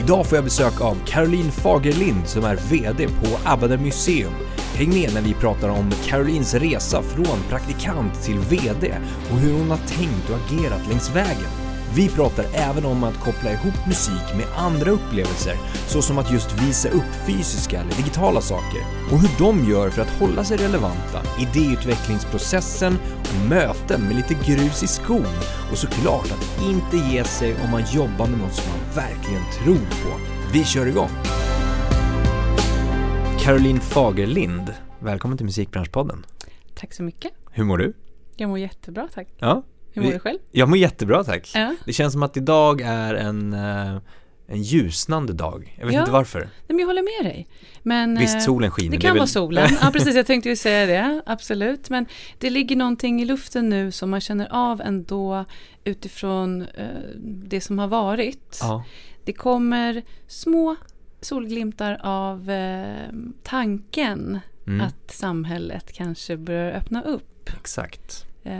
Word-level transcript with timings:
Idag 0.00 0.26
får 0.26 0.36
jag 0.36 0.44
besök 0.44 0.80
av 0.80 0.96
Caroline 1.06 1.52
Fagerlind 1.52 2.28
som 2.28 2.44
är 2.44 2.56
VD 2.56 3.08
på 3.08 3.38
Abbader 3.44 3.78
Museum. 3.78 4.32
Häng 4.74 4.88
med 4.88 5.14
när 5.14 5.22
vi 5.22 5.34
pratar 5.34 5.68
om 5.68 5.90
Carolines 6.06 6.54
resa 6.54 7.02
från 7.02 7.38
praktikant 7.48 8.22
till 8.22 8.38
VD 8.38 8.94
och 9.30 9.38
hur 9.38 9.52
hon 9.52 9.70
har 9.70 9.78
tänkt 9.78 10.30
och 10.30 10.36
agerat 10.36 10.88
längs 10.88 11.10
vägen. 11.10 11.63
Vi 11.96 12.08
pratar 12.08 12.44
även 12.54 12.84
om 12.84 13.04
att 13.04 13.20
koppla 13.20 13.52
ihop 13.52 13.86
musik 13.86 14.36
med 14.36 14.46
andra 14.56 14.90
upplevelser, 14.90 15.56
såsom 15.86 16.18
att 16.18 16.32
just 16.32 16.62
visa 16.62 16.88
upp 16.88 17.26
fysiska 17.26 17.80
eller 17.80 17.94
digitala 17.96 18.40
saker 18.40 18.80
och 19.12 19.18
hur 19.18 19.38
de 19.38 19.70
gör 19.70 19.90
för 19.90 20.02
att 20.02 20.10
hålla 20.20 20.44
sig 20.44 20.56
relevanta, 20.56 21.22
idéutvecklingsprocessen 21.40 22.98
och 23.20 23.48
möten 23.48 24.00
med 24.02 24.16
lite 24.16 24.34
grus 24.34 24.82
i 24.82 24.86
skon 24.86 25.34
och 25.70 25.78
såklart 25.78 26.32
att 26.32 26.62
inte 26.62 26.96
ge 26.96 27.24
sig 27.24 27.54
om 27.64 27.70
man 27.70 27.82
jobbar 27.92 28.26
med 28.26 28.38
något 28.38 28.54
som 28.54 28.70
man 28.70 28.94
verkligen 28.94 29.42
tror 29.64 29.86
på. 29.86 30.20
Vi 30.52 30.64
kör 30.64 30.86
igång! 30.86 31.10
Caroline 33.40 33.80
Fagerlind, 33.80 34.74
välkommen 34.98 35.38
till 35.38 35.46
Musikbranschpodden. 35.46 36.26
Tack 36.74 36.92
så 36.92 37.02
mycket. 37.02 37.32
Hur 37.50 37.64
mår 37.64 37.78
du? 37.78 37.92
Jag 38.36 38.48
mår 38.50 38.58
jättebra 38.58 39.08
tack. 39.14 39.28
Ja, 39.38 39.62
Hur 39.94 40.02
mår 40.02 40.12
du 40.12 40.18
själv? 40.18 40.38
jag 40.52 40.68
mår 40.68 40.78
jättebra 40.78 41.24
tack. 41.24 41.50
Ja. 41.54 41.74
Det 41.86 41.92
känns 41.92 42.12
som 42.12 42.22
att 42.22 42.36
idag 42.36 42.80
är 42.80 43.14
en, 43.14 43.52
eh, 43.52 43.96
en 44.46 44.62
ljusnande 44.62 45.32
dag. 45.32 45.76
Jag 45.78 45.86
vet 45.86 45.94
Ja. 45.94 46.00
inte 46.00 46.12
varför. 46.12 46.38
Nej, 46.40 46.48
men 46.66 46.78
jag 46.78 46.86
håller 46.86 47.22
med 47.22 47.32
dig. 47.32 47.48
Men, 47.82 48.18
Visst, 48.18 48.34
eh, 48.36 48.40
solen 48.40 48.70
skiner. 48.70 48.90
Det 48.90 48.96
kan 48.96 49.10
väl- 49.10 49.18
vara 49.18 49.26
solen. 49.26 49.68
Ja, 49.82 49.90
precis. 49.92 50.14
Jag 50.16 50.26
tänkte 50.26 50.48
ju 50.48 50.56
säga 50.56 50.86
det. 50.86 51.22
Absolut. 51.26 51.90
Men 51.90 52.06
det 52.38 52.50
ligger 52.50 52.76
någonting 52.76 53.22
i 53.22 53.24
luften 53.24 53.68
nu 53.68 53.90
som 53.90 54.10
man 54.10 54.20
känner 54.20 54.48
av 54.50 54.80
ändå 54.80 55.44
utifrån 55.84 56.62
eh, 56.62 56.86
det 57.24 57.60
som 57.60 57.78
har 57.78 57.88
varit. 57.88 58.58
Ja, 58.60 58.84
Det 59.24 59.32
kommer 59.32 60.02
små 60.26 60.76
solglimtar 61.20 62.00
av 62.02 62.50
tanken 63.42 64.40
mm, 64.66 64.80
att 64.86 65.10
samhället 65.10 65.92
kanske 65.92 66.36
börjar 66.36 66.72
öppna 66.72 67.02
upp. 67.02 67.50
exakt. 67.60 68.24
Eh, 68.44 68.58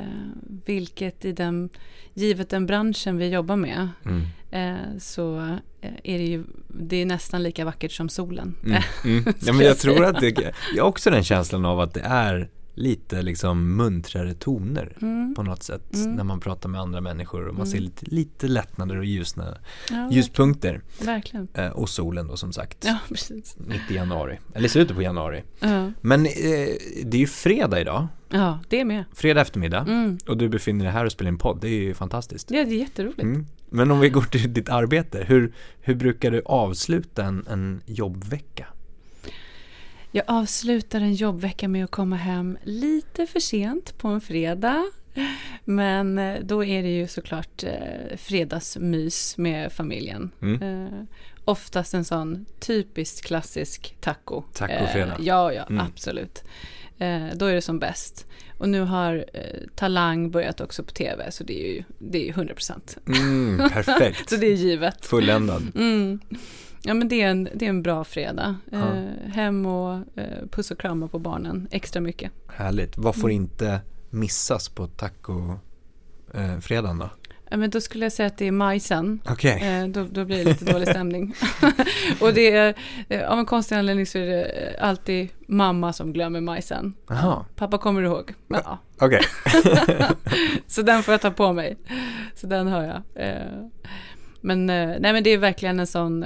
vilket 0.66 1.24
i 1.24 1.32
den, 1.32 1.68
givet 2.14 2.50
den 2.50 2.66
branschen 2.66 3.16
vi 3.16 3.28
jobbar 3.28 3.56
med, 3.56 3.88
Mm. 4.04 4.22
eh, 4.50 4.98
så 4.98 5.36
eh, 5.80 5.90
är 6.04 6.18
det 6.18 6.24
ju 6.26 6.44
det 6.68 6.96
är 6.96 7.06
nästan 7.06 7.42
lika 7.42 7.64
vackert 7.64 7.92
som 7.92 8.08
solen. 8.08 8.54
Mm. 8.64 8.82
Mm. 9.04 9.24
Ja, 9.40 9.52
men 9.52 9.56
jag 9.56 9.70
jag 9.70 9.78
tror 9.78 10.04
att 10.04 10.20
det, 10.20 10.52
jag 10.76 10.84
har 10.84 10.88
också 10.88 11.10
den 11.10 11.24
känslan 11.24 11.64
av 11.64 11.80
att 11.80 11.94
det 11.94 12.00
är 12.00 12.48
lite 12.76 13.22
liksom 13.22 13.76
muntrare 13.76 14.34
toner 14.34 14.96
Mm. 15.02 15.34
på 15.34 15.42
något 15.42 15.62
sätt 15.62 15.94
Mm. 15.94 16.12
när 16.12 16.24
man 16.24 16.40
pratar 16.40 16.68
med 16.68 16.80
andra 16.80 17.00
människor 17.00 17.40
och 17.48 17.54
man 17.54 17.66
Mm. 17.66 17.72
ser 17.72 17.78
lite, 17.80 18.06
lite 18.06 18.48
lättnader 18.48 18.96
och 18.96 19.04
ljusna, 19.04 19.54
Ja, 19.90 20.08
ljuspunkter 20.12 20.80
Verkligen. 21.02 21.48
eh, 21.54 21.68
och 21.68 21.88
solen 21.88 22.26
då 22.26 22.36
som 22.36 22.52
sagt 22.52 22.84
Ja, 22.84 22.98
precis. 23.08 23.56
mitt 23.58 23.90
i 23.90 23.94
januari, 23.94 24.38
eller 24.54 24.68
slutet 24.68 24.96
på 24.96 25.02
januari. 25.02 25.42
Ja, 25.60 25.92
Men 26.00 26.26
eh, 26.26 26.30
det 27.04 27.16
är 27.16 27.20
ju 27.20 27.26
fredag 27.26 27.80
idag, 27.80 28.06
ja 28.30 28.58
det 28.68 28.80
är 28.80 28.84
med. 28.84 29.04
fredag 29.14 29.40
eftermiddag 29.40 29.78
Mm. 29.88 30.18
och 30.28 30.36
du 30.36 30.48
befinner 30.48 30.84
dig 30.84 30.92
här 30.94 31.04
och 31.04 31.12
spelar 31.12 31.28
in 31.30 31.38
podd, 31.38 31.58
det 31.60 31.68
är 31.68 31.80
ju 31.82 31.94
fantastiskt. 31.94 32.50
Ja, 32.50 32.64
det 32.64 32.70
är 32.74 32.78
jätteroligt. 32.78 33.22
Mm. 33.22 33.46
Men 33.68 33.90
om 33.90 34.00
vi 34.00 34.08
går 34.08 34.22
till 34.22 34.52
ditt 34.54 34.68
arbete, 34.68 35.24
hur, 35.28 35.52
hur 35.80 35.94
brukar 35.94 36.30
du 36.30 36.42
avsluta 36.44 37.24
en, 37.24 37.46
en 37.50 37.82
jobbvecka? 37.86 38.66
Jag 40.10 40.24
avslutar 40.28 41.00
en 41.00 41.14
jobbvecka 41.14 41.68
med 41.68 41.84
att 41.84 41.90
komma 41.90 42.16
hem 42.16 42.58
lite 42.62 43.26
för 43.26 43.40
sent 43.40 43.98
på 43.98 44.08
en 44.08 44.20
fredag. 44.20 44.84
Men 45.64 46.18
eh, 46.18 46.40
då 46.42 46.64
är 46.64 46.82
det 46.82 46.88
ju 46.88 47.06
såklart 47.08 47.62
eh, 47.64 48.16
fredagsmys 48.16 49.36
med 49.38 49.72
familjen. 49.72 50.30
Mm. 50.42 50.62
Eh, 50.62 50.92
oftast 51.44 51.94
en 51.94 52.04
sån 52.04 52.44
typisk 52.60 53.24
klassisk 53.24 53.96
taco. 54.00 54.42
Tacofredag. 54.52 55.20
Eh, 55.20 55.26
ja, 55.26 55.52
ja, 55.52 55.62
Mm. 55.70 55.86
absolut. 55.86 56.44
Eh, 56.98 57.26
då 57.36 57.46
är 57.46 57.54
det 57.54 57.62
som 57.62 57.78
bäst. 57.78 58.26
Och 58.58 58.68
nu 58.68 58.80
har 58.80 59.24
eh, 59.32 59.40
Talang 59.74 60.30
börjat 60.30 60.60
också 60.60 60.82
på 60.84 60.90
tv, 60.92 61.30
så 61.30 61.44
det 61.44 61.64
är 61.68 61.72
ju, 61.74 61.82
det 61.98 62.18
är 62.18 62.26
ju 62.26 62.32
100%. 62.32 62.98
Mm, 63.06 63.70
perfekt, 63.72 64.30
Så 64.30 64.36
det 64.36 64.46
är 64.46 64.54
givet. 64.54 65.06
fulländad. 65.06 65.62
Mm. 65.74 66.20
Ja 66.82 66.94
men 66.94 67.08
det 67.08 67.22
är 67.22 67.28
en, 67.30 67.48
det 67.54 67.64
är 67.64 67.68
en 67.68 67.82
bra 67.82 68.04
fredag. 68.04 68.56
Ja. 68.70 68.78
Eh, 68.78 69.30
hem 69.32 69.66
och 69.66 69.94
eh, 70.18 70.46
puss 70.50 70.70
och 70.70 70.78
krama 70.80 71.08
på 71.08 71.18
barnen 71.18 71.68
extra 71.70 72.00
mycket. 72.00 72.32
Härligt. 72.48 72.96
Vad 72.98 73.14
får 73.14 73.28
Mm. 73.30 73.42
inte 73.42 73.80
missas 74.10 74.68
på 74.68 74.86
taco 74.86 75.58
eh, 76.34 76.58
då? 76.98 77.10
Ja, 77.54 77.58
men 77.58 77.70
då 77.70 77.80
skulle 77.80 78.04
jag 78.04 78.12
säga 78.12 78.26
att 78.26 78.38
det 78.38 78.46
är 78.46 78.52
majsen. 78.52 79.20
Okej. 79.28 79.62
Eh, 79.62 79.88
då, 79.88 80.06
då 80.10 80.24
blir 80.24 80.36
det 80.36 80.44
lite 80.44 80.64
dålig 80.64 80.88
stämning. 80.88 81.34
och 82.20 82.34
det 82.34 82.50
är, 82.50 82.74
eh, 83.08 83.30
av 83.30 83.38
en 83.38 83.46
konstig 83.46 83.76
anledning 83.76 84.06
så 84.06 84.18
är 84.18 84.26
det 84.26 84.76
alltid 84.80 85.28
mamma 85.46 85.92
som 85.92 86.12
glömmer 86.12 86.40
majsen. 86.40 86.94
Jaha, 87.08 87.44
Pappa 87.56 87.78
kommer 87.78 88.02
ihåg. 88.02 88.34
Men, 88.46 88.60
ja. 88.64 88.78
okej. 88.98 89.20
Så 90.66 90.82
den 90.82 91.02
får 91.02 91.12
jag 91.12 91.20
ta 91.20 91.30
på 91.30 91.52
mig. 91.52 91.76
Så 92.34 92.46
den 92.46 92.66
har 92.66 92.82
jag. 92.82 93.26
Eh, 93.28 93.68
Men, 94.40 94.66
nej, 94.66 95.00
men 95.00 95.22
det 95.22 95.30
är 95.30 95.38
verkligen 95.38 95.80
en 95.80 95.86
sån 95.86 96.24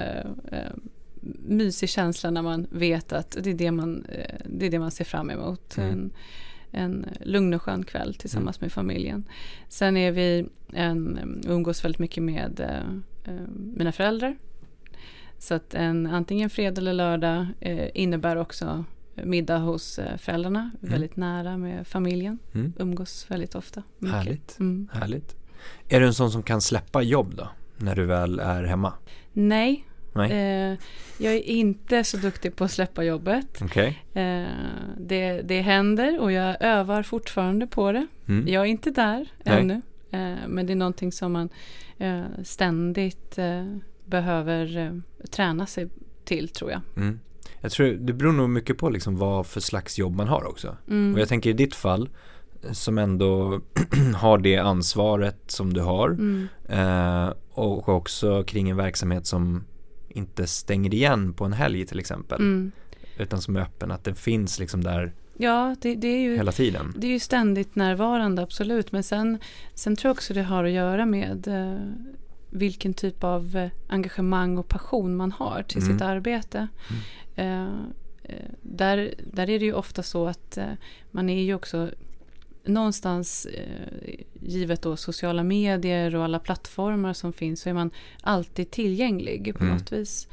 mysig 1.49 1.89
känsla 1.89 2.31
när 2.31 2.43
man 2.43 2.67
vet 2.71 3.13
att 3.13 3.37
det 3.41 3.51
är 3.51 3.55
det 3.55 3.71
man, 3.71 4.07
det 4.45 4.67
är 4.67 4.71
det 4.71 4.79
man 4.79 4.91
ser 4.91 5.05
fram 5.05 5.31
emot. 5.31 5.77
Mm. 5.77 5.91
En, 5.91 6.11
en 6.73 7.07
lugn 7.21 7.55
och 7.55 7.63
skön 7.63 7.85
kväll 7.85 8.15
tillsammans 8.15 8.61
med 8.61 8.73
familjen. 8.73 9.25
Sen 9.69 9.97
är 9.97 10.13
vi 10.13 10.47
en, 10.73 11.19
umgås 11.49 11.85
väldigt 11.85 11.99
mycket 11.99 12.23
med 12.23 12.61
eh, 12.61 13.35
eh, 13.35 13.41
mina 13.75 13.93
föräldrar. 13.93 14.37
Så 15.39 15.55
att 15.55 15.75
en, 15.75 16.07
antingen 16.07 16.51
fredag 16.51 16.81
eller 16.81 16.93
lördag 16.93 17.47
eh, 17.61 17.89
innebär 17.95 18.37
också 18.37 18.85
middag 19.25 19.59
hos 19.59 19.99
eh, 19.99 20.17
föräldrarna. 20.17 20.71
Väldigt 20.81 21.17
nära 21.17 21.57
med 21.57 21.87
familjen. 21.87 22.39
Mm. 22.55 22.73
Umgås 22.79 23.27
väldigt 23.29 23.55
ofta. 23.55 23.83
mycket. 23.99 24.17
Härligt, 24.17 24.57
Mm. 24.61 24.89
härligt. 24.93 25.37
Är 25.89 26.01
du 26.01 26.07
en 26.07 26.15
sån 26.15 26.31
som 26.31 26.43
kan 26.43 26.61
släppa 26.61 27.03
jobb 27.03 27.35
då? 27.37 27.49
När 27.77 27.97
du 27.97 28.05
väl 28.07 28.39
är 28.39 28.65
hemma? 28.65 28.93
Nej? 29.33 29.85
Eh, 30.27 30.79
jag 31.19 31.35
är 31.35 31.43
inte 31.43 32.05
så 32.05 32.17
duktig 32.17 32.57
på 32.57 32.65
att 32.65 32.71
släppa 32.71 33.05
jobbet. 33.05 33.59
Okej. 33.63 34.05
Eh, 34.15 34.47
det, 34.99 35.43
det 35.43 35.61
händer 35.61 36.21
och 36.21 36.33
jag 36.33 36.57
övar 36.61 37.03
fortfarande 37.03 37.67
på 37.67 37.93
det. 37.93 38.07
Mm. 38.29 38.49
Jag 38.49 38.63
är 38.63 38.67
inte 38.67 38.91
där 38.91 39.33
Nej. 39.45 39.61
ännu. 39.61 39.83
Eh, 40.11 40.49
men 40.49 40.67
det 40.67 40.73
är 40.73 40.77
någonting 40.77 41.13
som 41.13 41.33
man 41.33 41.49
eh, 41.99 42.23
ständigt 42.45 43.39
eh, 43.39 43.65
behöver 44.05 44.77
eh, 44.77 44.93
träna 45.31 45.67
sig 45.67 45.89
till 46.25 46.49
tror 46.49 46.71
jag. 46.71 46.81
Mm. 46.97 47.21
Jag 47.61 47.73
tror 47.73 47.87
det 47.87 48.13
beror 48.13 48.33
nog 48.33 48.51
mycket 48.51 48.79
på 48.79 48.91
liksom 48.91 49.17
vad 49.17 49.47
för 49.47 49.61
slags 49.61 49.99
jobb 49.99 50.17
man 50.17 50.29
har 50.29 50.49
också. 50.49 50.77
Mm. 50.89 51.15
Och 51.15 51.21
jag 51.21 51.29
tänker 51.29 51.51
i 51.51 51.53
ditt 51.53 51.75
fall 51.75 52.09
som 52.73 52.99
ändå 52.99 53.61
har 54.17 54.39
det 54.39 54.57
ansvaret 54.57 55.39
som 55.47 55.73
du 55.73 55.81
har 55.81 56.09
Mm. 56.09 56.49
eh, 56.69 57.33
och 57.51 57.89
också 57.89 58.43
kring 58.43 58.71
en 58.71 58.77
verksamhet 58.77 59.27
som 59.27 59.65
inte 60.09 60.47
stänger 60.47 60.95
igen 60.95 61.33
på 61.35 61.45
en 61.45 61.53
helg 61.53 61.87
till 61.87 61.99
exempel 61.99 62.41
Mm. 62.41 62.73
utan 63.19 63.41
som 63.43 63.57
är 63.57 63.61
öppen, 63.61 63.91
att 63.91 64.05
den 64.05 64.15
finns 64.15 64.59
liksom 64.59 64.85
där 64.85 65.13
Ja, 65.41 65.77
det, 65.81 65.95
det 65.95 66.09
är 66.09 66.21
ju 66.21 66.37
hela 66.37 66.53
tiden. 66.53 66.95
Det 66.97 67.07
är 67.07 67.11
ju 67.11 67.19
ständigt 67.19 67.75
närvarande, 67.75 68.43
absolut. 68.43 68.93
Men 68.93 69.03
sen, 69.03 69.39
sen 69.75 69.97
tror 69.97 70.09
jag 70.09 70.15
också 70.15 70.35
det 70.35 70.43
har 70.43 70.65
att 70.65 70.71
göra 70.71 71.07
med 71.07 71.49
eh, 71.49 71.81
vilken 72.51 72.95
typ 72.95 73.25
av 73.25 73.57
eh, 73.57 73.71
engagemang 73.89 74.59
och 74.59 74.69
passion 74.69 75.17
man 75.17 75.33
har 75.33 75.63
till 75.63 75.83
Mm. 75.83 75.93
sitt 75.93 76.03
arbete. 76.03 76.69
Eh, 77.35 77.63
eh, 78.23 78.49
där, 78.63 79.15
där 79.33 79.51
är 79.51 79.59
det 79.59 79.65
ju 79.65 79.73
ofta 79.73 80.03
så 80.03 80.27
att 80.27 80.57
eh, 80.59 80.73
man 81.11 81.29
är 81.29 81.43
ju 81.43 81.55
också 81.55 81.91
någonstans, 82.65 83.47
eh, 83.47 84.15
givet 84.41 84.83
då 84.83 84.97
sociala 84.97 85.43
medier 85.43 86.15
och 86.15 86.25
alla 86.25 86.39
plattformar 86.39 87.13
som 87.13 87.33
finns, 87.33 87.61
så 87.61 87.69
är 87.69 87.75
man 87.75 87.91
alltid 88.23 88.71
tillgänglig 88.71 89.55
på 89.59 89.65
Mm. 89.65 89.77
något 89.77 89.93
vis. 89.93 90.29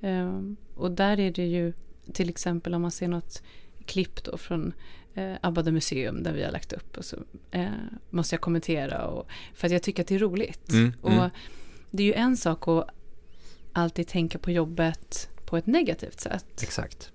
Eh, 0.00 0.40
och 0.74 0.90
där 0.90 1.20
är 1.20 1.30
det 1.30 1.46
ju 1.46 1.72
till 2.12 2.28
exempel 2.28 2.74
om 2.74 2.82
man 2.82 2.90
ser 2.90 3.08
något 3.08 3.42
klipp 3.86 4.24
då 4.24 4.36
från 4.36 4.72
eh, 5.14 5.32
Abbade 5.40 5.72
museum 5.72 6.22
där 6.22 6.32
vi 6.32 6.42
har 6.42 6.52
lagt 6.52 6.72
upp 6.72 6.96
och 6.96 7.04
så 7.04 7.16
eh, 7.50 7.68
måste 8.10 8.34
jag 8.34 8.40
kommentera 8.40 9.06
och, 9.06 9.28
för 9.54 9.66
att 9.66 9.72
jag 9.72 9.82
tycker 9.82 10.02
att 10.02 10.08
det 10.08 10.14
är 10.14 10.18
roligt. 10.18 10.70
Mm, 10.72 10.92
och 11.00 11.12
mm. 11.12 11.30
det 11.90 12.02
är 12.02 12.06
ju 12.06 12.14
en 12.14 12.36
sak 12.36 12.68
att 12.68 12.88
alltid 13.72 14.08
tänka 14.08 14.38
på 14.38 14.50
jobbet 14.50 15.28
på 15.44 15.56
ett 15.56 15.66
negativt 15.66 16.20
sätt. 16.20 16.62
Exakt. 16.62 17.12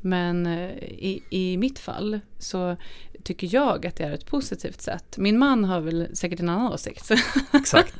Men 0.00 0.46
eh, 0.46 0.70
i, 0.82 1.22
i 1.30 1.56
mitt 1.56 1.78
fall 1.78 2.20
så 2.38 2.76
tycker 3.24 3.54
jag 3.54 3.86
att 3.86 3.96
det 3.96 4.04
är 4.04 4.12
ett 4.12 4.26
positivt 4.26 4.80
sätt. 4.80 5.18
Min 5.18 5.38
man 5.38 5.64
har 5.64 5.80
väl 5.80 6.16
säkert 6.16 6.40
en 6.40 6.48
annan 6.48 6.72
åsikt. 6.72 7.10
Exakt. 7.52 7.94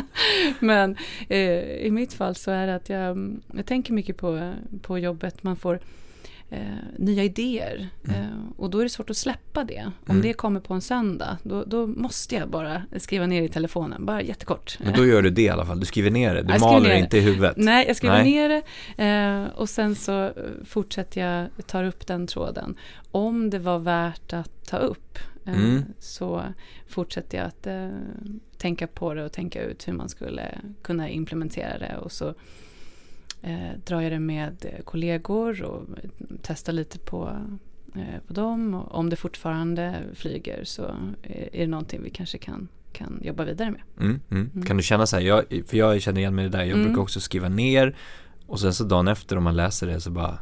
Men 0.60 0.96
eh, 1.28 1.60
i 1.60 1.90
mitt 1.90 2.12
fall 2.12 2.34
så 2.34 2.50
är 2.50 2.66
det 2.66 2.74
att 2.74 2.88
jag, 2.88 3.36
jag 3.54 3.66
tänker 3.66 3.92
mycket 3.92 4.16
på, 4.16 4.52
på 4.82 4.98
jobbet. 4.98 5.42
Man 5.42 5.56
får 5.56 5.80
eh, 6.50 6.58
nya 6.98 7.24
idéer. 7.24 7.88
Mm. 8.08 8.20
Eh, 8.20 8.26
och 8.56 8.70
då 8.70 8.78
är 8.78 8.82
det 8.82 8.88
svårt 8.88 9.10
att 9.10 9.16
släppa 9.16 9.64
det. 9.64 9.84
Om 10.06 10.10
Mm. 10.10 10.22
det 10.22 10.32
kommer 10.32 10.60
på 10.60 10.74
en 10.74 10.80
söndag, 10.80 11.38
då, 11.42 11.64
då 11.64 11.86
måste 11.86 12.34
jag 12.34 12.50
bara 12.50 12.82
skriva 12.96 13.26
ner 13.26 13.42
i 13.42 13.48
telefonen, 13.48 14.06
bara 14.06 14.22
jättekort. 14.22 14.78
Men 14.84 14.94
då 14.94 15.06
gör 15.06 15.22
du 15.22 15.30
det 15.30 15.42
i 15.42 15.48
alla 15.48 15.66
fall, 15.66 15.80
du 15.80 15.86
skriver 15.86 16.10
ner 16.10 16.34
det, 16.34 16.42
du 16.42 16.52
Jag 16.52 16.60
maler 16.60 16.88
det 16.88 16.94
det. 16.94 16.98
inte 17.00 17.18
i 17.18 17.20
huvudet. 17.20 17.54
Nej, 17.56 17.84
jag 17.86 17.96
skriver 17.96 18.22
Nej. 18.22 18.24
ner 18.32 18.48
det 18.48 19.04
eh, 19.04 19.58
och 19.60 19.68
sen 19.68 19.94
så 19.94 20.24
eh, 20.24 20.32
fortsätter 20.64 21.20
jag, 21.20 21.66
tar 21.66 21.84
upp 21.84 22.06
den 22.06 22.26
tråden. 22.26 22.76
Om 23.10 23.50
det 23.50 23.58
var 23.58 23.78
värt 23.78 24.32
att 24.32 24.66
ta 24.68 24.76
upp 24.76 25.18
eh, 25.44 25.52
Mm. 25.56 25.82
så 25.98 26.42
fortsätter 26.88 27.38
jag 27.38 27.46
att 27.46 27.66
eh, 27.66 27.88
tänka 28.58 28.86
på 28.86 29.14
det 29.14 29.24
och 29.24 29.32
tänka 29.32 29.62
ut 29.62 29.88
hur 29.88 29.92
man 29.92 30.08
skulle 30.08 30.58
kunna 30.82 31.08
implementera 31.08 31.78
det 31.78 31.96
och 31.96 32.12
så 32.12 32.34
eh, 33.42 33.70
drar 33.86 34.00
jag 34.00 34.12
det 34.12 34.18
med 34.20 34.56
eh, 34.78 34.84
kollegor 34.84 35.62
och 35.62 35.82
testar 36.42 36.72
lite 36.72 36.98
på, 36.98 37.36
eh, 37.94 38.20
på 38.26 38.32
dem. 38.32 38.74
Och 38.74 38.94
om 38.98 39.10
det 39.10 39.16
fortfarande 39.16 39.94
flyger 40.14 40.60
så 40.64 40.82
är 41.22 41.54
är 41.56 41.60
det 41.60 41.66
någonting 41.66 42.02
vi 42.02 42.10
kanske 42.10 42.38
kan, 42.38 42.68
kan 42.92 43.20
jobba 43.22 43.44
vidare 43.44 43.70
med. 43.70 43.80
Mm, 44.00 44.20
mm. 44.30 44.50
Mm. 44.54 44.66
Kan 44.66 44.76
du 44.76 44.82
känna 44.82 45.06
så 45.06 45.16
här, 45.16 45.22
jag, 45.22 45.44
för 45.66 45.76
jag 45.76 46.02
känner 46.02 46.20
igen 46.20 46.34
mig 46.34 46.44
i 46.44 46.48
det 46.48 46.58
där, 46.58 46.64
jag 46.64 46.72
Mm. 46.78 46.86
brukar 46.86 47.02
också 47.02 47.20
skriva 47.20 47.48
ner 47.48 47.96
och 48.46 48.60
sen 48.60 48.74
så 48.74 48.84
dagen 48.84 49.08
efter 49.08 49.36
om 49.38 49.44
man 49.44 49.56
läser 49.56 49.86
det 49.86 50.00
så 50.00 50.10
bara, 50.10 50.38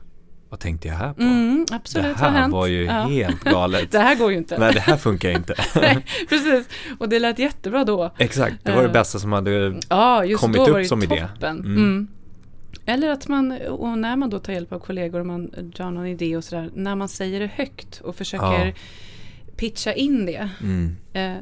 vad 0.49 0.61
tänkte 0.61 0.89
jag 0.89 0.95
här 0.95 1.13
på? 1.13 1.23
Mm, 1.23 1.67
absolut, 1.73 2.19
det 2.19 2.25
här 2.25 2.49
var 2.49 2.67
ju 2.67 2.85
Ja. 2.85 2.93
helt 2.93 3.45
galet. 3.45 3.93
Det 3.93 3.99
här 3.99 4.17
går 4.19 4.31
ju 4.33 4.39
inte. 4.39 4.59
Nej, 4.59 4.73
det 4.75 4.81
här 4.81 4.97
funkar 4.97 5.31
inte. 5.31 5.55
Nej, 5.75 6.05
precis. 6.29 6.69
Och 6.99 7.09
det 7.09 7.19
lät 7.19 7.39
jättebra 7.39 7.85
då. 7.85 8.15
Exakt, 8.19 8.57
det 8.65 8.73
var 8.73 8.83
det 8.83 8.89
Eh. 8.89 8.93
bästa 8.93 9.19
som 9.19 9.33
hade, 9.33 9.81
Ja, 9.91 10.25
just 10.25 10.41
Kommit 10.41 10.57
då 10.57 10.63
upp 10.63 10.69
var 10.69 10.77
det 10.79 10.83
ju 10.83 10.89
som 10.89 11.03
idé. 11.03 11.27
toppen. 11.35 11.59
Mm. 11.59 11.77
Mm. 11.77 12.09
Eller 12.87 13.09
att 13.11 13.29
man, 13.29 13.53
och 13.69 13.99
när 13.99 14.17
man 14.17 14.31
då 14.31 14.39
tar 14.39 14.53
hjälp 14.53 14.73
av 14.73 14.79
kollegor 14.79 15.21
och 15.21 15.27
man 15.27 15.51
drar 15.77 15.91
någon 15.91 16.07
idé 16.07 16.37
och 16.37 16.45
sådär, 16.45 16.71
när 16.75 16.95
man 16.95 17.09
säger 17.09 17.41
det 17.41 17.47
högt 17.47 18.01
och 18.01 18.17
försöker 18.17 18.67
Ja. 18.67 18.73
pitcha 19.57 19.93
in 19.93 20.27
det. 20.27 20.49
mm, 20.63 20.97
Eh, 21.13 21.37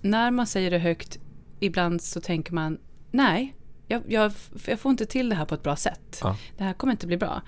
när 0.00 0.30
man 0.30 0.46
säger 0.46 0.70
det 0.70 0.78
högt, 0.78 1.18
ibland 1.60 2.02
så 2.02 2.20
tänker 2.20 2.52
man, 2.52 2.78
nej, 3.10 3.54
jag, 3.90 4.02
jag, 4.08 4.32
jag 4.66 4.80
får 4.80 4.90
inte 4.90 5.06
till 5.06 5.28
det 5.28 5.34
här 5.34 5.44
på 5.44 5.54
ett 5.54 5.62
bra 5.62 5.76
sätt. 5.76 6.20
Ja. 6.22 6.36
Det 6.56 6.64
här 6.64 6.72
kommer 6.72 6.90
inte 6.90 7.06
bli 7.06 7.16
bra. 7.16 7.42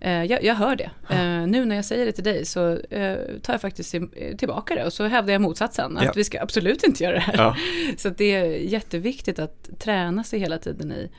Eh, 0.00 0.24
jag, 0.24 0.44
jag 0.44 0.54
hör 0.54 0.76
det. 0.76 0.90
Eh, 1.10 1.46
nu 1.46 1.64
när 1.64 1.76
jag 1.76 1.84
säger 1.84 2.06
det 2.06 2.12
till 2.12 2.24
dig 2.24 2.44
så 2.46 2.70
eh, 2.76 3.16
tar 3.42 3.52
jag 3.54 3.60
faktiskt 3.60 3.90
till- 3.90 4.34
tillbaka 4.38 4.74
det 4.74 4.84
och 4.84 4.92
så 4.92 5.04
hävdar 5.06 5.32
jag 5.32 5.42
motsatsen. 5.42 5.96
Att 5.96 6.04
Ja. 6.04 6.12
vi 6.16 6.24
ska 6.24 6.40
absolut 6.42 6.82
inte 6.84 7.04
göra 7.04 7.14
det 7.14 7.20
här. 7.20 7.34
ja. 7.36 7.56
Så 7.96 8.08
att 8.08 8.18
det 8.18 8.32
är 8.34 8.44
jätteviktigt 8.58 9.38
att 9.38 9.70
träna 9.78 10.24
sig 10.24 10.38
hela 10.40 10.58
tiden 10.58 10.92
i 10.92 11.10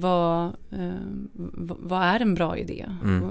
vad, 0.00 0.46
eh, 0.70 0.92
vad 1.78 2.02
är 2.02 2.20
en 2.20 2.34
bra 2.34 2.56
idé? 2.58 2.86
Mm. 3.04 3.30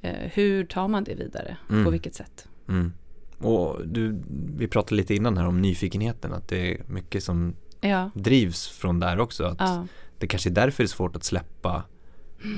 Eh, 0.00 0.30
hur 0.32 0.64
tar 0.64 0.88
man 0.88 1.04
det 1.04 1.14
vidare? 1.14 1.56
Mm. 1.70 1.84
På 1.84 1.90
vilket 1.90 2.14
sätt? 2.14 2.48
Mm. 2.68 2.92
Och 3.38 3.86
du, 3.86 4.22
vi 4.56 4.68
pratade 4.68 4.94
lite 4.96 5.14
innan 5.14 5.36
här 5.36 5.46
om 5.46 5.60
nyfikenheten, 5.62 6.32
att 6.32 6.48
det 6.48 6.74
är 6.74 6.82
mycket 6.88 7.24
som 7.24 7.54
Ja, 7.80 8.10
drivs 8.14 8.68
från 8.68 9.00
där 9.00 9.20
också. 9.20 9.44
Att 9.44 9.56
ja, 9.60 9.86
Det 10.18 10.26
kanske 10.26 10.48
är 10.48 10.54
därför 10.54 10.82
det 10.82 10.86
är 10.86 10.88
svårt 10.88 11.16
att 11.16 11.24
släppa 11.24 11.82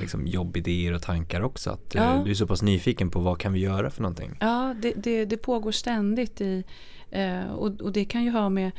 liksom, 0.00 0.26
jobbidéer 0.26 0.92
och 0.94 1.02
tankar 1.02 1.40
också. 1.40 1.70
Att 1.70 1.94
eh, 1.94 2.02
Ja. 2.02 2.22
du 2.24 2.30
är 2.30 2.34
så 2.34 2.46
pass 2.46 2.62
nyfiken 2.62 3.10
på 3.10 3.20
vad 3.20 3.38
kan 3.38 3.52
vi 3.52 3.60
göra 3.60 3.90
för 3.90 4.02
någonting. 4.02 4.30
ja 4.40 4.74
det, 4.82 4.92
det, 4.96 5.24
det 5.24 5.36
pågår 5.36 5.72
ständigt 5.72 6.40
i, 6.40 6.64
eh, 7.10 7.44
och, 7.52 7.80
och 7.80 7.92
det 7.92 8.04
kan 8.04 8.24
ju 8.24 8.30
ha 8.30 8.48
med 8.48 8.70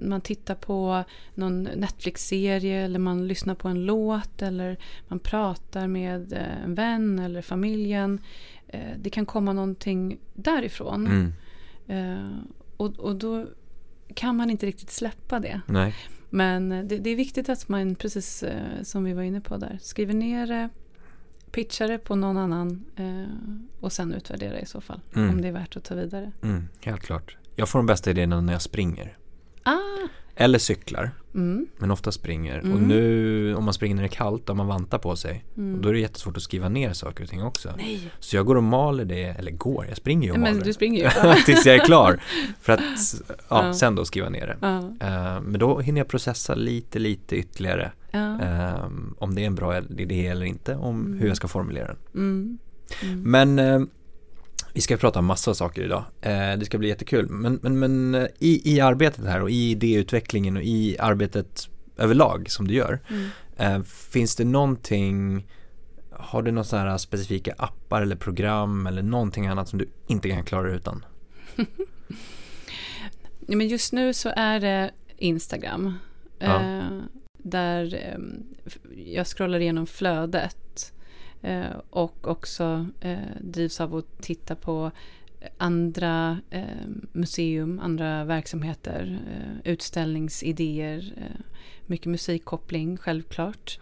man 0.00 0.20
tittar 0.20 0.54
på 0.54 1.04
någon 1.34 1.62
Netflix-serie 1.62 2.84
eller 2.84 2.98
man 2.98 3.28
lyssnar 3.28 3.54
på 3.54 3.68
en 3.68 3.86
låt 3.86 4.42
eller 4.42 4.76
man 5.08 5.18
pratar 5.18 5.86
med 5.86 6.32
eh, 6.32 6.64
en 6.64 6.74
vän 6.74 7.18
eller 7.18 7.42
familjen. 7.42 8.20
Eh, 8.68 8.90
det 8.98 9.10
kan 9.10 9.26
komma 9.26 9.52
någonting 9.52 10.18
därifrån. 10.34 11.06
Mm. 11.06 11.32
Eh, 11.86 12.38
och, 12.76 12.98
och 12.98 13.16
då 13.16 13.46
kan 14.14 14.36
man 14.36 14.50
inte 14.50 14.66
riktigt 14.66 14.90
släppa 14.90 15.40
det. 15.40 15.60
Nej. 15.66 15.94
Men 16.30 16.72
eh, 16.72 16.84
det, 16.84 16.98
det 16.98 17.10
är 17.10 17.16
viktigt 17.16 17.48
att 17.48 17.68
man, 17.68 17.94
precis 17.94 18.42
eh, 18.42 18.82
som 18.82 19.04
vi 19.04 19.12
var 19.12 19.22
inne 19.22 19.40
på 19.40 19.56
där, 19.56 19.78
skriver 19.82 20.14
ner 20.14 20.46
det, 20.46 20.68
pitchar 21.50 21.88
det 21.88 21.98
på 21.98 22.16
någon 22.16 22.36
annan 22.36 22.84
eh, 22.96 23.56
och 23.80 23.92
sen 23.92 24.14
utvärderar 24.14 24.58
i 24.58 24.66
så 24.66 24.80
fall. 24.80 25.00
Mm. 25.14 25.30
Om 25.30 25.42
det 25.42 25.48
är 25.48 25.52
värt 25.52 25.76
att 25.76 25.84
ta 25.84 25.94
vidare. 25.94 26.32
Mm, 26.42 26.68
helt 26.80 27.02
klart. 27.02 27.36
Jag 27.54 27.68
får 27.68 27.78
de 27.78 27.86
bästa 27.86 28.10
idéerna 28.10 28.40
när 28.40 28.52
jag 28.52 28.62
springer. 28.62 29.16
Ah, 29.66 30.08
Eller 30.38 30.58
cyklar, 30.58 31.10
mm, 31.34 31.66
men 31.78 31.90
ofta 31.90 32.12
springer. 32.12 32.58
Och 32.58 32.64
Mm. 32.66 32.88
nu 32.88 33.54
om 33.54 33.64
man 33.64 33.74
springer 33.74 33.94
när 33.96 34.02
det 34.02 34.06
är 34.06 34.10
kallt, 34.16 34.50
om 34.50 34.56
man 34.56 34.66
vantar 34.66 34.98
på 34.98 35.16
sig, 35.16 35.44
mm. 35.56 35.82
då 35.82 35.88
är 35.88 35.92
det 35.92 35.98
jättesvårt 36.00 36.36
att 36.36 36.42
skriva 36.42 36.68
ner 36.68 36.92
saker 36.92 37.24
och 37.24 37.30
ting 37.30 37.42
också. 37.42 37.72
Nej, 37.76 38.10
Så 38.18 38.36
jag 38.36 38.46
går 38.46 38.56
och 38.56 38.62
maler 38.62 39.04
det, 39.04 39.22
eller 39.24 39.50
går, 39.50 39.86
jag 39.88 39.96
springer 39.96 40.24
ju 40.28 40.32
och 40.32 40.38
men 40.38 40.52
maler. 40.52 40.64
du 40.64 40.72
springer 40.72 41.04
ju. 41.04 41.34
Tills 41.46 41.66
jag 41.66 41.74
är 41.76 41.84
klar. 41.84 42.20
För 42.60 42.72
att 42.72 42.80
ja, 43.28 43.34
Ja. 43.66 43.74
sen 43.74 43.94
då 43.94 44.04
skriva 44.04 44.28
ner 44.28 44.46
det. 44.46 44.56
ja, 44.60 44.78
Eh, 45.06 45.40
men 45.40 45.60
då 45.60 45.80
hinner 45.80 46.00
jag 46.00 46.08
processa 46.08 46.54
lite, 46.54 46.98
lite 46.98 47.36
ytterligare. 47.36 47.92
eh, 48.12 48.84
om 49.18 49.34
det 49.34 49.42
är 49.42 49.46
en 49.46 49.54
bra 49.54 49.78
idé 49.78 50.26
eller 50.26 50.46
inte, 50.46 50.76
om 50.76 51.06
Mm. 51.06 51.18
hur 51.18 51.28
jag 51.28 51.36
ska 51.36 51.48
formulera 51.48 51.86
den. 51.86 51.98
mm, 52.14 52.58
mm. 53.02 53.22
Men 53.30 53.58
eh, 53.58 53.86
vi 54.76 54.82
ska 54.82 54.96
prata 54.96 55.18
om 55.18 55.24
massa 55.24 55.54
saker 55.54 55.82
idag. 55.82 56.04
Eh, 56.20 56.58
det 56.58 56.64
ska 56.64 56.78
bli 56.78 56.88
jättekul. 56.88 57.28
Men, 57.30 57.58
men, 57.62 57.78
men 57.78 58.14
eh, 58.14 58.26
i, 58.38 58.74
i 58.74 58.80
arbetet 58.80 59.24
här 59.24 59.42
och 59.42 59.50
i 59.50 59.70
idéutvecklingen 59.70 60.56
och 60.56 60.62
i 60.62 60.96
arbetet 60.98 61.68
överlag 61.96 62.50
som 62.50 62.68
du 62.68 62.74
gör. 62.74 63.00
Mm. 63.08 63.28
Eh, 63.56 63.82
finns 63.82 64.36
det 64.36 64.44
någonting, 64.44 65.46
har 66.10 66.42
du 66.42 66.50
några 66.50 66.78
här 66.78 66.98
specifika 66.98 67.54
appar 67.58 68.02
eller 68.02 68.16
program 68.16 68.86
eller 68.86 69.02
någonting 69.02 69.46
annat 69.46 69.68
som 69.68 69.78
du 69.78 69.88
inte 70.06 70.28
kan 70.28 70.44
klara 70.44 70.72
utan? 70.72 71.04
Men 73.40 73.68
just 73.68 73.92
nu 73.92 74.14
så 74.14 74.32
är 74.36 74.60
det 74.60 74.90
Instagram. 75.16 75.94
Ja. 76.38 76.80
Där 77.38 78.16
jag 79.06 79.26
scrollar 79.26 79.60
igenom 79.60 79.86
flödet. 79.86 80.92
Eh, 81.42 81.76
och 81.90 82.28
också 82.28 82.86
eh, 83.00 83.16
drivs 83.40 83.80
av 83.80 83.94
att 83.94 84.22
titta 84.22 84.54
på 84.54 84.90
andra 85.58 86.38
eh, 86.50 86.62
museum, 87.12 87.80
andra 87.82 88.24
verksamheter, 88.24 89.20
utställningsidéer, 89.64 91.12
mycket 91.86 92.06
musikkoppling 92.06 92.96
självklart. 92.96 93.78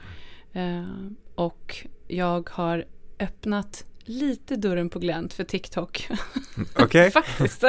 Och 1.35 1.87
jag 2.09 2.51
har 2.53 2.85
öppnat 3.19 3.85
lite 4.05 4.57
dörren 4.57 4.89
på 4.89 4.99
glänt 4.99 5.33
för 5.33 5.45
TikTok 5.45 6.09
Okej, 6.79 7.11
faktiskt. 7.11 7.65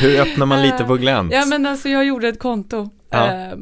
hur 0.00 0.20
öppnar 0.20 0.46
man 0.46 0.62
lite 0.62 0.84
på 0.84 0.96
glänt? 0.96 1.32
Ja 1.32 1.46
men 1.46 1.66
alltså 1.66 1.88
jag 1.88 2.04
gjorde 2.04 2.28
ett 2.28 2.38
konto. 2.38 2.90
Ja. 3.08 3.52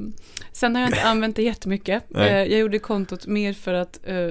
Sen 0.58 0.74
har 0.74 0.82
jag 0.82 0.88
inte 0.90 1.02
använt 1.04 1.36
det 1.36 1.42
jättemycket. 1.42 2.02
Nej. 2.08 2.28
Eh, 2.30 2.50
jag 2.52 2.60
gjorde 2.60 2.78
kontot 2.78 3.26
mer 3.26 3.52
för 3.52 3.74
att 3.74 4.00
eh, 4.04 4.30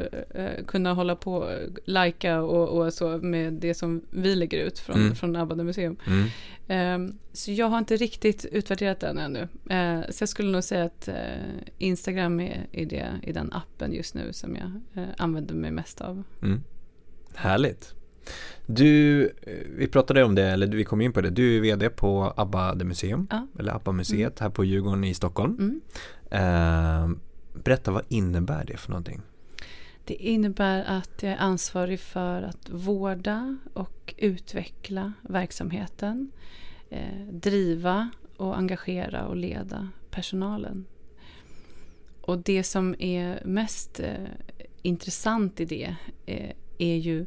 kunna 0.67 0.93
hålla 0.93 1.15
på 1.15 1.33
och 1.35 1.49
likea 1.85 2.41
och, 2.41 2.69
och 2.85 2.93
så 2.93 3.17
med 3.17 3.53
det 3.53 3.73
som 3.73 4.01
vi 4.09 4.35
lägger 4.35 4.57
ut 4.65 4.79
från, 4.79 4.95
Mm. 5.01 5.15
från 5.15 5.35
Abba 5.35 5.55
museum. 5.55 5.97
Mm. 6.07 6.27
Ehm, 6.67 7.17
så 7.33 7.51
jag 7.51 7.67
har 7.67 7.77
inte 7.77 7.95
riktigt 7.95 8.45
utvärderat 8.45 8.99
den 8.99 9.17
ännu. 9.17 9.47
Eh, 9.69 9.99
så 10.09 10.21
jag 10.21 10.29
skulle 10.29 10.51
nog 10.51 10.63
säga 10.63 10.83
att 10.83 11.09
Instagram 11.77 12.39
är, 12.39 12.67
är 12.71 12.85
det, 12.85 13.07
i 13.23 13.31
den 13.31 13.53
appen 13.53 13.93
just 13.93 14.15
nu 14.15 14.33
som 14.33 14.55
jag 14.55 14.71
använder 15.17 15.55
mig 15.55 15.71
mest 15.71 16.01
av. 16.01 16.23
Mm. 16.41 16.63
Härligt. 17.35 17.93
Du, 18.65 19.29
vi 19.77 19.87
pratade 19.87 20.23
om 20.23 20.35
det, 20.35 20.43
eller 20.43 20.67
vi 20.67 20.83
kom 20.83 21.01
in 21.01 21.13
på 21.13 21.21
det, 21.21 21.29
du 21.29 21.57
är 21.57 21.61
vd 21.61 21.89
på 21.89 22.33
ABBA 22.37 22.75
The 22.79 22.85
Museum, 22.85 23.27
Ja. 23.31 23.47
eller 23.59 23.73
ABBA-museet 23.75 24.39
här 24.39 24.49
på 24.49 24.63
Djurgården 24.65 25.03
i 25.03 25.13
Stockholm. 25.13 25.55
Mm. 25.59 25.81
Eh, 26.31 27.09
berätta, 27.53 27.91
vad 27.91 28.05
innebär 28.09 28.65
det 28.65 28.77
för 28.77 28.89
någonting? 28.89 29.21
Det 30.05 30.13
innebär 30.13 30.83
att 30.83 31.23
jag 31.23 31.31
är 31.31 31.37
ansvarig 31.37 31.99
för 31.99 32.41
att 32.41 32.69
vårda 32.69 33.57
och 33.73 34.13
utveckla 34.17 35.13
verksamheten, 35.21 36.31
eh, 36.89 37.25
driva 37.31 38.09
och 38.37 38.57
engagera 38.57 39.25
och 39.27 39.35
leda 39.35 39.89
personalen. 40.11 40.85
Och 42.21 42.37
det 42.37 42.63
som 42.63 42.95
är 42.99 43.41
mest 43.45 43.99
eh, 43.99 44.27
intressant 44.81 45.59
i 45.59 45.65
det 45.65 45.95
eh, 46.25 46.51
är 46.77 46.95
ju 46.95 47.25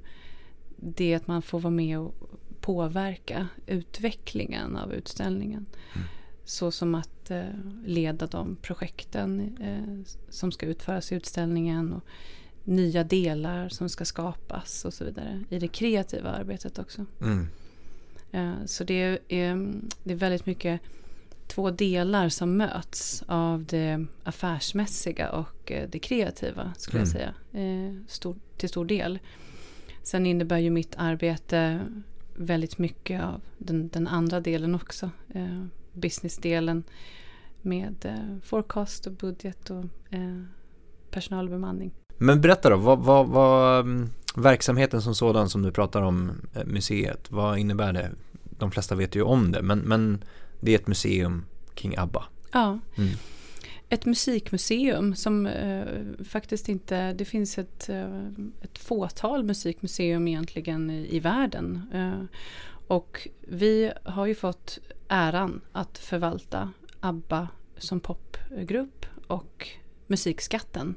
det 0.77 1.15
att 1.15 1.27
man 1.27 1.43
får 1.43 1.61
vara 1.61 1.75
med 1.75 1.99
och 1.99 2.15
påverka 2.61 3.49
utvecklingen 3.67 4.77
av 4.77 4.93
utställningen. 4.93 5.67
Mm. 5.95 6.09
Så 6.51 6.71
som 6.71 6.95
att 6.95 7.31
eh, 7.31 7.45
leda 7.85 8.27
de 8.27 8.57
projekten 8.57 9.57
eh, 9.61 10.13
som 10.29 10.53
ska 10.53 10.67
utföras 10.67 11.13
i 11.13 11.15
utställningen 11.15 11.93
och 11.93 12.05
nya 12.65 13.05
delar 13.05 13.69
som 13.69 13.89
ska 13.89 14.05
skapas 14.05 14.85
och 14.85 14.95
så 14.95 15.05
vidare. 15.05 15.45
I 15.49 15.59
det 15.59 15.69
kreativa 15.69 16.31
arbetet 16.31 16.79
också. 16.79 17.07
Mm. 17.21 17.49
Eh, 18.33 18.65
så 18.67 18.85
det 18.85 18.95
är, 18.95 19.19
det 20.05 20.13
är 20.13 20.17
väldigt 20.17 20.47
mycket 20.47 20.81
två 21.47 21.71
delar 21.71 22.29
som 22.29 22.57
möts 22.57 23.25
av 23.27 23.65
det 23.65 24.07
affärsmässiga 24.25 25.31
och 25.33 25.73
det 25.89 25.99
kreativa 25.99 26.73
skulle 26.77 27.03
mm. 27.03 27.13
jag 27.13 27.35
säga. 27.53 28.05
Stor, 28.09 28.37
till 28.57 28.69
stor 28.69 28.85
del. 28.85 29.19
Sen 30.03 30.27
innebär 30.27 30.59
ju 30.59 30.71
mitt 30.71 30.95
arbete 30.97 31.81
väldigt 32.37 32.79
mycket 32.79 33.23
av 33.23 33.41
den, 33.59 33.89
den 33.89 34.09
andra 34.09 34.41
delen 34.41 34.75
också. 34.75 35.11
Eh, 35.35 35.65
businessdelen 35.93 36.85
med 37.63 37.97
eh, 38.05 38.43
forecast 38.43 39.07
och 39.07 39.13
budget 39.13 39.71
och 39.71 39.85
eh, 40.11 40.43
personalbemanning. 41.11 41.91
Men 42.19 42.41
berätta 42.41 42.71
då, 42.71 42.77
vad, 42.77 42.99
vad, 42.99 43.29
vad, 43.29 43.81
mm, 43.81 44.11
verksamheten 44.37 45.03
som 45.03 45.15
sådan 45.15 45.49
som 45.49 45.63
du 45.63 45.73
pratar 45.73 46.03
om, 46.03 46.33
eh, 46.55 46.65
museet, 46.65 47.31
vad 47.31 47.59
innebär 47.59 47.93
det? 47.93 48.11
De 48.59 48.71
flesta 48.71 48.95
vet 48.95 49.17
ju 49.17 49.23
om 49.23 49.53
det, 49.53 49.63
men, 49.63 49.79
men 49.79 50.25
det 50.61 50.75
är 50.75 50.79
ett 50.79 50.87
museum 50.87 51.45
kring 51.75 51.97
ABBA. 51.97 52.25
Ja. 52.53 52.79
Mm 52.97 53.11
ett 53.93 54.07
musikmuseum 54.07 55.15
som 55.15 55.47
eh, 55.47 55.85
faktiskt 56.25 56.69
inte, 56.69 57.13
det 57.13 57.25
finns 57.25 57.59
ett, 57.59 57.89
eh, 57.89 58.29
ett 58.63 58.79
fåtal 58.79 59.45
musikmuseum 59.45 60.29
egentligen 60.29 60.91
i, 60.91 61.17
i 61.17 61.21
världen. 61.21 61.83
Eh, 61.95 62.39
och 62.91 63.29
vi 63.41 63.93
har 64.05 64.27
ju 64.27 64.35
fått 64.35 64.79
äran 65.09 65.61
att 65.73 65.99
förvalta 65.99 66.73
ABBA 67.01 67.49
som 67.77 68.01
popgrupp 68.01 69.07
och 69.27 69.69
musikskatten 70.07 70.95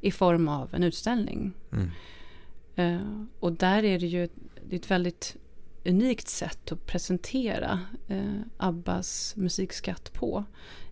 i 0.00 0.10
form 0.10 0.48
av 0.48 0.74
en 0.74 0.84
utställning. 0.84 1.52
Mm. 1.72 1.90
Eh, 2.74 3.26
och 3.40 3.52
där 3.52 3.84
är 3.84 3.98
det 3.98 4.06
ju 4.06 4.28
det 4.68 4.76
är 4.76 4.80
ett 4.80 4.90
väldigt 4.90 5.36
unikt 5.84 6.28
sätt 6.28 6.72
att 6.72 6.86
presentera 6.86 7.80
eh, 8.08 8.40
Abbas 8.56 9.36
musikskatt 9.36 10.12
på. 10.12 10.44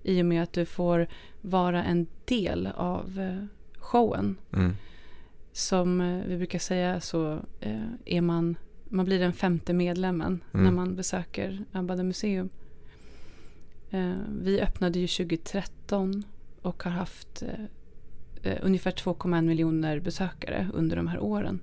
I 0.03 0.23
och 0.23 0.27
med 0.27 0.43
att 0.43 0.53
du 0.53 0.65
får 0.65 1.09
vara 1.41 1.85
en 1.85 2.07
del 2.25 2.67
av 2.67 3.21
eh, 3.21 3.45
showen. 3.79 4.37
Mm. 4.53 4.77
Som 5.53 6.23
vi 6.29 6.37
brukar 6.37 6.59
säga 6.59 7.01
så 7.01 7.41
är 8.05 8.21
man, 8.21 8.57
man 8.89 9.05
blir 9.05 9.19
den 9.19 9.33
femte 9.33 9.73
medlemmen 9.73 10.41
mm. 10.55 10.65
när 10.65 10.73
man 10.73 10.97
besöker 10.97 11.65
Abba 11.73 11.97
Museum. 11.97 12.49
Eh, 13.91 14.15
vi 14.41 14.61
öppnade 14.61 14.99
ju 14.99 15.07
2013 15.07 16.25
och 16.63 16.83
har 16.83 16.91
haft 16.91 17.43
eh, 17.43 18.53
eh, 18.53 18.59
ungefär 18.63 18.91
2,1 18.91 19.43
miljoner 19.43 20.01
besökare 20.01 20.69
under 20.75 20.97
de 20.97 21.09
här 21.09 21.19
åren. 21.19 21.61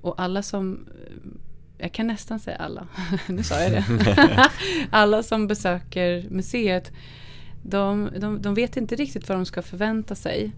och 0.00 0.20
alla 0.20 0.42
som 0.42 0.86
jag 1.78 1.92
kan 1.92 2.06
nästan 2.06 2.40
säga 2.40 2.56
alla, 2.56 2.88
nu 3.28 3.42
sa 3.42 3.60
jag 3.60 3.72
det. 3.72 4.50
alla 4.90 5.22
som 5.22 5.46
besöker 5.46 6.26
museet, 6.30 6.92
de, 7.62 8.10
de, 8.20 8.42
de 8.42 8.54
vet 8.54 8.76
inte 8.76 8.96
riktigt 8.96 9.28
vad 9.28 9.38
de 9.38 9.46
ska 9.46 9.62
förvänta 9.62 10.14
sig. 10.14 10.52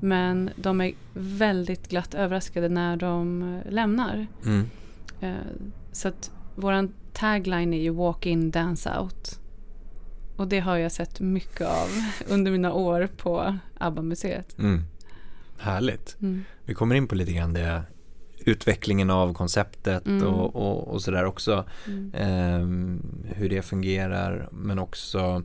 Men 0.00 0.50
de 0.56 0.80
är 0.80 0.92
väldigt 1.14 1.88
glatt 1.88 2.14
överraskade 2.14 2.68
när 2.68 2.96
de 2.96 3.60
lämnar. 3.68 4.26
Mm. 4.44 4.70
Uh, 5.22 5.34
så 5.92 6.08
att 6.08 6.30
våran 6.54 6.92
tagline 7.12 7.74
är 7.74 7.82
ju 7.82 7.90
Walk 7.90 8.26
in, 8.26 8.50
dance 8.50 8.98
out. 8.98 9.40
Och 10.36 10.48
det 10.48 10.60
har 10.60 10.76
jag 10.76 10.92
sett 10.92 11.20
mycket 11.20 11.66
av 11.66 11.88
under 12.28 12.52
mina 12.52 12.72
år 12.72 13.08
på 13.16 13.58
ABBA-museet. 13.78 14.58
Mm. 14.58 14.82
Härligt. 15.58 16.16
Mm. 16.20 16.44
Vi 16.64 16.74
kommer 16.74 16.94
in 16.94 17.08
på 17.08 17.14
lite 17.14 17.32
grann 17.32 17.52
det 17.52 17.82
utvecklingen 18.44 19.10
av 19.10 19.34
konceptet 19.34 20.06
mm. 20.06 20.26
och, 20.26 20.56
och, 20.56 20.88
och, 20.88 21.02
sådär 21.02 21.24
också. 21.24 21.64
Mm. 21.86 22.14
Eh, 22.14 23.34
hur 23.36 23.48
det 23.48 23.62
fungerar 23.62 24.48
men 24.52 24.78
också 24.78 25.42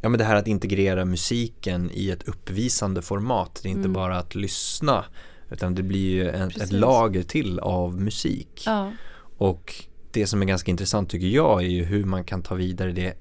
ja, 0.00 0.08
men 0.08 0.18
det 0.18 0.24
här 0.24 0.36
att 0.36 0.46
integrera 0.46 1.04
musiken 1.04 1.90
i 1.94 2.10
ett 2.10 2.28
uppvisande 2.28 3.02
format. 3.02 3.60
Det 3.62 3.68
är 3.68 3.70
inte 3.70 3.80
mm. 3.80 3.92
bara 3.92 4.18
att 4.18 4.34
lyssna 4.34 5.04
utan 5.50 5.74
det 5.74 5.82
blir 5.82 6.10
ju 6.10 6.30
en, 6.30 6.48
ett 6.48 6.72
lager 6.72 7.22
till 7.22 7.58
av 7.58 8.00
musik. 8.00 8.62
Ja. 8.66 8.92
Och 9.38 9.84
det 10.10 10.26
som 10.26 10.42
är 10.42 10.46
ganska 10.46 10.70
intressant 10.70 11.10
tycker 11.10 11.26
jag 11.26 11.62
är 11.62 11.68
ju 11.68 11.84
hur 11.84 12.04
man 12.04 12.24
kan 12.24 12.42
ta 12.42 12.54
vidare 12.54 12.92
det 12.92 13.14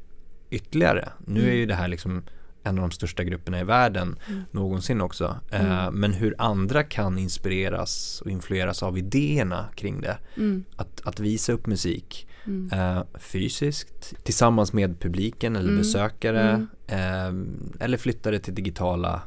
ytterligare. 0.49 1.09
Nu 1.25 1.39
är 1.39 1.45
mm. 1.45 1.57
ju 1.57 1.65
det 1.65 1.75
här 1.75 1.87
liksom 1.87 2.23
en 2.63 2.77
av 2.77 2.81
de 2.81 2.91
största 2.91 3.23
grupperna 3.23 3.59
i 3.59 3.63
världen 3.63 4.19
mm. 4.27 4.43
någonsin 4.51 5.01
också. 5.01 5.39
Eh, 5.51 5.81
mm. 5.81 5.95
men 5.95 6.13
hur 6.13 6.35
andra 6.37 6.83
kan 6.83 7.17
inspireras 7.17 8.21
och 8.21 8.31
influeras 8.31 8.83
av 8.83 8.97
idéerna 8.97 9.65
kring 9.75 10.01
det. 10.01 10.17
Mm. 10.37 10.65
Att, 10.75 11.01
att 11.03 11.19
visa 11.19 11.53
upp 11.53 11.67
musik 11.67 12.26
mm. 12.47 12.69
eh, 12.73 13.03
fysiskt 13.19 14.23
tillsammans 14.23 14.73
med 14.73 14.99
publiken 14.99 15.55
eller 15.55 15.69
mm. 15.69 15.77
besökare 15.77 16.67
eh, 16.87 17.33
eller 17.79 17.97
flytta 17.97 18.31
det 18.31 18.39
till 18.39 18.55
digitala 18.55 19.21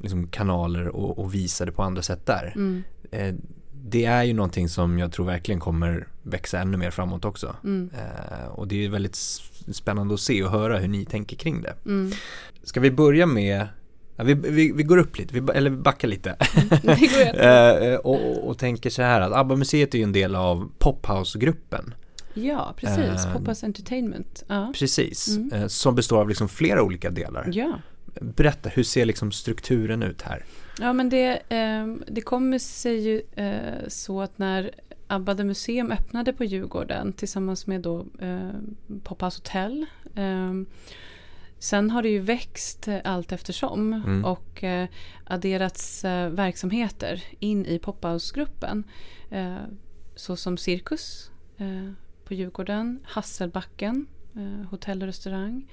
liksom, 0.00 0.28
kanaler 0.28 0.88
och, 0.88 1.18
och 1.18 1.34
visa 1.34 1.64
det 1.64 1.72
på 1.72 1.82
andra 1.82 2.02
sätt 2.02 2.26
där. 2.26 2.54
Eh, 3.10 3.34
det 3.86 4.04
är 4.04 4.22
ju 4.22 4.32
någonting 4.32 4.68
som 4.68 4.98
jag 4.98 5.12
tror 5.12 5.26
verkligen 5.26 5.60
kommer 5.60 6.08
växa 6.22 6.60
ännu 6.60 6.76
mer 6.76 6.90
framåt 6.90 7.24
också. 7.24 7.56
Mm. 7.64 7.90
Eh, 7.94 8.48
och 8.48 8.68
det 8.68 8.84
är 8.84 8.88
väldigt 8.88 9.16
spännande 9.72 10.14
att 10.14 10.20
se 10.20 10.44
och 10.44 10.50
höra 10.50 10.78
hur 10.78 10.88
ni 10.88 11.04
tänker 11.04 11.36
kring 11.36 11.62
det. 11.62 11.74
Mm. 11.86 12.12
Ska 12.62 12.80
vi 12.80 12.90
börja 12.90 13.26
med 13.26 13.68
Ja, 14.16 14.24
vi, 14.24 14.34
vi, 14.34 14.72
vi, 14.72 14.82
går 14.82 14.98
upp 14.98 15.18
lite, 15.18 15.40
vi, 15.40 15.52
eller 15.54 15.70
vi 15.70 15.76
backar 15.76 16.08
lite. 16.08 16.36
Mm, 16.82 17.36
eh, 17.92 17.96
och, 17.96 18.48
och, 18.48 18.58
tänker 18.58 18.90
så 18.90 19.02
här 19.02 19.20
att 19.20 19.32
ABBA-museet 19.32 19.94
är 19.94 19.98
ju 19.98 20.04
en 20.04 20.12
del 20.12 20.34
av 20.34 20.70
Pophouse-gruppen. 20.78 21.94
Ja, 22.34 22.74
precis. 22.76 23.26
Uh, 23.26 23.32
Pophouse 23.32 23.66
Entertainment. 23.66 24.42
Uh. 24.50 24.72
Precis, 24.72 25.28
mm. 25.28 25.52
uh, 25.52 25.66
som 25.66 25.94
består 25.94 26.20
av 26.20 26.28
liksom 26.28 26.48
flera 26.48 26.82
olika 26.82 27.10
delar. 27.10 27.50
Ja. 27.52 27.78
Berätta, 28.20 28.68
hur 28.68 28.82
ser 28.82 29.04
liksom 29.04 29.32
strukturen 29.32 30.02
ut 30.02 30.22
här? 30.22 30.44
Ja, 30.80 30.92
men 30.92 31.08
det, 31.08 31.42
eh, 31.48 31.86
det 32.06 32.20
kommer 32.20 32.58
sig 32.58 33.00
ju 33.00 33.22
eh, 33.36 33.88
så 33.88 34.20
att 34.20 34.38
när 34.38 34.70
Abbade 35.06 35.44
museum 35.44 35.92
öppnade 35.92 36.32
på 36.32 36.44
Djurgården 36.44 37.12
tillsammans 37.12 37.66
med 37.66 37.80
då 37.80 38.06
eh, 38.20 38.50
Poppas 39.02 39.36
hotell. 39.36 39.86
Eh, 40.14 40.52
sen 41.58 41.90
har 41.90 42.02
det 42.02 42.08
ju 42.08 42.18
växt 42.18 42.88
allt 43.04 43.32
eftersom 43.32 43.92
mm. 43.92 44.24
och 44.24 44.64
eh, 44.64 44.88
adderats 45.24 46.04
eh, 46.04 46.28
verksamheter 46.28 47.24
in 47.38 47.66
i 47.66 47.78
Pophouse-gruppen. 47.78 48.84
Eh, 49.30 49.56
såsom 50.14 50.56
Cirkus 50.56 51.30
eh, 51.58 51.92
på 52.24 52.34
Djurgården, 52.34 53.00
Hasselbacken, 53.04 54.06
eh, 54.36 54.68
hotell 54.70 55.02
och 55.02 55.06
restaurang. 55.06 55.70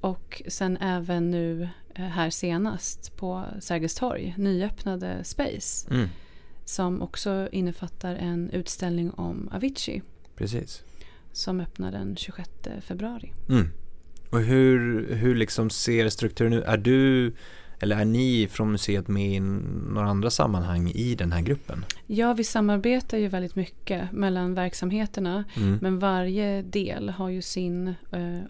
Och 0.00 0.42
sen 0.48 0.76
även 0.76 1.30
nu 1.30 1.68
eh, 1.94 2.04
här 2.04 2.30
senast 2.30 3.16
på 3.16 3.44
Sergels 3.60 3.94
torg, 3.94 4.34
nyöppnade 4.38 5.24
Space. 5.24 5.88
Mm 5.90 6.08
som 6.68 7.02
också 7.02 7.48
innefattar 7.52 8.14
en 8.14 8.50
utställning 8.50 9.10
om 9.10 9.48
Avicii. 9.52 10.02
Precis. 10.36 10.82
Som 11.32 11.60
öppnar 11.60 11.92
den 11.92 12.16
26 12.16 12.50
februari. 12.80 13.32
Mm. 13.48 13.68
Och 14.30 14.40
hur, 14.40 15.14
hur 15.14 15.34
liksom 15.34 15.70
ser 15.70 16.08
strukturen 16.08 16.52
ut? 16.52 16.64
Är 16.64 16.76
du 16.76 17.32
eller 17.80 17.96
är 17.96 18.04
ni 18.04 18.48
från 18.50 18.72
museet 18.72 19.08
med 19.08 19.34
i 19.34 19.40
några 19.40 20.08
andra 20.08 20.30
sammanhang 20.30 20.90
i 20.90 21.14
den 21.14 21.32
här 21.32 21.40
gruppen? 21.40 21.84
Ja, 22.06 22.32
vi 22.32 22.44
samarbetar 22.44 23.18
ju 23.18 23.28
väldigt 23.28 23.56
mycket 23.56 24.12
mellan 24.12 24.54
verksamheterna. 24.54 25.44
Mm. 25.56 25.78
Men 25.82 25.98
varje 25.98 26.62
del 26.62 27.08
har 27.08 27.28
ju 27.28 27.42
sin 27.42 27.88
eh, 27.88 27.94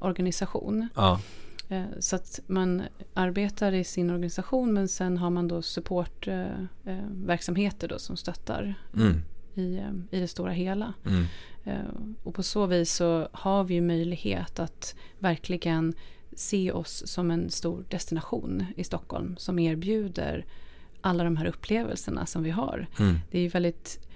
organisation. 0.00 0.88
Ja. 0.94 1.20
Eh, 1.68 1.84
så 1.98 2.16
att 2.16 2.40
man 2.46 2.82
arbetar 3.14 3.72
i 3.72 3.84
sin 3.84 4.10
organisation 4.10 4.72
men 4.72 4.88
sen 4.88 5.18
har 5.18 5.30
man 5.30 5.48
då 5.48 5.62
supportverksamheter 5.62 7.88
då 7.88 7.98
som 7.98 8.16
stöttar 8.16 8.74
mm. 8.96 9.22
i, 9.54 9.76
eh, 9.76 9.92
i 10.10 10.20
det 10.20 10.28
stora 10.28 10.52
hela. 10.52 10.94
Mm. 11.06 11.24
Eh, 11.64 11.80
och 12.22 12.34
på 12.34 12.42
så 12.42 12.66
vis 12.66 12.94
så 12.94 13.28
har 13.32 13.64
vi 13.64 13.80
möjlighet 13.80 14.58
att 14.58 14.94
verkligen 15.18 15.94
se 16.38 16.72
oss 16.72 17.02
som 17.06 17.30
en 17.30 17.50
stor 17.50 17.84
destination 17.88 18.66
i 18.76 18.84
Stockholm 18.84 19.36
som 19.36 19.58
erbjuder 19.58 20.46
alla 21.00 21.24
de 21.24 21.36
här 21.36 21.46
upplevelserna 21.46 22.26
som 22.26 22.42
vi 22.42 22.50
har. 22.50 22.86
Mm. 22.98 23.18
Det 23.30 23.38
är 23.38 23.42
ju 23.42 23.48
väldigt 23.48 24.08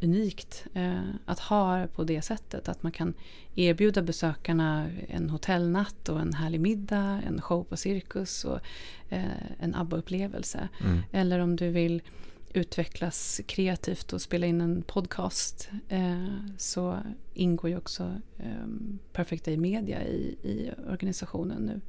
unikt 0.00 0.66
eh, 0.74 1.00
att 1.24 1.38
ha 1.38 1.86
på 1.86 2.04
det 2.04 2.22
sättet. 2.22 2.68
Att 2.68 2.82
man 2.82 2.92
kan 2.92 3.14
erbjuda 3.54 4.02
besökarna 4.02 4.90
en 5.08 5.30
hotellnatt 5.30 6.08
och 6.08 6.20
en 6.20 6.32
härlig 6.32 6.60
middag, 6.60 7.22
en 7.26 7.40
show 7.40 7.64
på 7.64 7.76
cirkus 7.76 8.44
och 8.44 8.60
eh, 9.08 9.22
en 9.60 9.74
ABBA-upplevelse. 9.74 10.68
Mm. 10.84 10.98
Eller 11.12 11.38
om 11.38 11.56
du 11.56 11.70
vill 11.70 12.02
utvecklas 12.52 13.40
kreativt 13.46 14.12
och 14.12 14.22
spela 14.22 14.46
in 14.46 14.60
en 14.60 14.82
podcast 14.82 15.68
eh, 15.88 16.26
så 16.56 16.98
ingår 17.34 17.70
ju 17.70 17.76
också 17.76 18.12
eh, 18.38 18.66
Perfect 19.12 19.44
Day 19.44 19.56
Media 19.56 20.04
i, 20.04 20.36
i 20.42 20.70
organisationen 20.90 21.62
nu. 21.62 21.80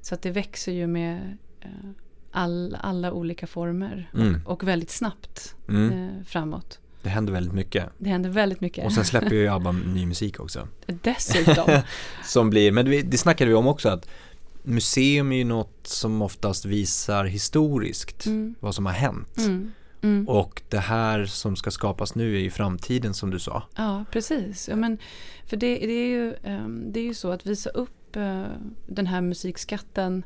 Så 0.00 0.14
att 0.14 0.22
det 0.22 0.30
växer 0.30 0.72
ju 0.72 0.86
med 0.86 1.36
eh, 1.60 1.70
all, 2.30 2.76
alla 2.80 3.12
olika 3.12 3.46
former 3.46 4.10
mm. 4.14 4.40
och, 4.44 4.52
och, 4.52 4.68
väldigt 4.68 4.90
snabbt 4.90 5.54
mm. 5.68 5.92
Eh, 5.92 6.24
framåt. 6.24 6.80
Det 7.02 7.08
händer 7.08 7.32
väldigt 7.32 7.52
mycket. 7.52 7.86
Det 7.98 8.10
händer 8.10 8.30
väldigt 8.30 8.60
mycket. 8.60 8.84
Och 8.84 8.92
sen 8.92 9.04
släpper 9.04 9.34
ju 9.34 9.48
ABBA 9.52 9.72
ny 9.72 10.06
musik 10.06 10.40
också. 10.40 10.68
Dessutom. 10.86 11.80
som 12.24 12.50
blir, 12.50 12.72
men 12.72 12.84
det, 12.86 13.02
det 13.02 13.18
snackade 13.18 13.48
vi 13.48 13.54
om 13.54 13.66
också 13.66 13.88
att 13.88 14.08
museum 14.62 15.32
är 15.32 15.36
ju 15.36 15.44
något 15.44 15.86
som 15.86 16.22
oftast 16.22 16.64
visar 16.64 17.24
historiskt 17.24 18.26
mm. 18.26 18.54
vad 18.60 18.74
som 18.74 18.86
har 18.86 18.92
hänt. 18.92 19.38
Mm. 19.38 19.72
Mm. 20.02 20.28
Och 20.28 20.62
det 20.68 20.78
här 20.78 21.24
som 21.26 21.56
ska 21.56 21.70
skapas 21.70 22.14
nu 22.14 22.36
är 22.36 22.40
ju 22.40 22.50
framtiden 22.50 23.14
som 23.14 23.30
du 23.30 23.38
sa. 23.38 23.62
Ja, 23.76 24.04
precis. 24.12 24.68
Ja, 24.68 24.76
men, 24.76 24.98
för 25.44 25.56
det, 25.56 25.78
det, 25.78 25.92
är 25.92 26.08
ju, 26.08 26.34
um, 26.42 26.92
det 26.92 27.00
är 27.00 27.04
ju 27.04 27.14
så 27.14 27.30
att 27.30 27.46
visa 27.46 27.70
upp 27.70 28.16
uh, 28.16 28.46
den 28.86 29.06
här 29.06 29.20
musikskatten 29.20 30.24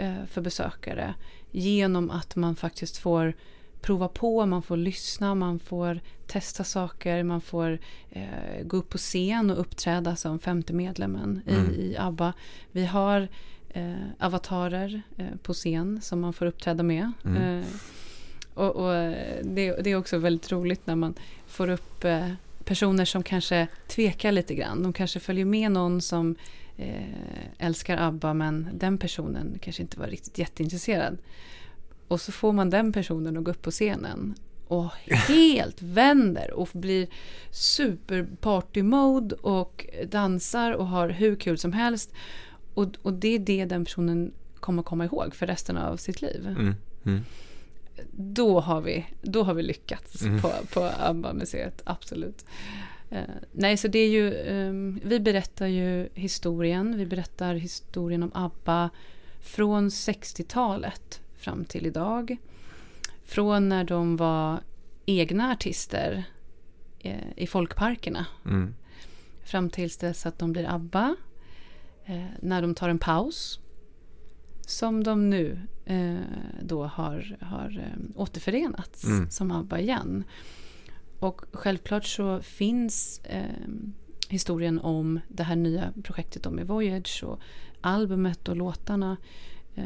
uh, 0.00 0.24
för 0.26 0.40
besökare 0.40 1.14
genom 1.50 2.10
att 2.10 2.36
man 2.36 2.56
faktiskt 2.56 2.96
får 2.96 3.34
prova 3.84 4.08
på, 4.08 4.46
man 4.46 4.62
får 4.62 4.76
lyssna, 4.76 5.34
man 5.34 5.58
får 5.58 6.00
testa 6.26 6.64
saker, 6.64 7.22
man 7.22 7.40
får 7.40 7.78
eh, 8.10 8.62
gå 8.64 8.76
upp 8.76 8.88
på 8.88 8.98
scen 8.98 9.50
och 9.50 9.60
uppträda 9.60 10.16
som 10.16 10.38
femte 10.38 10.72
medlemmen 10.72 11.40
mm. 11.46 11.70
i, 11.70 11.74
i 11.74 11.96
ABBA. 11.98 12.32
Vi 12.72 12.86
har 12.86 13.28
eh, 13.68 13.94
avatarer 14.18 15.02
eh, 15.16 15.36
på 15.42 15.52
scen 15.52 16.00
som 16.02 16.20
man 16.20 16.32
får 16.32 16.46
uppträda 16.46 16.82
med. 16.82 17.12
Mm. 17.24 17.64
Eh, 18.56 18.62
och, 18.62 18.76
och 18.76 18.92
det, 19.42 19.76
det, 19.82 19.90
är 19.90 19.96
också 19.96 20.18
väldigt 20.18 20.52
roligt 20.52 20.86
när 20.86 20.96
man 20.96 21.14
får 21.46 21.68
upp 21.70 22.04
eh, 22.04 22.28
personer 22.64 23.04
som 23.04 23.22
kanske 23.22 23.66
tvekar 23.88 24.32
lite 24.32 24.54
grann. 24.54 24.82
De 24.82 24.92
kanske 24.92 25.20
följer 25.20 25.44
med 25.44 25.72
någon 25.72 26.00
som 26.00 26.36
eh, 26.76 27.58
älskar 27.58 27.96
ABBA 27.96 28.34
men 28.34 28.68
den 28.74 28.98
personen 28.98 29.58
kanske 29.60 29.82
inte 29.82 29.98
var 29.98 30.06
riktigt 30.06 30.38
jätteintresserad. 30.38 31.18
Och 32.08 32.20
så 32.20 32.32
får 32.32 32.52
man 32.52 32.70
den 32.70 32.92
personen 32.92 33.36
att 33.36 33.44
gå 33.44 33.50
upp 33.50 33.62
på 33.62 33.70
scenen 33.70 34.34
och 34.68 34.90
helt 35.28 35.82
vänder 35.82 36.50
och 36.50 36.68
blir 36.72 37.06
super 37.50 38.26
party 38.40 38.82
mode 38.82 39.34
och 39.34 39.86
dansar 40.06 40.72
och 40.72 40.86
har 40.86 41.08
hur 41.08 41.36
kul 41.36 41.58
som 41.58 41.72
helst. 41.72 42.12
Och, 42.74 42.86
och 43.02 43.12
det 43.12 43.34
är 43.34 43.38
det 43.38 43.64
den 43.64 43.84
personen 43.84 44.32
kommer 44.60 44.82
komma 44.82 45.04
ihåg 45.04 45.34
för 45.34 45.46
resten 45.46 45.76
av 45.76 45.96
sitt 45.96 46.22
liv. 46.22 46.46
Mm. 46.46 46.74
Mm. 47.04 47.24
Då, 48.12 48.60
har 48.60 48.80
vi, 48.80 49.06
då 49.22 49.42
har 49.42 49.54
vi 49.54 49.62
lyckats 49.62 50.22
mm. 50.22 50.40
på, 50.40 50.52
på 50.72 50.90
ABBA-museet, 50.98 51.82
absolut. 51.84 52.44
Uh, 53.12 53.18
nej, 53.52 53.76
så 53.76 53.88
det 53.88 53.98
är 53.98 54.08
ju, 54.08 54.34
um, 54.34 55.00
vi 55.04 55.20
berättar 55.20 55.66
ju 55.66 56.08
historien, 56.14 56.96
vi 56.96 57.06
berättar 57.06 57.54
historien 57.54 58.22
om 58.22 58.30
ABBA 58.34 58.90
från 59.40 59.88
60-talet 59.88 61.20
fram 61.36 61.64
till 61.64 61.86
idag. 61.86 62.36
Från 63.24 63.68
när 63.68 63.84
de 63.84 64.16
var 64.16 64.60
egna 65.06 65.52
artister 65.52 66.24
eh, 66.98 67.28
i 67.36 67.46
folkparkerna. 67.46 68.26
Mm. 68.44 68.74
Fram 69.44 69.70
tills 69.70 69.96
dess 69.96 70.26
att 70.26 70.38
de 70.38 70.52
blir 70.52 70.70
ABBA. 70.70 71.16
Eh, 72.04 72.24
när 72.40 72.62
de 72.62 72.74
tar 72.74 72.88
en 72.88 72.98
paus. 72.98 73.60
Som 74.70 75.04
de 75.04 75.30
nu 75.30 75.58
eh, 75.84 76.14
då 76.62 76.84
har, 76.84 77.36
har 77.40 77.78
eh, 77.78 78.20
återförenats 78.20 79.04
mm. 79.04 79.30
som 79.30 79.50
ABBA 79.50 79.80
igen. 79.80 80.24
Och 81.18 81.42
självklart 81.52 82.04
så 82.04 82.42
finns 82.42 83.20
eh, 83.24 83.44
historien 84.28 84.80
om 84.80 85.20
det 85.28 85.42
här 85.42 85.56
nya 85.56 85.92
projektet 86.02 86.52
med 86.52 86.66
Voyage 86.66 87.24
och 87.24 87.40
albumet 87.80 88.48
och 88.48 88.56
låtarna 88.56 89.16
Eh, 89.74 89.84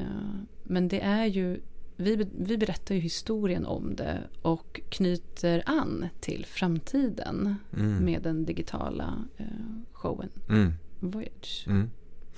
men 0.62 0.88
det 0.88 1.00
är 1.00 1.26
ju, 1.26 1.60
vi, 1.96 2.26
vi 2.38 2.58
berättar 2.58 2.94
ju 2.94 3.00
historien 3.00 3.66
om 3.66 3.96
det 3.96 4.20
och 4.42 4.80
knyter 4.88 5.62
an 5.66 6.06
till 6.20 6.46
framtiden 6.48 7.54
mm. 7.76 8.04
med 8.04 8.22
den 8.22 8.44
digitala 8.44 9.24
eh, 9.36 9.46
showen 9.92 10.30
mm. 10.48 10.72
Voyage. 11.00 11.64
Mm. 11.66 11.90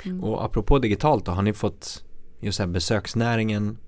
mm. 0.04 0.24
Och 0.24 0.44
apropå 0.44 0.78
digitalt 0.78 1.24
då, 1.24 1.32
har 1.32 1.42
ni 1.42 1.52
fått 1.52 2.04
just 2.40 2.58
här 2.58 2.66
besöksnäringen 2.66 3.78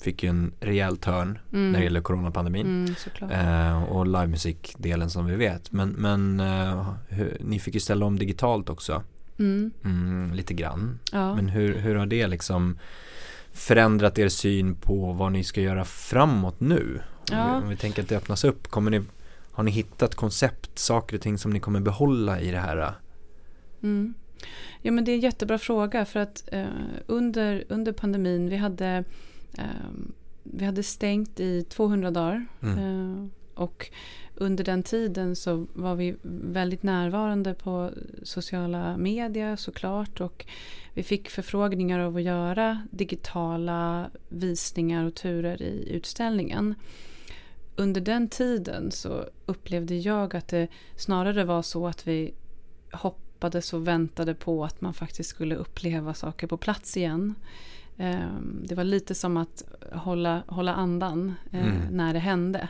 fick 0.00 0.22
ju 0.22 0.28
en 0.28 0.52
rejäl 0.60 0.96
törn 0.96 1.38
mm. 1.52 1.72
när 1.72 1.78
det 1.78 1.84
gäller 1.84 2.00
coronapandemin. 2.00 2.96
Mm, 3.20 3.30
eh, 3.30 3.82
och 3.82 4.06
livemusikdelen 4.06 5.10
som 5.10 5.26
vi 5.26 5.36
vet. 5.36 5.72
Men, 5.72 5.88
men 5.88 6.40
eh, 6.40 6.94
hur, 7.08 7.36
ni 7.40 7.60
fick 7.60 7.74
ju 7.74 7.80
ställa 7.80 8.06
om 8.06 8.18
digitalt 8.18 8.70
också. 8.70 9.02
Mm. 9.38 9.70
Mm, 9.84 10.34
lite 10.34 10.54
grann. 10.54 10.98
Ja. 11.12 11.34
Men 11.34 11.48
hur, 11.48 11.78
hur 11.78 11.94
har 11.94 12.06
det 12.06 12.26
liksom 12.26 12.78
förändrat 13.52 14.18
er 14.18 14.28
syn 14.28 14.74
på 14.74 15.12
vad 15.12 15.32
ni 15.32 15.44
ska 15.44 15.60
göra 15.60 15.84
framåt 15.84 16.60
nu? 16.60 17.00
Om, 17.30 17.38
ja. 17.38 17.58
vi, 17.58 17.62
om 17.62 17.68
vi 17.68 17.76
tänker 17.76 18.02
att 18.02 18.08
det 18.08 18.16
öppnas 18.16 18.44
upp, 18.44 18.68
kommer 18.68 18.90
ni, 18.90 19.02
har 19.52 19.64
ni 19.64 19.70
hittat 19.70 20.14
koncept, 20.14 20.78
saker 20.78 21.16
och 21.16 21.22
ting 21.22 21.38
som 21.38 21.50
ni 21.50 21.60
kommer 21.60 21.80
behålla 21.80 22.40
i 22.40 22.50
det 22.50 22.60
här? 22.60 22.94
Mm. 23.82 24.14
Ja 24.82 24.92
men 24.92 25.04
det 25.04 25.12
är 25.12 25.14
en 25.14 25.20
jättebra 25.20 25.58
fråga 25.58 26.04
för 26.04 26.20
att 26.20 26.48
eh, 26.52 26.66
under, 27.06 27.64
under 27.68 27.92
pandemin 27.92 28.48
vi 28.48 28.56
hade 28.56 29.04
eh, 29.58 29.90
vi 30.42 30.64
hade 30.64 30.82
stängt 30.82 31.40
i 31.40 31.62
200 31.62 32.10
dagar 32.10 32.46
mm. 32.62 32.78
eh, 32.78 33.28
och 33.54 33.90
under 34.34 34.64
den 34.64 34.82
tiden 34.82 35.36
så 35.36 35.66
var 35.72 35.94
vi 35.94 36.16
väldigt 36.22 36.82
närvarande 36.82 37.54
på 37.54 37.90
sociala 38.22 38.96
medier 38.96 39.56
såklart 39.56 40.20
och 40.20 40.46
vi 40.94 41.02
fick 41.02 41.30
förfrågningar 41.30 41.98
av 41.98 42.16
att 42.16 42.22
göra 42.22 42.82
digitala 42.90 44.10
visningar 44.28 45.04
och 45.04 45.14
turer 45.14 45.62
i 45.62 45.88
utställningen. 45.90 46.74
Under 47.76 48.00
den 48.00 48.28
tiden 48.28 48.90
så 48.90 49.24
upplevde 49.46 49.94
jag 49.94 50.36
att 50.36 50.48
det 50.48 50.68
snarare 50.96 51.44
var 51.44 51.62
så 51.62 51.86
att 51.86 52.06
vi 52.06 52.34
hoppades 53.34 53.72
och 53.72 53.86
väntade 53.86 54.34
på 54.34 54.64
att 54.64 54.80
man 54.80 54.94
faktiskt 54.94 55.30
skulle 55.30 55.54
uppleva 55.54 56.14
saker 56.14 56.46
på 56.46 56.56
plats 56.56 56.96
igen. 56.96 57.34
Ehm, 57.98 58.64
det 58.68 58.74
var 58.74 58.84
lite 58.84 59.14
som 59.14 59.36
att 59.36 59.64
hålla, 59.92 60.42
hålla 60.46 60.74
andan 60.74 61.34
eh, 61.52 61.66
mm. 61.66 61.96
när 61.96 62.12
det 62.12 62.20
hände. 62.20 62.68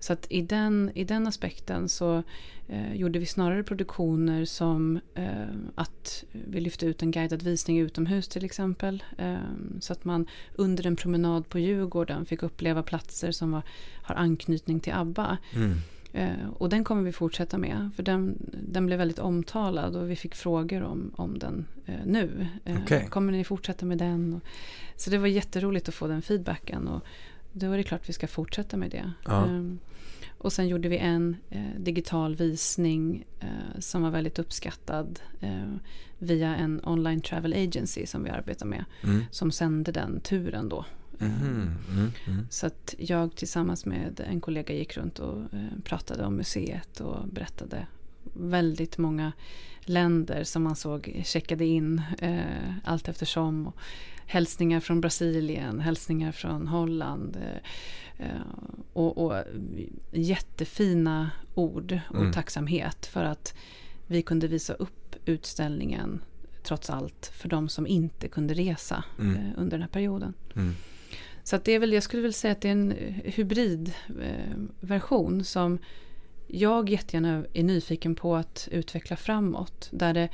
Så 0.00 0.12
att 0.12 0.26
i 0.30 0.42
den, 0.42 0.90
i 0.94 1.04
den 1.04 1.26
aspekten 1.26 1.88
så 1.88 2.22
eh, 2.68 2.94
gjorde 2.94 3.18
vi 3.18 3.26
snarare 3.26 3.62
produktioner 3.62 4.44
som 4.44 5.00
eh, 5.14 5.48
att 5.74 6.24
vi 6.32 6.60
lyfte 6.60 6.86
ut 6.86 7.02
en 7.02 7.10
guidad 7.10 7.42
visning 7.42 7.80
utomhus 7.80 8.28
till 8.28 8.44
exempel. 8.44 9.04
Eh, 9.18 9.36
så 9.80 9.92
att 9.92 10.04
man 10.04 10.26
under 10.56 10.86
en 10.86 10.96
promenad 10.96 11.48
på 11.48 11.58
Djurgården 11.58 12.24
fick 12.26 12.42
uppleva 12.42 12.82
platser 12.82 13.32
som 13.32 13.52
var, 13.52 13.62
har 14.02 14.14
anknytning 14.14 14.80
till 14.80 14.92
ABBA. 14.92 15.38
Mm. 15.54 15.74
Eh, 16.16 16.48
och 16.58 16.68
den 16.68 16.84
kommer 16.84 17.02
vi 17.02 17.12
fortsätta 17.12 17.58
med. 17.58 17.90
För 17.96 18.02
den, 18.02 18.50
den 18.68 18.86
blev 18.86 18.98
väldigt 18.98 19.18
omtalad 19.18 19.96
och 19.96 20.10
vi 20.10 20.16
fick 20.16 20.34
frågor 20.34 20.82
om, 20.82 21.12
om 21.16 21.38
den 21.38 21.66
eh, 21.86 22.06
nu. 22.06 22.48
Eh, 22.64 22.82
okay. 22.82 23.06
Kommer 23.06 23.32
ni 23.32 23.44
fortsätta 23.44 23.86
med 23.86 23.98
den? 23.98 24.34
Och, 24.34 24.42
så 24.96 25.10
det 25.10 25.18
var 25.18 25.26
jätteroligt 25.26 25.88
att 25.88 25.94
få 25.94 26.06
den 26.06 26.22
feedbacken. 26.22 26.88
Och, 26.88 27.02
då 27.52 27.72
är 27.72 27.76
det 27.76 27.82
klart 27.82 28.08
vi 28.08 28.12
ska 28.12 28.26
fortsätta 28.26 28.76
med 28.76 28.90
det. 28.90 29.12
Ja. 29.24 29.44
Um, 29.44 29.78
och 30.38 30.52
sen 30.52 30.68
gjorde 30.68 30.88
vi 30.88 30.98
en 30.98 31.36
eh, 31.50 31.80
digital 31.80 32.36
visning 32.36 33.24
eh, 33.40 33.78
som 33.78 34.02
var 34.02 34.10
väldigt 34.10 34.38
uppskattad 34.38 35.20
eh, 35.40 35.74
via 36.18 36.56
en 36.56 36.80
online 36.84 37.20
travel 37.20 37.52
agency 37.52 38.06
som 38.06 38.24
vi 38.24 38.30
arbetar 38.30 38.66
med. 38.66 38.84
Mm. 39.02 39.24
Som 39.30 39.50
sände 39.50 39.92
den 39.92 40.20
turen 40.20 40.68
då. 40.68 40.84
Mm. 41.20 41.70
Mm. 41.92 42.12
Mm. 42.26 42.46
Så 42.50 42.66
att 42.66 42.94
jag 42.98 43.34
tillsammans 43.34 43.86
med 43.86 44.20
en 44.26 44.40
kollega 44.40 44.74
gick 44.74 44.96
runt 44.96 45.18
och 45.18 45.38
eh, 45.38 45.80
pratade 45.84 46.24
om 46.24 46.36
museet 46.36 47.00
och 47.00 47.28
berättade 47.28 47.86
väldigt 48.34 48.98
många 48.98 49.32
länder 49.80 50.44
som 50.44 50.62
man 50.62 50.76
såg 50.76 51.22
checkade 51.24 51.64
in 51.64 52.02
eh, 52.18 52.74
allt 52.84 53.08
eftersom. 53.08 53.66
Och 53.66 53.76
hälsningar 54.26 54.80
från 54.80 55.00
Brasilien, 55.00 55.80
hälsningar 55.80 56.32
från 56.32 56.68
Holland. 56.68 57.36
Eh, 57.36 58.26
eh, 58.26 58.40
och, 58.92 59.18
och 59.18 59.42
jättefina 60.12 61.30
ord 61.54 62.00
och 62.10 62.20
mm. 62.20 62.32
tacksamhet 62.32 63.06
för 63.06 63.24
att 63.24 63.54
vi 64.06 64.22
kunde 64.22 64.48
visa 64.48 64.72
upp 64.72 65.16
utställningen 65.24 66.20
trots 66.62 66.90
allt 66.90 67.32
för 67.34 67.48
de 67.48 67.68
som 67.68 67.86
inte 67.86 68.28
kunde 68.28 68.54
resa 68.54 69.04
mm. 69.18 69.36
eh, 69.36 69.52
under 69.56 69.70
den 69.70 69.82
här 69.82 69.88
perioden. 69.88 70.34
Så 71.46 71.56
att 71.56 71.64
det 71.64 71.72
är 71.72 71.78
väl, 71.78 71.92
jag 71.92 72.02
skulle 72.02 72.22
väl 72.22 72.32
säga 72.32 72.52
att 72.52 72.60
det 72.60 72.68
är 72.68 72.72
en 72.72 72.94
hybridversion 73.24 75.32
eh, 75.32 75.38
eh 75.38 75.42
som 75.42 75.78
jag 76.46 76.90
jättegärna 76.90 77.44
är 77.52 77.62
nyfiken 77.62 78.14
på 78.14 78.36
att 78.36 78.68
utveckla 78.72 79.16
framåt. 79.16 79.88
Där 79.92 80.14
det 80.14 80.28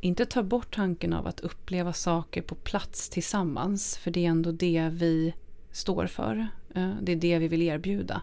inte 0.00 0.26
tar 0.26 0.42
bort 0.42 0.74
tanken 0.74 1.12
av 1.12 1.26
att 1.26 1.40
uppleva 1.40 1.92
saker 1.92 2.42
på 2.42 2.54
plats 2.54 3.08
tillsammans. 3.08 3.96
För 3.96 4.10
det 4.10 4.26
är 4.26 4.30
ändå 4.30 4.52
det 4.52 4.88
vi 4.92 5.34
står 5.70 6.06
för. 6.06 6.48
Eh, 6.74 6.92
det 7.02 7.12
är 7.12 7.16
det 7.16 7.38
vi 7.38 7.48
vill 7.48 7.62
erbjuda. 7.62 8.22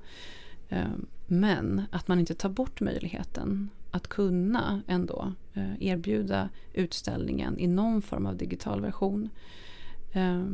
Eh, 0.70 0.88
men 1.28 1.82
att 1.92 2.08
man 2.08 2.20
inte 2.20 2.36
tar 2.36 2.50
bort 2.50 2.82
möjligheten 2.82 3.70
att 3.92 4.08
kunna 4.08 4.82
ändå 4.88 5.34
eh, 5.54 5.84
erbjuda 5.84 6.50
utställningen 6.74 7.60
i 7.60 7.68
någon 7.68 8.02
form 8.02 8.26
av 8.26 8.38
digital 8.38 8.82
version. 8.82 9.30
Eh, 10.14 10.46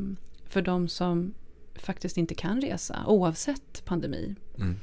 för 0.45 0.61
de 0.61 0.87
som 0.87 1.33
faktiskt 1.81 2.17
inte 2.17 2.35
kan 2.35 2.61
resa 2.61 3.03
oavsett 3.07 3.85
pandemi. 3.85 4.35
Mm. 4.57 4.75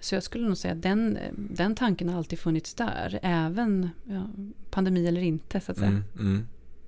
så 0.00 0.14
jag 0.14 0.22
skulle 0.22 0.46
nog 0.46 0.56
säga 0.56 0.74
att 0.74 0.82
den, 0.82 1.18
den 1.36 1.74
tanken 1.74 2.08
har 2.08 2.18
alltid 2.18 2.38
funnits 2.38 2.74
där, 2.74 3.18
även 3.22 3.90
ja, 4.04 4.26
pandemi 4.70 5.06
eller 5.06 5.20
inte 5.20 5.60
så 5.60 5.72
att 5.72 5.78
säga. 5.78 5.90
Mm, 5.90 6.04
mm. 6.18 6.46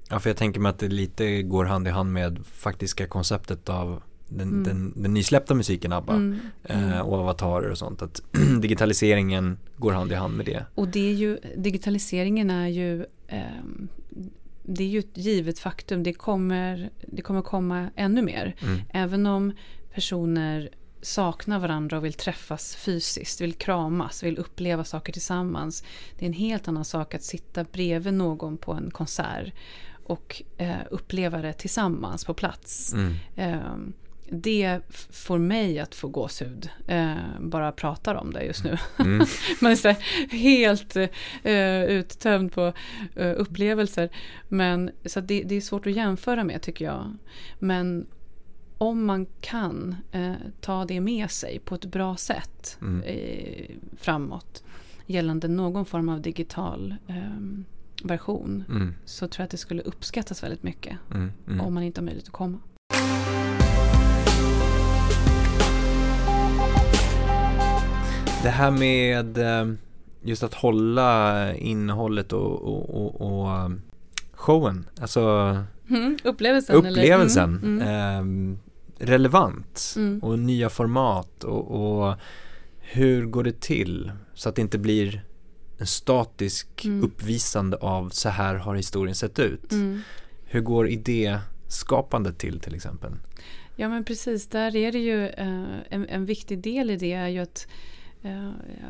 Ja, 0.08 0.20
för 0.20 0.30
jag 0.30 0.36
tänker 0.36 0.60
mig 0.60 0.70
att 0.70 0.78
det 0.78 0.88
lite 0.88 1.42
går 1.42 1.64
hand 1.64 1.88
i 1.88 1.90
hand 1.90 2.12
med 2.12 2.46
faktiska 2.46 3.06
konceptet 3.06 3.68
av 3.68 4.02
den, 4.30 4.48
mm. 4.48 4.64
den, 4.64 5.02
den 5.02 5.14
nysläppta 5.14 5.54
musiken 5.54 5.92
ABBA 5.92 6.12
mm. 6.12 6.38
eh, 6.64 6.92
mm. 6.92 7.06
och 7.06 7.18
avatarer 7.18 7.70
och 7.70 7.78
sånt. 7.78 8.02
Att 8.02 8.22
digitaliseringen 8.60 9.58
går 9.76 9.92
hand 9.92 10.12
i 10.12 10.14
hand 10.14 10.36
med 10.36 10.46
det. 10.46 10.64
Och 10.74 10.88
det 10.88 11.10
är 11.10 11.14
ju, 11.14 11.38
digitaliseringen 11.56 12.50
är 12.50 12.68
ju 12.68 13.06
eh, 13.26 13.40
det 14.74 14.84
är 14.84 14.88
ju 14.88 14.98
ett 14.98 15.16
givet 15.16 15.58
faktum. 15.58 16.02
Det 16.02 16.12
kommer, 16.12 16.90
det 17.06 17.22
kommer 17.22 17.42
komma 17.42 17.90
ännu 17.96 18.22
mer. 18.22 18.56
Mm. 18.62 18.80
Även 18.92 19.26
om 19.26 19.52
personer 19.94 20.70
saknar 21.02 21.58
varandra 21.58 21.96
och 21.96 22.04
vill 22.04 22.12
träffas 22.12 22.76
fysiskt, 22.76 23.40
vill 23.40 23.54
kramas, 23.54 24.22
vill 24.22 24.38
uppleva 24.38 24.84
saker 24.84 25.12
tillsammans. 25.12 25.84
Det 26.18 26.24
är 26.24 26.26
en 26.26 26.32
helt 26.32 26.68
annan 26.68 26.84
sak 26.84 27.14
att 27.14 27.22
sitta 27.22 27.64
bredvid 27.64 28.14
någon 28.14 28.56
på 28.56 28.72
en 28.72 28.90
konsert 28.90 29.52
och 30.04 30.42
eh, 30.56 30.76
uppleva 30.90 31.42
det 31.42 31.52
tillsammans 31.52 32.24
på 32.24 32.34
plats. 32.34 32.92
Mm. 32.92 33.14
Eh, 33.36 33.60
det 34.30 34.80
får 35.10 35.38
mig 35.38 35.78
att 35.78 35.94
få 35.94 36.08
gåshud, 36.08 36.68
eh, 36.86 37.14
bara 37.40 37.72
pratar 37.72 38.14
om 38.14 38.32
det 38.32 38.44
just 38.44 38.64
nu. 38.64 38.78
Mm. 38.98 39.18
Man 39.60 39.72
är 39.72 39.96
helt 40.32 40.96
eh, 41.42 41.84
uttömd 41.84 42.52
på 42.52 42.72
eh, 43.16 43.32
upplevelser. 43.36 44.10
Men, 44.48 44.90
så 45.04 45.20
det, 45.20 45.42
det, 45.42 45.54
är 45.54 45.60
svårt 45.60 45.86
att 45.86 45.92
jämföra 45.92 46.44
med 46.44 46.62
tycker 46.62 46.84
jag. 46.84 47.16
Men 47.58 48.06
om 48.78 49.04
man 49.04 49.26
kan 49.40 49.96
eh, 50.12 50.32
ta 50.60 50.84
det 50.84 51.00
med 51.00 51.30
sig 51.30 51.58
på 51.58 51.74
ett 51.74 51.84
bra 51.84 52.16
sätt 52.16 52.78
mm. 52.80 53.02
framåt 53.96 54.62
gällande 55.06 55.48
någon 55.48 55.86
form 55.86 56.08
av 56.08 56.20
digital 56.20 56.94
ehm, 57.06 57.64
version 58.04 58.64
mm. 58.68 58.94
så 59.04 59.28
tror 59.28 59.42
jag 59.42 59.44
att 59.44 59.50
det 59.50 59.56
skulle 59.56 59.82
uppskattas 59.82 60.42
väldigt 60.42 60.62
mycket 60.62 60.98
mm. 61.14 61.32
mm. 61.46 61.60
om 61.60 61.74
man 61.74 61.82
inte 61.82 62.00
har 62.00 62.04
möjlighet 62.04 62.28
att 62.28 62.34
komma. 62.34 62.58
Det 68.42 68.50
här 68.50 68.70
med 68.70 69.38
eh, 69.38 69.74
just 70.22 70.42
att 70.42 70.54
hålla 70.54 71.54
innehållet 71.54 72.32
och, 72.32 72.62
och, 72.62 72.90
och, 72.90 73.20
och 73.20 73.50
eh, 73.50 73.70
showen, 74.32 74.88
alltså 75.00 75.20
mm, 75.90 76.18
upplevelsen, 76.24 76.76
upplevelsen 76.76 77.56
mm, 77.56 77.82
mm. 77.82 78.58
Eh, 78.98 79.06
relevant 79.06 79.94
mm. 79.96 80.18
och 80.18 80.38
nya 80.38 80.70
format 80.70 81.44
och, 81.44 81.70
och, 81.70 82.14
hur 82.78 83.26
går 83.26 83.44
det 83.44 83.60
till 83.60 84.12
så 84.34 84.48
att 84.48 84.54
det 84.54 84.62
inte 84.62 84.78
blir 84.78 85.24
en 85.78 85.86
statisk 85.86 86.84
mm. 86.84 87.04
uppvisande 87.04 87.76
av 87.76 88.08
så 88.08 88.28
här 88.28 88.54
har 88.54 88.74
historien 88.74 89.14
sett 89.14 89.38
ut. 89.38 89.72
Mm. 89.72 90.00
Hur 90.44 90.60
går 90.60 90.88
idéskapandet 90.88 92.38
till 92.38 92.60
till 92.60 92.74
exempel? 92.74 93.12
Ja 93.76 93.88
men 93.88 94.04
precis, 94.04 94.46
där 94.46 94.76
är 94.76 94.92
det 94.92 94.98
ju 94.98 95.26
eh, 95.26 95.64
en, 95.90 96.08
en 96.08 96.24
viktig 96.24 96.58
del 96.58 96.90
i 96.90 96.96
det 96.96 97.12
är 97.12 97.28
ju 97.28 97.38
att 97.38 97.66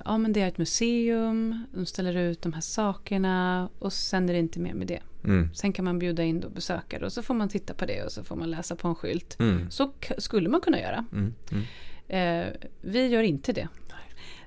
ja, 0.05 0.19
men 0.19 0.33
det 0.33 0.43
är 0.43 0.49
ett 0.49 0.59
museum, 0.59 1.65
de 1.75 1.87
ställer 1.87 2.17
ut 2.17 2.43
de 2.43 2.53
här 2.53 2.61
sakerna 2.61 3.69
och 3.79 3.93
sen 3.93 4.29
är 4.29 4.33
det 4.33 4.39
inte 4.39 4.61
mer 4.61 4.75
med 4.75 4.87
det. 4.87 5.01
Mm. 5.25 5.55
Sen 5.55 5.73
kan 5.73 5.85
man 5.85 5.99
bjuda 5.99 6.23
in 6.23 6.41
då 6.41 6.49
besökare 6.49 7.05
och 7.05 7.13
så 7.13 7.23
får 7.23 7.35
man 7.35 7.49
titta 7.49 7.75
på 7.75 7.87
det 7.87 8.03
och 8.03 8.13
så 8.13 8.25
får 8.25 8.37
man 8.37 8.51
läsa 8.51 8.77
på 8.77 8.89
en 8.89 8.95
skylt. 8.95 9.41
Mm. 9.41 9.71
Så 9.71 9.93
skulle 10.19 10.49
man 10.49 10.61
kunna 10.61 10.81
göra. 10.81 11.05
Mm. 11.13 11.35
mm. 11.53 11.65
Eh, 12.09 12.55
vi 12.81 13.07
gör 13.07 13.23
inte 13.23 13.53
det. 13.53 13.69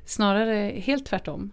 Snarare 0.06 0.80
helt 0.80 1.06
tvärtom. 1.06 1.52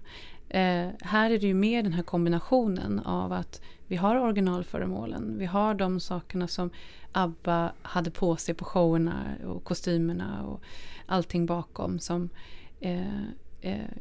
Eh, 0.49 0.89
här 1.01 1.31
är 1.31 1.39
det 1.39 1.47
ju 1.47 1.55
mer 1.55 1.83
den 1.83 1.93
här 1.93 2.03
kombinationen 2.03 2.99
av 2.99 3.33
att 3.33 3.63
vi 3.87 3.97
har 3.97 4.17
originalföremålen, 4.17 5.39
vi 5.39 5.47
har 5.47 5.75
de 5.75 6.01
sakerna 6.01 6.49
som 6.49 6.71
ABBA 7.13 7.73
hade 7.83 8.11
på 8.11 8.37
sig 8.37 8.55
på 8.55 8.65
showerna 8.65 9.25
och 9.47 9.65
kostymerna 9.65 10.43
och 10.47 10.61
allting 11.07 11.47
bakom 11.47 11.99
som 11.99 12.23
eh, 12.25 12.31
eh, 12.33 12.60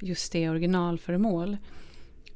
just 0.01 0.31
det 0.31 0.49
originalföremål. 0.49 1.57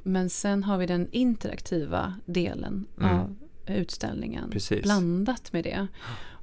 Men 0.03 0.29
sen 0.29 0.63
har 0.63 0.77
vi 0.77 0.85
den 0.85 1.07
interaktiva 1.11 2.15
delen 2.25 2.85
mm. 2.99 3.19
av 3.19 3.35
utställningen 3.67 4.49
Precis. 4.49 4.83
blandat 4.83 5.53
med 5.53 5.63
det. 5.63 5.87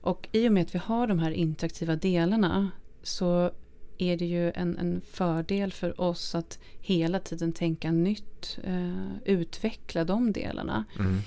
Och 0.03 0.29
i 0.33 0.49
och 0.49 0.53
med 0.53 0.63
att 0.63 0.75
vi 0.75 0.79
har 0.79 1.07
de 1.07 1.19
här 1.19 1.31
interaktiva 1.31 1.97
delarna 1.97 2.71
så 3.03 3.51
är 3.99 4.17
det 4.17 4.25
ju 4.25 4.51
en, 4.51 4.79
en 4.79 5.01
fördel 5.11 5.73
för 5.73 6.01
oss 6.01 6.35
att 6.35 6.59
hela 6.81 7.21
tiden 7.21 7.53
tänka 7.53 7.91
nytt, 7.91 8.59
eh, 8.65 9.17
utveckla 9.25 10.05
de 10.05 10.33
delarna. 10.33 10.85
Mm. 10.99 11.19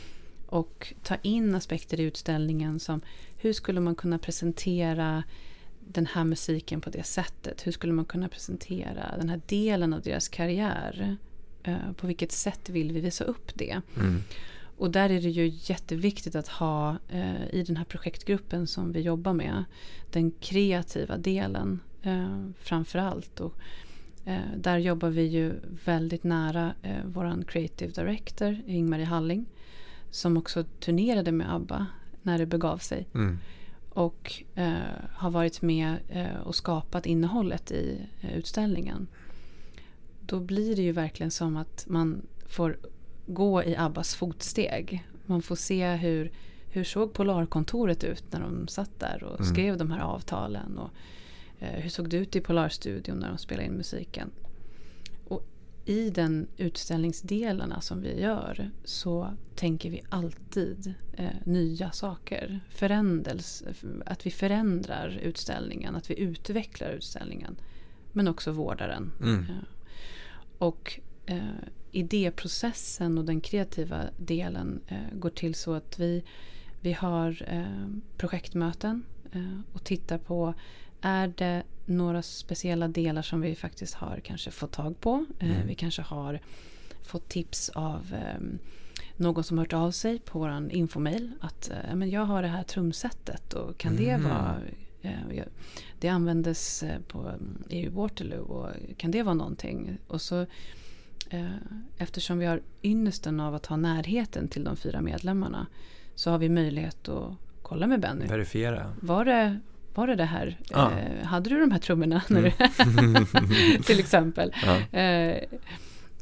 Och 0.46 0.94
ta 1.04 1.16
in 1.22 1.56
aspekter 1.56 2.00
i 2.00 2.04
utställningen 2.04 2.80
som 2.80 3.02
hur 3.38 3.54
skulle 3.54 3.80
man 3.80 3.96
kunna 3.96 4.18
presentera 4.18 5.24
den 5.88 6.06
här 6.06 6.24
musiken 6.24 6.82
på 6.82 6.90
det 6.90 7.04
sättet? 7.04 7.68
Hur 7.68 7.72
skulle 7.72 7.94
man 7.94 8.06
kunna 8.06 8.30
presentera 8.30 9.18
den 9.18 9.30
här 9.30 9.42
delen 9.48 9.94
av 9.94 10.02
deras 10.02 10.28
karriär? 10.28 11.18
Eh, 11.64 11.92
på 11.98 12.08
vilket 12.08 12.32
sätt 12.32 12.70
vill 12.70 12.92
vi 12.92 13.02
visa 13.02 13.24
upp 13.24 13.52
det? 13.56 13.82
Mm. 13.98 14.24
Och 14.78 14.92
där 14.92 15.10
är 15.10 15.22
det 15.22 15.30
ju 15.30 15.52
jätteviktigt 15.62 16.36
att 16.36 16.48
ha 16.48 16.98
eh, 17.10 17.46
i 17.52 17.64
den 17.68 17.78
här 17.78 17.86
projektgruppen 17.86 18.68
som 18.68 18.92
vi 18.92 19.02
jobbar 19.02 19.34
med 19.34 19.64
den 20.12 20.32
kreativa 20.32 21.18
delen 21.18 21.80
eh, 22.02 22.48
framför 22.60 23.00
allt. 23.00 23.40
Och, 23.40 23.56
eh, 24.26 24.40
där 24.58 24.78
jobbar 24.78 25.10
vi 25.10 25.22
ju 25.22 25.54
väldigt 25.86 26.24
nära 26.24 26.74
eh, 26.82 27.06
vår 27.06 27.44
creative 27.44 27.92
director 27.92 28.58
Ingmarie 28.68 29.06
Halling 29.06 29.46
som 30.12 30.38
också 30.38 30.64
turnerade 30.64 31.32
med 31.32 31.54
ABBA 31.54 31.88
när 32.22 32.38
det 32.38 32.46
begav 32.46 32.78
sig. 32.78 33.08
Mm. 33.14 33.40
Och 33.94 34.44
eh, 34.56 34.74
har 35.14 35.30
varit 35.30 35.62
med 35.62 35.98
eh, 36.10 36.40
och 36.46 36.56
skapat 36.56 37.06
innehållet 37.06 37.72
i 37.72 38.08
eh, 38.22 38.38
utställningen. 38.38 39.08
Då 40.22 40.40
blir 40.40 40.76
det 40.76 40.82
ju 40.82 40.92
verkligen 40.92 41.32
som 41.32 41.58
att 41.58 41.86
man 41.88 42.22
får 42.46 42.78
gå 43.26 43.64
i 43.64 43.76
Abbas 43.76 44.16
fotsteg. 44.16 45.08
Man 45.26 45.42
får 45.42 45.56
se 45.56 45.96
hur, 45.96 46.32
hur 46.70 46.84
såg 46.84 47.14
Polarkontoret 47.14 48.04
ut 48.04 48.24
när 48.32 48.40
de 48.40 48.68
satt 48.68 49.00
där 49.00 49.24
och 49.24 49.40
mm. 49.40 49.54
skrev 49.54 49.78
de 49.78 49.92
här 49.92 50.02
avtalen. 50.02 50.78
Och 50.78 50.90
Eh, 51.64 51.80
hur 51.80 51.90
såg 51.90 52.10
det 52.10 52.18
ut 52.18 52.36
i 52.36 52.42
Polarstudion 52.42 53.18
när 53.18 53.30
de 53.30 53.38
spelade 53.38 53.68
in 53.68 53.74
musiken? 53.74 54.32
I 55.86 56.10
den 56.10 56.48
utställningsdelarna 56.58 57.82
som 57.82 58.02
vi 58.02 58.22
gör 58.22 58.72
så 58.84 59.34
tänker 59.56 59.90
vi 59.90 60.02
alltid 60.10 60.94
eh, 61.14 61.30
nya 61.44 61.92
saker. 61.92 62.60
Förändels, 62.70 63.64
att 64.06 64.26
vi 64.26 64.32
förändrar 64.32 65.20
utställningen, 65.24 65.96
att 65.96 66.10
vi 66.10 66.20
utvecklar 66.20 66.90
utställningen. 66.90 67.56
Men 68.12 68.28
också 68.28 68.52
vårdar 68.52 68.88
den. 68.88 69.12
Mm. 69.22 69.40
Eh, 69.40 69.56
och 70.58 71.00
eh, 71.26 71.40
idéprocessen 71.92 73.18
och 73.18 73.26
den 73.26 73.42
kreativa 73.42 74.02
delen 74.18 74.82
eh, 74.88 74.98
går 75.14 75.30
till 75.30 75.56
så 75.56 75.74
att 75.74 76.00
vi, 76.00 76.24
vi 76.82 76.94
har 76.94 77.46
eh, 77.48 77.88
projektmöten 78.18 79.06
eh, 79.32 79.60
och 79.74 79.84
tittar 79.84 80.18
på 80.18 80.54
är 81.04 81.34
det 81.38 81.64
några 81.86 82.22
speciella 82.22 82.88
delar 82.88 83.22
som 83.22 83.42
vi 83.42 83.56
faktiskt 83.56 83.94
har 83.94 84.20
kanske 84.24 84.52
fått 84.52 84.72
tag 84.72 85.00
på. 85.00 85.26
Eh, 85.40 85.56
mm. 85.56 85.68
Vi 85.68 85.76
kanske 85.76 86.02
har 86.02 86.40
fått 87.02 87.30
tips 87.30 87.70
av 87.70 88.16
um, 88.38 88.60
någon 89.18 89.44
som 89.44 89.58
hört 89.58 89.74
av 89.74 89.92
sig 89.92 90.20
på 90.20 90.40
vår 90.40 90.72
infomail. 90.72 91.32
Att 91.42 91.72
uh, 91.72 91.96
men 91.96 92.10
jag 92.10 92.26
har 92.26 92.42
det 92.42 92.48
här 92.48 92.64
trumsetet 92.64 93.54
och 93.54 93.78
kan 93.78 93.98
mm. 93.98 94.06
det 94.06 94.28
vara 94.28 94.58
uh, 95.06 95.44
det 96.00 96.08
användes 96.08 96.84
på, 97.08 97.32
i 97.70 97.88
Waterloo 97.88 98.44
och 98.44 98.72
kan 98.98 99.12
det 99.12 99.24
vara 99.24 99.34
någonting? 99.34 99.98
Och 100.08 100.22
så 100.22 100.46
eftersom 101.98 102.40
vi 102.40 102.46
har 102.46 102.62
ynnesten 102.84 103.40
av 103.40 103.56
att 103.56 103.66
ha 103.66 103.76
närheten 103.76 104.48
till 104.48 104.64
de 104.64 104.78
fyra 104.78 105.02
medlemmarna 105.02 105.68
så 106.16 106.32
har 106.32 106.38
vi 106.38 106.50
möjlighet 106.50 107.10
att 107.10 107.34
kolla 107.62 107.88
med 107.88 108.00
Benny. 108.00 108.26
Verifiera. 108.26 108.96
Var 109.02 109.26
det, 109.26 109.60
var 109.94 110.08
det 110.08 110.16
det 110.16 110.26
här? 110.26 110.58
Ja. 110.70 110.92
Eh, 110.92 111.26
hade 111.26 111.50
du 111.50 111.60
de 111.60 111.72
här 111.72 111.80
trummorna? 111.80 112.22
När 112.30 112.40
mm. 112.40 113.14
du 113.14 113.78
till 113.84 114.00
exempel. 114.00 114.54
Ja. 114.66 115.00
Eh, 115.00 115.44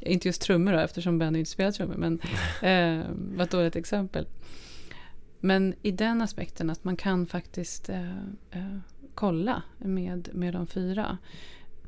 inte 0.01 0.27
just 0.27 0.41
trummor 0.41 0.73
då, 0.73 0.79
eftersom 0.79 1.19
Benny 1.19 1.39
inte 1.39 1.51
spelar 1.51 1.71
trummor. 1.71 1.95
Men 1.95 2.19
eh, 2.62 3.05
var 3.36 3.43
ett 3.43 3.51
dåligt 3.51 3.75
exempel. 3.75 4.27
Men 5.39 5.73
i 5.81 5.91
den 5.91 6.21
aspekten 6.21 6.69
att 6.69 6.84
man 6.84 6.95
kan 6.95 7.25
faktiskt 7.25 7.89
eh, 7.89 8.17
eh, 8.51 8.77
kolla 9.13 9.63
med, 9.77 10.29
med 10.34 10.53
de 10.53 10.67
fyra. 10.67 11.17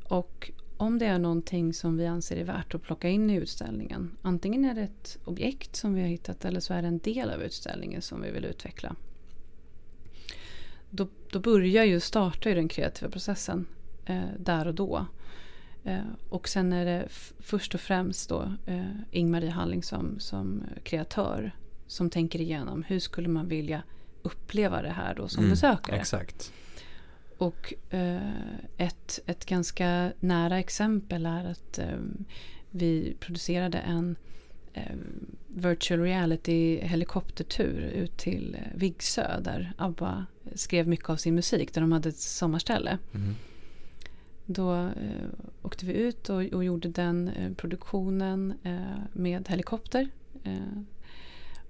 Och 0.04 0.50
om 0.76 0.98
det 0.98 1.06
är 1.06 1.18
någonting 1.18 1.74
som 1.74 1.96
vi 1.96 2.06
anser 2.06 2.36
är 2.36 2.44
värt 2.44 2.74
att 2.74 2.82
plocka 2.82 3.08
in 3.08 3.30
i 3.30 3.34
utställningen. 3.34 4.10
Antingen 4.22 4.64
är 4.64 4.74
det 4.74 4.82
ett 4.82 5.18
objekt 5.24 5.76
som 5.76 5.94
vi 5.94 6.00
har 6.00 6.08
hittat 6.08 6.44
eller 6.44 6.60
så 6.60 6.74
är 6.74 6.82
det 6.82 6.88
en 6.88 6.98
del 6.98 7.30
av 7.30 7.42
utställningen 7.42 8.02
som 8.02 8.22
vi 8.22 8.30
vill 8.30 8.44
utveckla 8.44 8.96
då, 10.94 11.08
då 11.30 11.40
börjar 11.40 11.84
ju 11.84 12.00
starta 12.00 12.48
ju 12.48 12.54
den 12.54 12.68
kreativa 12.68 13.10
processen 13.10 13.66
eh, 14.04 14.22
där 14.38 14.66
och 14.66 14.74
då. 14.74 15.06
Eh, 15.84 15.98
och 16.28 16.48
sen 16.48 16.72
är 16.72 16.84
det 16.84 17.08
först 17.38 17.74
och 17.74 17.80
främst 17.80 18.28
då 18.28 18.52
eh, 18.66 18.84
Ingmarie 19.10 19.50
Halling 19.50 19.82
som, 19.82 20.20
som 20.20 20.62
kreatör 20.82 21.52
som 21.86 22.10
tänker 22.10 22.40
igenom 22.40 22.82
hur 22.82 22.98
skulle 22.98 23.28
man 23.28 23.48
vilja 23.48 23.82
uppleva 24.22 24.82
det 24.82 24.90
här 24.90 25.14
då 25.14 25.28
som 25.28 25.44
mm, 25.44 25.50
besökare. 25.50 25.96
Exakt. 25.96 26.52
Och 27.38 27.74
eh, 27.90 28.30
ett, 28.76 29.20
ett 29.26 29.44
ganska 29.44 30.12
nära 30.20 30.58
exempel 30.58 31.26
är 31.26 31.44
att 31.44 31.78
eh, 31.78 31.98
vi 32.70 33.16
producerade 33.20 33.78
en 33.78 34.16
virtual 35.54 36.00
reality 36.00 36.80
helikoptertur 36.82 37.80
ut 37.80 38.16
till 38.16 38.54
eh, 38.54 38.78
Vigsö 38.78 39.40
där 39.40 39.72
ABBA 39.78 40.26
skrev 40.54 40.88
mycket 40.88 41.10
av 41.10 41.16
sin 41.16 41.34
musik 41.34 41.74
där 41.74 41.80
de 41.80 41.92
hade 41.92 42.08
ett 42.08 42.18
sommarställe. 42.18 42.98
Mm. 43.14 43.34
Då 44.46 44.74
eh, 44.74 45.28
åkte 45.62 45.86
vi 45.86 45.92
ut 45.92 46.28
och, 46.28 46.42
och 46.42 46.64
gjorde 46.64 46.88
den 46.88 47.28
eh, 47.28 47.52
produktionen 47.52 48.54
eh, 48.62 49.02
med 49.12 49.48
helikopter. 49.48 50.08
Eh, 50.44 50.82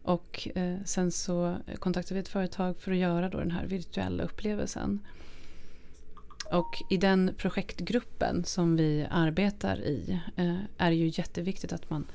och 0.03 0.49
eh, 0.55 0.77
sen 0.85 1.11
så 1.11 1.57
kontaktade 1.79 2.15
vi 2.15 2.21
ett 2.21 2.29
företag 2.29 2.77
för 2.79 2.93
att 2.93 2.99
göra 2.99 3.29
då 3.29 3.39
den 3.39 3.51
här 3.51 3.67
virtuella 3.67 4.23
upplevelsen. 4.23 5.01
Och 6.51 6.83
i 6.91 6.97
den 6.97 7.35
projektgruppen 7.37 8.45
som 8.45 8.77
vi 8.77 9.07
arbetar 9.11 9.81
i 9.81 10.21
är 10.77 10.91
det 10.91 10.97
ju 10.97 11.13
jätteviktigt 11.15 11.73
att 11.73 11.91
man 11.91 12.07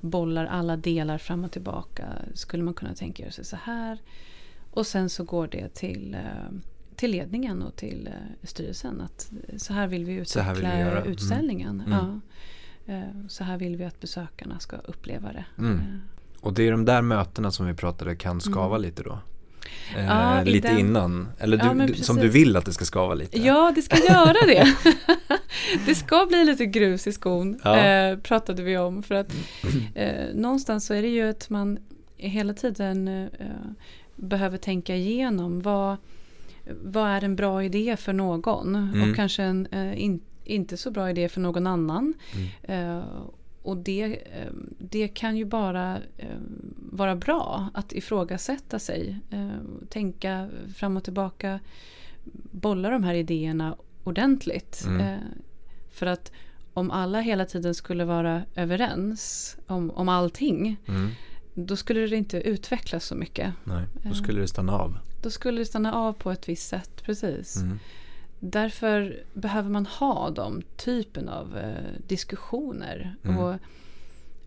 bollar 0.00 0.46
alla 0.46 0.76
delar 0.76 1.18
fram 1.18 1.44
och 1.44 1.52
tillbaka. 1.52 2.04
Skulle 2.34 2.62
man 2.62 2.74
kunna 2.74 2.94
tänka 2.94 3.30
sig 3.30 3.44
så 3.44 3.56
här? 3.56 3.98
Och 4.70 4.86
sen 4.86 5.10
så 5.10 5.24
går 5.24 5.46
det 5.46 5.74
till 5.74 6.16
till 7.00 7.10
ledningen 7.10 7.62
och 7.62 7.76
till 7.76 8.06
eh, 8.06 8.46
styrelsen 8.46 9.00
att 9.00 9.32
så 9.56 9.72
här 9.72 9.86
vill 9.86 10.04
vi 10.04 10.14
utveckla 10.14 10.52
vill 10.52 10.62
vi 10.62 10.70
mm. 10.70 11.04
utställningen. 11.04 11.82
Mm. 11.86 12.20
Ja. 12.84 12.94
Eh, 12.94 13.26
så 13.28 13.44
här 13.44 13.58
vill 13.58 13.76
vi 13.76 13.84
att 13.84 14.00
besökarna 14.00 14.58
ska 14.58 14.76
uppleva 14.76 15.32
det. 15.32 15.44
Mm. 15.58 15.78
Eh. 15.78 15.84
Och 16.40 16.54
det 16.54 16.62
är 16.62 16.70
de 16.70 16.84
där 16.84 17.02
mötena 17.02 17.50
som 17.50 17.66
vi 17.66 17.74
pratade 17.74 18.16
kan 18.16 18.40
skava 18.40 18.76
mm. 18.76 18.82
lite 18.82 19.02
då? 19.02 19.18
Eh, 19.96 20.04
ja, 20.04 20.42
lite 20.42 20.68
den... 20.68 20.78
innan, 20.78 21.28
eller 21.38 21.56
du, 21.56 21.92
ja, 21.92 21.94
som 21.94 22.16
du 22.16 22.28
vill 22.28 22.56
att 22.56 22.64
det 22.64 22.72
ska 22.72 22.84
skava 22.84 23.14
lite? 23.14 23.40
Ja, 23.40 23.72
det 23.74 23.82
ska 23.82 23.96
göra 23.96 24.46
det. 24.46 24.76
det 25.86 25.94
ska 25.94 26.26
bli 26.26 26.44
lite 26.44 26.66
grus 26.66 27.06
i 27.06 27.12
skon, 27.12 27.60
ja. 27.64 27.76
eh, 27.76 28.18
pratade 28.18 28.62
vi 28.62 28.78
om. 28.78 29.02
För 29.02 29.14
att 29.14 29.32
eh, 29.94 30.34
någonstans 30.34 30.86
så 30.86 30.94
är 30.94 31.02
det 31.02 31.08
ju 31.08 31.30
att 31.30 31.50
man 31.50 31.78
hela 32.16 32.54
tiden 32.54 33.08
eh, 33.08 33.26
behöver 34.16 34.58
tänka 34.58 34.96
igenom 34.96 35.60
vad, 35.60 35.96
vad 36.82 37.08
är 37.08 37.24
en 37.24 37.36
bra 37.36 37.64
idé 37.64 37.96
för 37.96 38.12
någon 38.12 38.76
mm. 38.76 39.10
och 39.10 39.16
kanske 39.16 39.42
en 39.42 39.66
eh, 39.66 40.02
in, 40.02 40.20
inte 40.44 40.76
så 40.76 40.90
bra 40.90 41.10
idé 41.10 41.28
för 41.28 41.40
någon 41.40 41.66
annan. 41.66 42.14
Mm. 42.66 43.02
Och 43.62 43.76
det, 43.76 44.02
eh, 44.04 44.52
det 44.78 45.08
kan 45.08 45.36
ju 45.36 45.44
bara 45.44 45.96
eh, 46.16 46.38
vara 46.76 47.16
bra 47.16 47.68
att 47.74 47.92
ifrågasätta 47.92 48.78
sig, 48.78 49.18
eh, 49.30 49.48
tänka 49.88 50.48
fram 50.74 50.96
och 50.96 51.04
tillbaka, 51.04 51.60
bolla 52.52 52.90
de 52.90 53.04
här 53.04 53.14
idéerna 53.14 53.76
ordentligt. 54.04 54.84
Mm. 54.86 55.18
För 55.90 56.06
att 56.06 56.32
om 56.72 56.90
alla 56.90 57.20
hela 57.20 57.44
tiden 57.44 57.74
skulle 57.74 58.04
vara 58.04 58.42
överens 58.54 59.56
om, 59.66 59.90
om 59.90 60.08
allting 60.08 60.76
mm. 60.88 61.10
då 61.54 61.76
skulle 61.76 62.06
det 62.06 62.16
inte 62.16 62.40
utvecklas 62.40 63.04
så 63.04 63.14
mycket. 63.14 63.52
Nej, 63.64 63.84
då 64.02 64.14
skulle 64.14 64.40
det 64.40 64.48
stanna 64.48 64.72
av. 64.72 64.98
Då 65.22 65.30
skulle 65.30 65.60
det 65.60 65.66
stanna 65.66 65.94
av 65.94 66.12
på 66.12 66.30
ett 66.30 66.48
visst 66.48 66.68
sätt, 66.68 67.02
precis. 67.04 67.56
Mm. 67.56 67.78
Därför 68.40 69.24
behöver 69.34 69.70
man 69.70 69.86
ha 69.86 70.30
de 70.30 70.62
typen 70.76 71.28
av 71.28 71.58
eh, 71.58 72.00
diskussioner. 72.06 73.16
Mm. 73.24 73.38
Och 73.38 73.56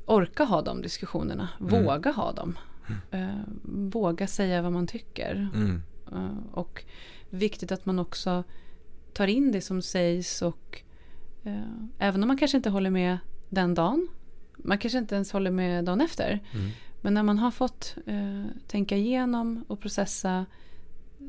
orka 0.05 0.43
ha 0.43 0.61
de 0.61 0.81
diskussionerna. 0.81 1.49
Mm. 1.59 1.83
Våga 1.83 2.11
ha 2.11 2.31
dem. 2.31 2.57
Mm. 2.87 3.29
Eh, 3.29 3.43
våga 3.63 4.27
säga 4.27 4.61
vad 4.61 4.71
man 4.71 4.87
tycker. 4.87 5.49
Mm. 5.53 5.81
Eh, 6.11 6.53
och 6.53 6.83
viktigt 7.29 7.71
att 7.71 7.85
man 7.85 7.99
också 7.99 8.43
tar 9.13 9.27
in 9.27 9.51
det 9.51 9.61
som 9.61 9.81
sägs 9.81 10.41
och 10.41 10.81
eh, 11.43 11.61
även 11.99 12.23
om 12.23 12.27
man 12.27 12.37
kanske 12.37 12.57
inte 12.57 12.69
håller 12.69 12.89
med 12.89 13.17
den 13.49 13.73
dagen. 13.73 14.07
Man 14.57 14.77
kanske 14.77 14.97
inte 14.97 15.15
ens 15.15 15.31
håller 15.31 15.51
med 15.51 15.85
dagen 15.85 16.01
efter. 16.01 16.39
Mm. 16.53 16.69
Men 17.01 17.13
när 17.13 17.23
man 17.23 17.39
har 17.39 17.51
fått 17.51 17.95
eh, 18.05 18.45
tänka 18.67 18.97
igenom 18.97 19.65
och 19.67 19.79
processa 19.79 20.45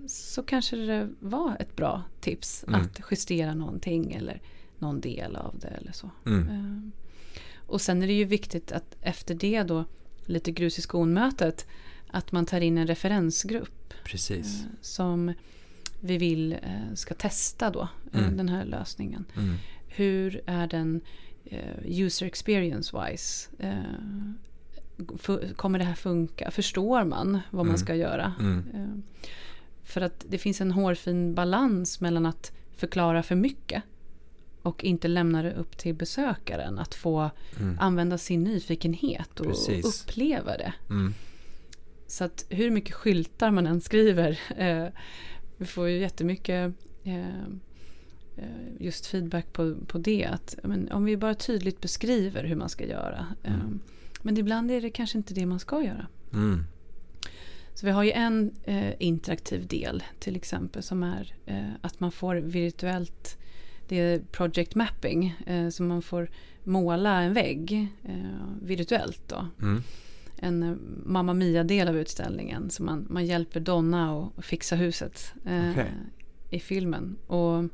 så 0.07 0.43
kanske 0.43 0.77
det 0.77 1.09
var 1.21 1.57
ett 1.61 1.77
bra 1.77 2.03
tips 2.21 2.65
mm. 2.69 2.81
att 2.81 3.01
justera 3.11 3.55
någonting 3.55 4.13
eller 4.13 4.41
någon 4.79 5.01
del 5.01 5.37
av 5.37 5.59
det 5.59 5.69
eller 5.69 5.93
så. 5.93 6.11
Mm. 6.27 6.49
Uh, 6.49 6.91
och 7.67 7.81
sen 7.81 8.03
är 8.03 8.07
det 8.07 8.13
ju 8.13 8.25
viktigt 8.25 8.73
att 8.73 8.97
efter 9.01 9.35
det 9.35 9.63
då, 9.63 9.85
lite 10.25 10.53
grus 10.53 10.79
i 10.79 10.83
skon-mötet, 10.83 11.67
att 12.11 12.33
man 12.33 12.47
tar 12.47 12.61
in 12.61 12.79
en 12.79 12.87
referensgrupp. 12.87 13.95
Precis. 14.05 14.65
Uh, 14.65 14.71
som 14.81 15.33
vi 16.01 16.19
vill 16.19 16.53
uh, 16.53 16.95
ska 16.95 17.15
testa 17.15 17.71
då, 17.71 17.89
mm. 18.13 18.37
den 18.37 18.49
här 18.49 18.65
lösningen. 18.65 19.25
Mm. 19.37 19.55
Hur 19.87 20.43
är 20.47 20.67
den 20.67 21.01
user 21.85 22.27
experience 22.27 22.97
wise? 22.97 23.49
kommer 25.57 25.79
det 25.79 25.85
här 25.85 25.95
funka? 25.95 26.51
Förstår 26.51 27.05
man 27.05 27.41
vad 27.51 27.67
man 27.67 27.75
mm. 27.75 27.79
ska 27.79 27.95
göra? 27.95 28.35
För 29.85 30.01
att 30.01 30.25
det 30.29 30.39
finns 30.39 30.61
en 30.61 30.71
hårfin 30.71 31.35
balans 31.35 32.01
mellan 32.01 32.27
att 32.27 32.53
förklara 32.77 33.23
för 33.23 33.35
mycket 33.35 33.83
och 34.63 34.85
inte 34.85 35.09
lämna 35.09 35.43
det 35.43 35.53
upp 35.53 35.79
till 35.79 35.95
besökaren 35.95 36.79
att 36.79 36.95
få 36.95 37.31
mm. 37.61 37.79
använda 37.81 38.19
sin 38.19 38.45
nyfikenhet 38.45 39.41
och 39.41 39.47
Precis. 39.47 39.85
uppleva 39.85 40.57
det. 40.57 40.73
Mm. 40.91 41.15
Så 42.07 42.25
att 42.25 42.47
hur 42.49 42.71
mycket 42.71 42.95
skyltar 42.95 43.51
man 43.51 43.67
än 43.67 43.81
skriver, 43.81 44.41
eh, 44.57 44.87
vi 45.57 45.67
får 45.67 45.89
ju 45.89 45.99
jättemycket 45.99 46.75
eh, 47.05 47.45
eh, 48.37 48.47
just 48.81 49.07
feedback 49.07 49.53
på, 49.53 49.77
på 49.87 49.99
det. 49.99 50.25
Att, 50.25 50.57
men, 50.63 50.93
om 50.93 51.05
vi 51.05 51.17
bara 51.17 51.35
tydligt 51.35 51.81
beskriver 51.81 52.45
hur 52.45 52.57
man 52.57 52.69
ska 52.69 52.87
göra. 52.87 53.27
Eh, 53.43 53.55
mm. 53.55 53.81
men 54.23 54.39
ibland 54.39 54.71
är 54.71 54.81
det 54.81 54.91
kanske 54.91 55.19
inte 55.19 55.35
det 55.35 55.47
man 55.47 55.61
ska 55.61 55.83
göra. 55.83 56.07
Mm. 56.33 56.65
Så 57.75 57.87
vi 57.87 57.93
har 57.93 58.03
ju 58.03 58.11
en 58.11 58.53
eh, 58.65 58.93
interaktiv 58.99 59.67
del 59.67 60.03
till 60.19 60.37
exempel 60.37 60.83
som 60.83 61.03
är 61.03 61.35
eh, 61.47 61.71
att 61.81 62.01
man 62.01 62.13
får 62.13 62.35
virtuellt, 62.35 63.39
det 63.89 63.97
är 63.97 64.19
project 64.19 64.75
mapping, 64.75 65.35
eh, 65.47 65.69
så 65.69 65.83
man 65.83 66.03
får 66.03 66.31
måla 66.65 67.23
en 67.23 67.33
vägg 67.33 67.89
eh, 68.03 68.47
virtuellt 68.63 69.23
då. 69.27 69.47
Mm. 69.63 69.83
En 70.37 70.63
eh, 70.63 70.77
Mamma 71.05 71.35
Mia-del 71.35 71.89
av 71.89 71.97
utställningen, 71.97 72.71
så 72.71 72.83
man, 72.83 73.07
man 73.11 73.27
hjälper 73.27 73.61
Donna 73.61 74.31
att 74.37 74.45
fixa 74.45 74.77
huset 74.77 75.33
eh, 75.47 75.71
okay. 75.71 75.89
i 76.51 76.61
filmen. 76.61 77.17
Och 77.27 77.65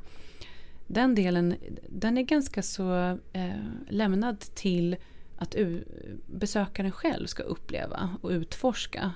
den 0.87 1.15
delen, 1.15 1.55
den 1.89 2.17
är 2.17 2.21
ganska 2.21 2.61
så 2.61 3.17
lämnad 3.89 4.39
till 4.39 4.95
att 5.37 5.55
besökaren 6.25 6.91
själv 6.91 7.27
ska 7.27 7.43
uppleva 7.43 8.09
och 8.21 8.29
utforska 8.29 9.11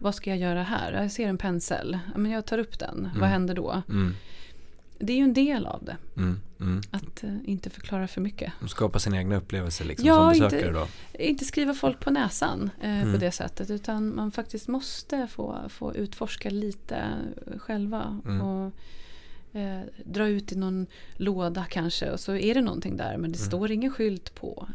vad 0.00 0.14
ska 0.14 0.30
jag 0.30 0.38
göra 0.38 0.62
här? 0.62 0.92
Jag 0.92 1.10
ser 1.10 1.28
en 1.28 1.38
pensel. 1.38 1.98
Men 2.16 2.30
jag 2.30 2.46
tar 2.46 2.58
upp 2.58 2.78
den. 2.78 2.98
Mm. 2.98 3.20
Vad 3.20 3.28
händer 3.28 3.54
då? 3.54 3.82
Mm. 3.88 4.14
Det 4.98 5.12
är 5.12 5.16
ju 5.16 5.22
en 5.22 5.34
del 5.34 5.66
av 5.66 5.84
det. 5.84 5.96
Mm. 6.16 6.40
mm. 6.60 6.80
Att 6.90 7.24
uh, 7.24 7.36
inte 7.44 7.70
förklara 7.70 8.08
för 8.08 8.20
mycket. 8.20 8.52
Skapa 8.68 8.98
sina 8.98 9.18
egna 9.18 9.36
upplevelser 9.36 9.84
liksom, 9.84 10.08
ja, 10.08 10.14
som 10.14 10.28
besökare 10.28 10.68
inte, 10.68 10.80
då? 10.80 10.88
Inte 11.24 11.44
skriva 11.44 11.74
folk 11.74 12.00
på 12.00 12.10
näsan 12.10 12.62
uh, 12.62 13.02
på 13.02 13.08
mm. 13.08 13.20
det 13.20 13.30
sättet. 13.30 13.70
Utan 13.70 14.14
man 14.14 14.30
faktiskt 14.30 14.68
måste 14.68 15.26
få, 15.26 15.58
få 15.68 15.94
utforska 15.94 16.50
lite 16.50 17.04
själva. 17.58 18.20
Mm. 18.24 18.40
Och 18.40 18.72
uh, 19.54 19.80
dra 20.04 20.28
ut 20.28 20.52
i 20.52 20.56
någon 20.56 20.86
låda 21.16 21.64
kanske. 21.70 22.10
Och 22.10 22.20
så 22.20 22.36
är 22.36 22.54
det 22.54 22.62
någonting 22.62 22.96
där. 22.96 23.16
Men 23.16 23.32
det 23.32 23.38
står 23.38 23.70
ingen 23.70 23.90
skylt 23.90 24.34
på. 24.34 24.68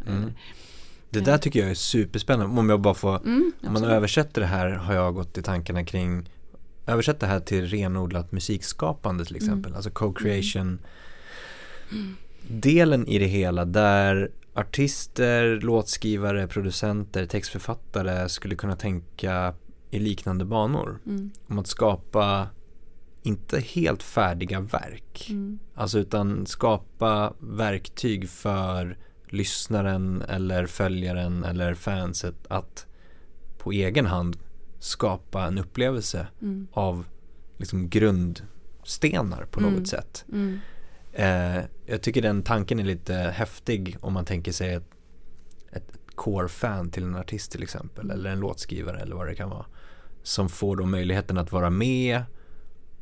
Det 1.09 1.19
där 1.19 1.37
tycker 1.37 1.59
jag 1.59 1.69
är 1.69 1.75
superspännande. 1.75 2.59
Om 2.59 2.69
jag 2.69 2.81
bara 2.81 2.93
får, 2.93 3.15
mm, 3.15 3.51
om 3.63 3.73
man 3.73 3.83
översätter 3.83 4.41
det 4.41 4.47
här 4.47 4.69
har 4.69 4.93
jag 4.93 5.13
gått 5.15 5.37
i 5.37 5.41
tankarna 5.41 5.85
kring 5.85 6.29
Översätt 6.87 7.19
det 7.19 7.27
här 7.27 7.39
till 7.39 7.67
renodlat 7.67 8.31
musikskapande 8.31 9.25
till 9.25 9.35
mm. 9.35 9.45
exempel, 9.45 9.71
mm. 9.71 9.75
alltså 9.75 9.89
co-creation 9.89 10.79
mm. 11.91 12.15
Delen 12.47 13.07
i 13.07 13.19
det 13.19 13.25
hela 13.25 13.65
där 13.65 14.31
artister, 14.53 15.59
låtskrivare, 15.61 16.47
producenter, 16.47 17.25
textförfattare 17.25 18.29
skulle 18.29 18.55
kunna 18.55 18.75
tänka 18.75 19.53
i 19.91 19.99
liknande 19.99 20.45
banor. 20.45 20.99
Mm. 21.05 21.31
Om 21.47 21.59
att 21.59 21.67
skapa 21.67 22.47
inte 23.23 23.59
helt 23.59 24.03
färdiga 24.03 24.59
verk. 24.59 25.27
Mm. 25.29 25.59
Alltså 25.75 25.99
utan 25.99 26.45
skapa 26.45 27.33
verktyg 27.39 28.29
för 28.29 28.97
lyssnaren 29.27 30.21
eller 30.21 30.65
följaren 30.65 31.43
eller 31.43 31.73
fanset 31.73 32.35
att 32.47 32.85
på 33.57 33.71
egen 33.71 34.05
hand 34.05 34.37
skapa 34.79 35.45
en 35.45 35.57
upplevelse 35.57 36.27
mm. 36.41 36.67
av 36.71 37.05
liksom 37.57 37.89
grundstenar 37.89 39.45
på 39.51 39.59
något 39.59 39.71
mm. 39.71 39.85
sätt. 39.85 40.25
Mm. 40.31 40.59
Eh, 41.13 41.63
jag 41.85 42.01
tycker 42.01 42.21
den 42.21 42.43
tanken 42.43 42.79
är 42.79 42.83
lite 42.83 43.13
häftig 43.13 43.97
om 44.01 44.13
man 44.13 44.25
tänker 44.25 44.51
sig 44.51 44.73
ett, 44.73 44.89
ett 45.71 45.99
core-fan 46.15 46.89
till 46.89 47.03
en 47.03 47.15
artist 47.15 47.51
till 47.51 47.63
exempel 47.63 48.11
eller 48.11 48.29
en 48.29 48.39
låtskrivare 48.39 48.99
eller 48.99 49.15
vad 49.15 49.27
det 49.27 49.35
kan 49.35 49.49
vara. 49.49 49.65
Som 50.23 50.49
får 50.49 50.75
då 50.75 50.85
möjligheten 50.85 51.37
att 51.37 51.51
vara 51.51 51.69
med 51.69 52.23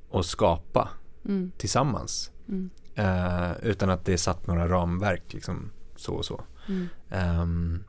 och 0.09 0.25
skapa 0.25 0.89
Mm. 1.25 1.51
tillsammans. 1.57 2.31
Mm. 2.47 2.69
Eh, 2.95 3.51
utan 3.61 3.89
att 3.89 4.05
det 4.05 4.13
är 4.13 4.17
satt 4.17 4.47
några 4.47 4.67
ramverk 4.67 5.33
liksom 5.33 5.71
så 6.03 6.13
och 6.13 6.25
så. 6.25 6.43
Mm. 6.67 6.87
Ehm, 7.09 7.83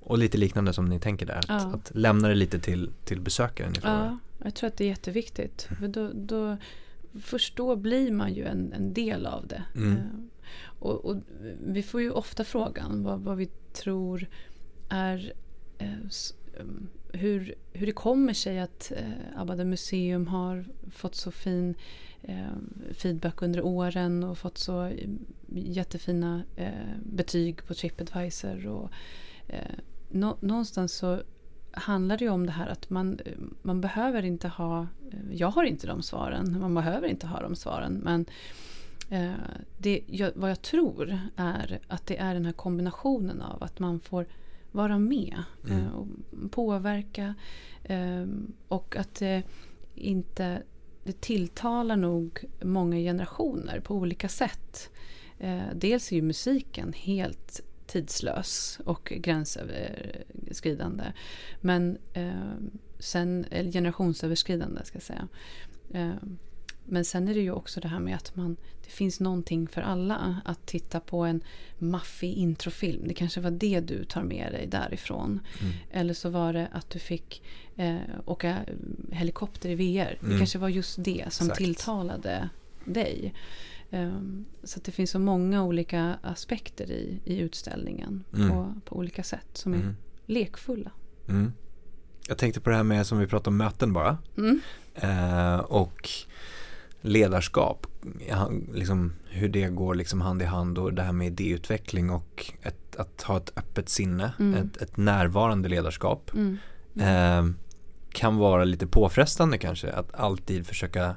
och 0.00 0.18
lite 0.18 0.38
liknande 0.38 0.72
som 0.72 0.84
ni 0.84 1.00
tänker 1.00 1.26
där. 1.26 1.36
Att, 1.38 1.44
Ja. 1.48 1.56
att 1.74 1.92
lämna 1.94 2.28
det 2.28 2.34
lite 2.34 2.58
till, 2.60 2.90
till 3.04 3.20
besökaren. 3.20 3.72
Ja, 3.82 4.18
jag 4.44 4.54
tror 4.54 4.68
att 4.68 4.76
det 4.76 4.84
är 4.84 4.88
jätteviktigt. 4.88 5.62
För 5.78 5.88
då, 5.88 6.10
då, 6.14 6.56
först 7.22 7.56
då 7.56 7.76
blir 7.76 8.12
man 8.12 8.34
ju 8.34 8.44
en, 8.44 8.72
en 8.72 8.92
del 8.94 9.26
av 9.26 9.46
det. 9.46 9.62
Mm. 9.74 9.92
Eh, 9.92 9.98
Och, 10.78 11.04
och 11.04 11.16
vi 11.66 11.82
får 11.82 12.00
ju 12.00 12.10
ofta 12.10 12.44
frågan 12.44 13.02
vad, 13.02 13.20
vad 13.20 13.36
vi 13.36 13.46
tror 13.72 14.26
är 14.88 15.32
eh, 15.78 15.92
um, 16.60 16.88
hur, 17.12 17.54
hur 17.72 17.86
det 17.86 17.92
kommer 17.92 18.32
sig 18.32 18.60
att 18.60 18.92
eh, 18.96 19.40
Abada 19.40 19.64
museum 19.64 20.26
har 20.26 20.64
fått 20.90 21.14
så 21.14 21.30
fin 21.30 21.74
feedback 22.92 23.42
under 23.42 23.62
åren 23.62 24.24
och 24.24 24.38
fått 24.38 24.58
så 24.58 24.84
eh, 24.84 25.08
jättefina 25.54 26.42
eh, 26.56 26.70
betyg 27.02 27.66
på 27.66 27.74
Tripadvisor. 27.74 28.66
Och, 28.66 28.90
eh, 29.48 29.76
nå, 30.10 30.36
någonstans 30.40 30.92
så 30.92 31.22
handlar 31.72 32.18
det 32.18 32.24
ju 32.24 32.30
om 32.30 32.46
det 32.46 32.52
här 32.52 32.66
att 32.68 32.90
man, 32.90 33.18
man 33.62 33.80
behöver 33.80 34.22
inte 34.24 34.48
ha, 34.48 34.80
eh, 35.10 35.32
jag 35.32 35.48
har 35.50 35.64
inte 35.64 35.86
de 35.86 36.02
svaren, 36.02 36.60
man 36.60 36.74
behöver 36.74 37.08
inte 37.08 37.26
ha 37.26 37.40
de 37.40 37.56
svaren 37.56 37.92
men 37.92 38.26
eh, 39.10 39.32
det, 39.78 40.00
vad 40.34 40.50
jag 40.50 40.62
tror 40.62 41.18
är 41.36 41.80
att 41.88 42.06
det 42.06 42.18
är 42.18 42.34
den 42.34 42.44
här 42.44 42.52
kombinationen 42.52 43.42
av 43.42 43.62
att 43.62 43.78
man 43.78 44.00
får 44.00 44.26
vara 44.72 44.98
med 44.98 45.42
Mm. 45.68 45.78
eh, 45.78 45.92
och 45.92 46.06
påverka 46.50 47.34
eh, 47.84 48.26
och 48.68 48.96
att 48.96 49.14
det 49.14 49.42
inte 49.94 50.62
det 51.04 51.20
tilltalar 51.20 51.96
nog 51.96 52.44
många 52.60 52.96
generationer 52.96 53.80
på 53.80 53.94
olika 53.94 54.28
sätt. 54.28 54.90
Eh, 55.38 55.62
dels 55.74 56.12
är 56.12 56.16
ju 56.16 56.22
musiken 56.22 56.92
helt 56.92 57.60
tidslös 57.86 58.78
och 58.84 59.12
gränsöverskridande. 59.16 61.04
Men 61.60 61.98
eh, 62.12 62.52
sen, 62.98 63.44
eller 63.50 63.72
generationsöverskridande 63.72 64.84
ska 64.84 64.96
jag 64.96 65.02
säga. 65.02 65.28
Eh, 65.94 66.28
men 66.84 67.04
sen 67.04 67.28
är 67.28 67.34
det 67.34 67.40
ju 67.40 67.50
också 67.52 67.80
det 67.80 67.88
här 67.88 68.00
med 68.00 68.16
att 68.16 68.36
man, 68.36 68.56
det 68.84 68.90
finns 68.90 69.20
någonting 69.20 69.68
för 69.68 69.80
alla. 69.82 70.40
Att 70.44 70.66
titta 70.66 71.00
på 71.00 71.24
en 71.24 71.42
maffig 71.78 72.32
introfilm. 72.32 73.08
Det 73.08 73.14
kanske 73.14 73.40
var 73.40 73.50
det 73.50 73.80
du 73.80 74.04
tar 74.04 74.22
med 74.22 74.52
dig 74.52 74.66
därifrån. 74.66 75.40
Mm. 75.60 75.72
Eller 75.90 76.14
så 76.14 76.28
var 76.30 76.52
det 76.52 76.68
att 76.72 76.90
du 76.90 76.98
fick 76.98 77.42
eh, 77.76 77.96
åka 78.24 78.56
helikopter 79.12 79.68
i 79.68 79.74
VR. 79.74 80.18
Det 80.20 80.26
Mm. 80.26 80.38
kanske 80.38 80.58
var 80.58 80.68
just 80.68 81.04
det 81.04 81.24
som 81.32 81.46
Exakt. 81.46 81.58
tilltalade 81.58 82.48
dig. 82.84 83.34
Um, 83.90 84.44
så 84.64 84.80
det 84.84 84.90
finns 84.92 85.10
så 85.10 85.18
många 85.18 85.64
olika 85.64 86.18
aspekter 86.22 86.90
i, 86.90 87.20
i 87.24 87.38
utställningen 87.38 88.24
Mm. 88.34 88.48
på, 88.50 88.74
på 88.84 88.96
olika 88.96 89.22
sätt 89.22 89.46
som 89.52 89.74
är 89.74 89.78
Mm. 89.78 89.96
lekfulla. 90.26 90.90
Mm. 91.28 91.52
Jag 92.28 92.38
tänkte 92.38 92.60
på 92.60 92.70
det 92.70 92.76
här 92.76 92.82
med 92.82 93.06
som 93.06 93.18
vi 93.18 93.26
pratade 93.26 93.48
om 93.50 93.56
möten 93.56 93.92
bara. 93.92 94.18
Mm. 94.38 94.60
Eh, 94.94 95.56
och 95.58 96.10
ledarskap. 97.02 97.86
Liksom, 98.72 99.12
hur 99.24 99.48
det 99.48 99.68
går 99.68 99.94
liksom 99.94 100.20
hand 100.20 100.42
i 100.42 100.44
hand 100.44 100.78
och 100.78 100.94
det 100.94 101.02
här 101.02 101.12
med 101.12 101.26
idéutveckling 101.26 102.10
och 102.10 102.52
ett, 102.62 102.96
att 102.96 103.22
ha 103.22 103.36
ett 103.36 103.52
öppet 103.56 103.88
sinne. 103.88 104.32
Mm. 104.38 104.54
Ett, 104.66 104.82
ett 104.82 104.96
närvarande 104.96 105.68
ledarskap. 105.68 106.30
Mm. 106.34 106.58
Eh, 106.96 107.54
kan 108.12 108.36
vara 108.36 108.64
lite 108.64 108.86
påfrestande 108.86 109.58
kanske 109.58 109.92
att 109.92 110.14
alltid 110.14 110.66
försöka 110.66 111.16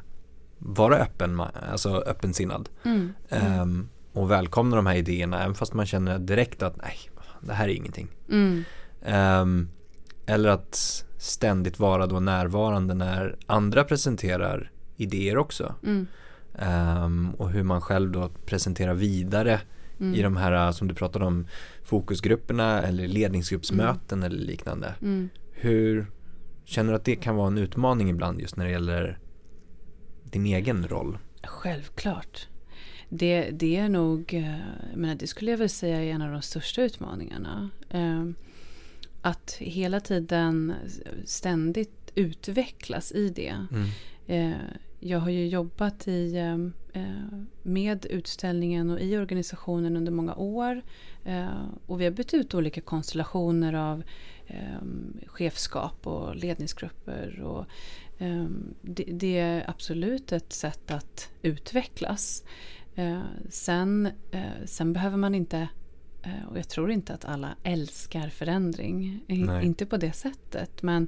vara 0.57 0.97
öppen, 0.97 1.41
alltså 1.71 1.89
öppensinnad. 1.89 2.69
Mm. 2.83 3.13
Ehm, 3.29 3.89
och 4.13 4.31
välkomna 4.31 4.75
de 4.75 4.85
här 4.85 4.95
idéerna 4.95 5.43
även 5.43 5.55
fast 5.55 5.73
man 5.73 5.85
känner 5.85 6.19
direkt 6.19 6.63
att 6.63 6.77
nej, 6.77 6.97
det 7.41 7.53
här 7.53 7.67
är 7.67 7.73
ingenting. 7.73 8.07
Ehm, 9.05 9.69
eller 10.25 10.49
att 10.49 11.05
ständigt 11.17 11.79
vara 11.79 12.07
då 12.07 12.19
närvarande 12.19 12.93
när 12.93 13.37
andra 13.45 13.83
presenterar 13.83 14.71
idéer 14.97 15.37
också. 15.37 15.75
Mm. 15.83 16.07
Ehm, 16.59 17.29
och 17.37 17.49
hur 17.49 17.63
man 17.63 17.81
själv 17.81 18.11
då 18.11 18.29
presenterar 18.45 18.93
vidare 18.93 19.61
Mm. 19.99 20.15
i 20.15 20.21
de 20.21 20.37
här 20.37 20.71
som 20.71 20.87
du 20.87 20.93
pratade 20.93 21.25
om 21.25 21.47
fokusgrupperna 21.83 22.81
eller 22.81 23.07
ledningsgruppsmöten 23.07 24.23
eller 24.23 24.37
liknande. 24.37 24.93
Mm. 25.01 25.29
Hur 25.51 26.05
känner 26.65 26.89
du 26.91 26.95
att 26.95 27.05
det 27.05 27.15
kan 27.15 27.35
vara 27.35 27.47
en 27.47 27.57
utmaning 27.57 28.09
ibland 28.09 28.41
just 28.41 28.55
när 28.57 28.65
det 28.65 28.71
gäller 28.71 29.19
din 30.23 30.45
egen 30.45 30.87
roll? 30.87 31.17
Självklart. 31.43 32.47
Det, 33.09 33.49
det 33.51 33.75
är 33.75 33.89
nog, 33.89 34.33
eh, 34.33 34.95
menar, 34.95 35.15
det 35.15 35.27
skulle 35.27 35.51
jag 35.51 35.57
väl 35.57 35.69
säga 35.69 36.03
är 36.03 36.07
en 36.11 36.21
av 36.21 36.31
de 36.31 36.41
största 36.41 36.81
utmaningarna. 36.81 37.69
Eh, 37.89 38.23
Att 39.21 39.55
hela 39.59 39.99
tiden 39.99 40.73
ständigt 41.25 42.11
utvecklas 42.15 43.11
i 43.11 43.29
det. 43.29 43.55
Mm. 43.71 43.87
Eh, 44.27 44.51
Jag 44.99 45.19
har 45.19 45.29
ju 45.29 45.47
jobbat 45.47 46.07
i, 46.07 46.35
eh, 46.37 47.01
eh, 47.01 47.39
med 47.63 48.05
utställningen 48.05 48.89
och 48.89 48.99
i 48.99 49.17
organisationen 49.17 49.97
under 49.97 50.11
många 50.11 50.35
år. 50.35 50.81
Och 51.85 52.01
vi 52.01 52.03
har 52.03 52.11
bytt 52.11 52.33
ut 52.33 52.53
olika 52.53 52.81
konstellationer 52.81 53.73
av 53.73 54.03
chefskap 55.27 56.07
och 56.07 56.35
ledningsgrupper. 56.35 57.41
Och 57.41 57.65
det, 58.81 59.37
är 59.37 59.69
absolut 59.69 60.31
ett 60.31 60.53
sätt 60.53 60.91
att 60.91 61.29
utvecklas. 61.41 62.43
Sen, 63.49 64.09
sen 64.65 64.93
behöver 64.93 65.17
man 65.17 65.35
inte 65.35 65.67
och 66.49 66.57
jag 66.57 66.69
tror 66.69 66.91
inte 66.91 67.13
att 67.13 67.25
alla 67.25 67.55
älskar 67.63 68.29
förändring. 68.29 69.23
Nej. 69.27 69.65
Inte 69.65 69.85
på 69.85 69.97
det 69.97 70.13
sättet. 70.13 70.83
Men 70.83 71.07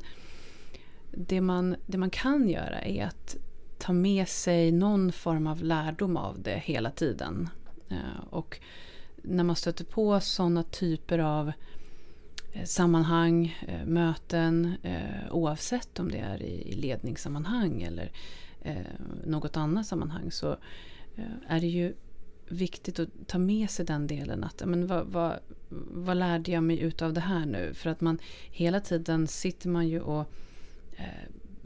det 1.18 1.42
man, 1.42 1.76
det 1.86 1.98
man 1.98 2.10
kan 2.10 2.50
göra 2.50 2.82
är 2.82 3.06
att 3.06 3.38
ta 3.78 3.94
med 3.94 4.28
sig 4.28 4.72
någon 4.72 5.12
form 5.12 5.48
av 5.48 5.64
lärdom 5.64 6.18
av 6.18 6.42
det 6.42 6.62
hela 6.66 6.92
tiden. 6.92 7.50
Eh, 7.90 8.24
och 8.30 8.60
när 9.16 9.44
man 9.44 9.56
stöter 9.56 9.86
på 9.86 10.20
sådana 10.20 10.64
typer 10.64 11.20
av 11.20 11.52
eh, 12.54 12.64
sammanhang, 12.64 13.58
eh, 13.68 13.86
möten, 13.86 14.74
oavsett 15.32 16.00
om 16.00 16.12
det 16.12 16.18
är 16.18 16.44
i 16.44 16.76
ledningssammanhang 16.76 17.82
eller 17.82 18.12
något 19.26 19.58
annat 19.58 19.88
sammanhang 19.88 20.32
så 20.32 20.58
är 21.48 21.60
det 21.60 21.68
ju 21.68 21.94
viktigt 22.48 23.00
att 23.00 23.10
ta 23.28 23.38
med 23.38 23.70
sig 23.70 23.86
den 23.86 24.08
delen. 24.08 24.44
att 24.44 24.62
men 24.66 24.88
vad, 24.88 25.08
vad, 25.08 25.40
vad 25.92 26.18
lärde 26.18 26.52
jag 26.52 26.64
mig 26.64 26.80
utav 26.80 27.14
det 27.14 27.22
här 27.22 27.46
nu? 27.46 27.74
För 27.74 27.90
att 27.90 28.02
man 28.02 28.20
hela 28.52 28.80
tiden 28.80 29.28
sitter 29.28 29.70
man 29.70 29.88
ju 29.88 30.00
och 30.00 30.32
eh, 30.98 31.04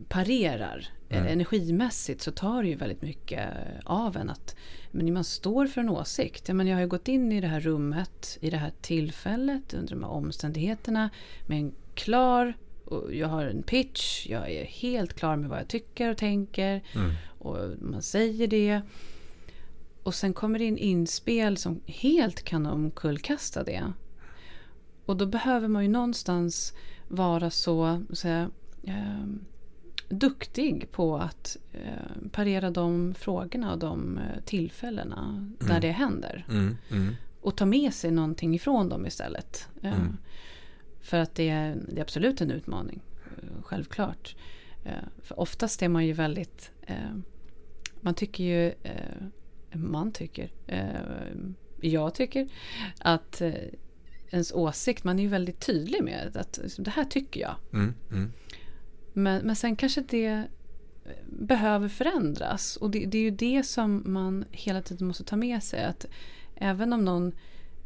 parerar. 0.08 0.88
Mm. 1.10 1.26
Eh, 1.26 1.32
Energimässigt 1.32 2.22
så 2.22 2.32
tar 2.32 2.64
det 2.64 2.70
ju 2.70 2.76
väldigt 2.76 3.02
mycket 3.02 3.50
av 3.86 4.18
en. 4.18 4.30
att 4.30 4.56
men 4.92 5.14
man 5.14 5.24
står 5.24 5.68
för 5.68 5.82
en 5.82 5.90
åsikt. 5.90 6.48
Ja, 6.48 6.54
men 6.54 6.68
jag 6.68 6.76
har 6.76 6.82
ju 6.82 6.88
gått 6.88 7.08
in 7.08 7.32
i 7.32 7.42
det 7.42 7.48
här 7.48 7.60
rummet, 7.60 8.38
i 8.42 8.50
det 8.50 8.58
här 8.58 8.72
tillfället, 8.82 9.74
under 9.74 9.90
de 9.90 10.04
här 10.04 10.12
omständigheterna 10.12 11.10
med 11.48 11.58
en 11.58 11.74
klar 11.96 12.54
och 12.86 13.16
jag 13.16 13.28
har 13.28 13.46
en 13.46 13.64
pitch, 13.64 14.28
jag 14.28 14.52
är 14.52 14.66
helt 14.66 15.14
klar 15.14 15.36
med 15.36 15.50
vad 15.50 15.60
jag 15.60 15.68
tycker 15.68 16.10
och 16.10 16.18
tänker 16.18 16.82
Mm. 16.96 17.12
och 17.40 17.58
man 17.80 18.02
säger 18.02 18.48
det. 18.48 18.82
Och 20.04 20.16
sen 20.16 20.34
kommer 20.34 20.60
det 20.60 20.66
in 20.66 20.78
inspel 20.78 21.58
som 21.58 21.82
helt 21.88 22.44
kan 22.44 22.66
omkullkasta 22.66 23.64
det. 23.64 23.94
Och 25.06 25.18
då 25.18 25.26
behöver 25.26 25.68
man 25.68 25.84
ju 25.84 25.90
någonstans 25.90 26.74
vara 27.08 27.50
så, 27.50 28.04
så 28.10 28.16
säga, 28.16 28.50
eh, 28.84 29.26
duktig 30.10 30.92
på 30.92 31.18
att 31.18 31.58
eh, 31.74 32.30
parera 32.32 32.70
de 32.72 33.14
frågorna 33.14 33.74
och 33.74 33.80
de 33.80 34.18
eh, 34.18 34.42
tillfällena 34.46 35.48
där 35.60 35.66
Mm. 35.70 35.82
det 35.82 35.92
händer. 35.92 36.46
Mm. 36.50 36.78
Mm. 36.92 37.16
Och 37.42 37.58
ta 37.58 37.66
med 37.66 37.94
sig 37.94 38.12
någonting 38.12 38.56
ifrån 38.56 38.90
dem 38.90 39.06
istället. 39.06 39.68
Eh. 39.84 39.94
För 41.02 41.18
att 41.20 41.36
det 41.36 41.50
är, 41.50 41.78
det 41.90 41.98
är 41.98 42.02
absolut 42.02 42.42
en 42.42 42.52
utmaning. 42.52 43.02
eh, 43.38 43.62
Självklart. 43.64 44.36
Eh, 44.84 44.92
För 45.24 45.40
oftast 45.40 45.82
är 45.82 45.90
man 45.90 46.06
ju 46.06 46.14
väldigt... 46.14 46.72
eh, 46.82 46.96
Man 48.02 48.14
tycker 48.14 48.44
ju... 48.44 48.68
eh, 48.84 49.28
Man 49.74 50.12
tycker. 50.12 50.52
Jag 51.82 52.16
tycker 52.16 52.48
att 53.00 53.42
eh, 53.42 53.54
ens 54.30 54.52
åsikt, 54.52 55.04
man 55.04 55.20
är 55.20 55.24
ju 55.24 55.30
väldigt 55.30 55.60
tydlig 55.60 56.04
med 56.04 56.38
att 56.38 56.60
det 56.78 56.90
här 56.92 57.06
tycker 57.06 57.42
jag. 57.42 57.56
Mm. 57.74 57.94
Mm. 58.12 58.32
Men, 59.14 59.46
men 59.46 59.56
sen 59.56 59.76
kanske 59.76 60.02
det 60.02 60.26
eh, 60.26 60.42
behöver 61.26 61.88
förändras. 61.88 62.78
Och 62.78 62.92
det, 62.92 63.06
det, 63.06 63.18
är 63.18 63.22
ju 63.22 63.32
det 63.32 63.64
som 63.64 64.04
man 64.06 64.46
hela 64.52 64.82
tiden 64.82 65.08
måste 65.08 65.24
ta 65.24 65.36
med 65.36 65.64
sig. 65.64 65.86
Att 65.86 66.06
även 66.56 66.94
om 66.94 67.06
någon 67.06 67.32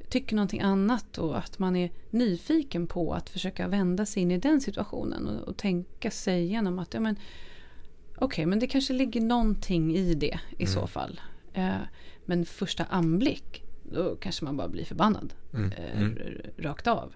tycker 0.10 0.36
någonting 0.36 0.62
annat 0.62 1.18
och 1.18 1.38
att 1.38 1.60
man 1.60 1.76
är 1.76 1.92
nyfiken 2.10 2.88
på 2.88 3.14
att 3.14 3.30
försöka 3.30 3.68
vända 3.68 4.06
sig 4.06 4.22
in 4.22 4.32
i 4.32 4.38
den 4.38 4.62
situationen 4.62 5.28
och, 5.28 5.48
och 5.48 5.58
tänka 5.58 6.12
sig 6.12 6.44
igenom 6.44 6.80
att 6.80 6.94
ja, 6.94 7.00
men, 7.00 7.16
okej, 8.16 8.26
okay, 8.26 8.46
men 8.46 8.60
det 8.60 8.68
kanske 8.68 8.94
ligger 8.94 9.22
någonting 9.22 9.96
i 9.96 10.14
det 10.14 10.40
i 10.58 10.64
mm. 10.64 10.74
så 10.74 10.88
fall. 10.88 11.22
Eh, 11.54 11.76
men 12.26 12.46
första 12.46 12.84
anblick, 12.84 13.64
då 13.84 14.16
kanske 14.16 14.46
man 14.46 14.58
bara 14.58 14.68
blir 14.68 14.86
förbannad 14.86 15.34
mm. 15.54 15.72
Eh, 15.72 16.02
mm. 16.02 16.18
rakt 16.58 16.88
av. 16.88 17.16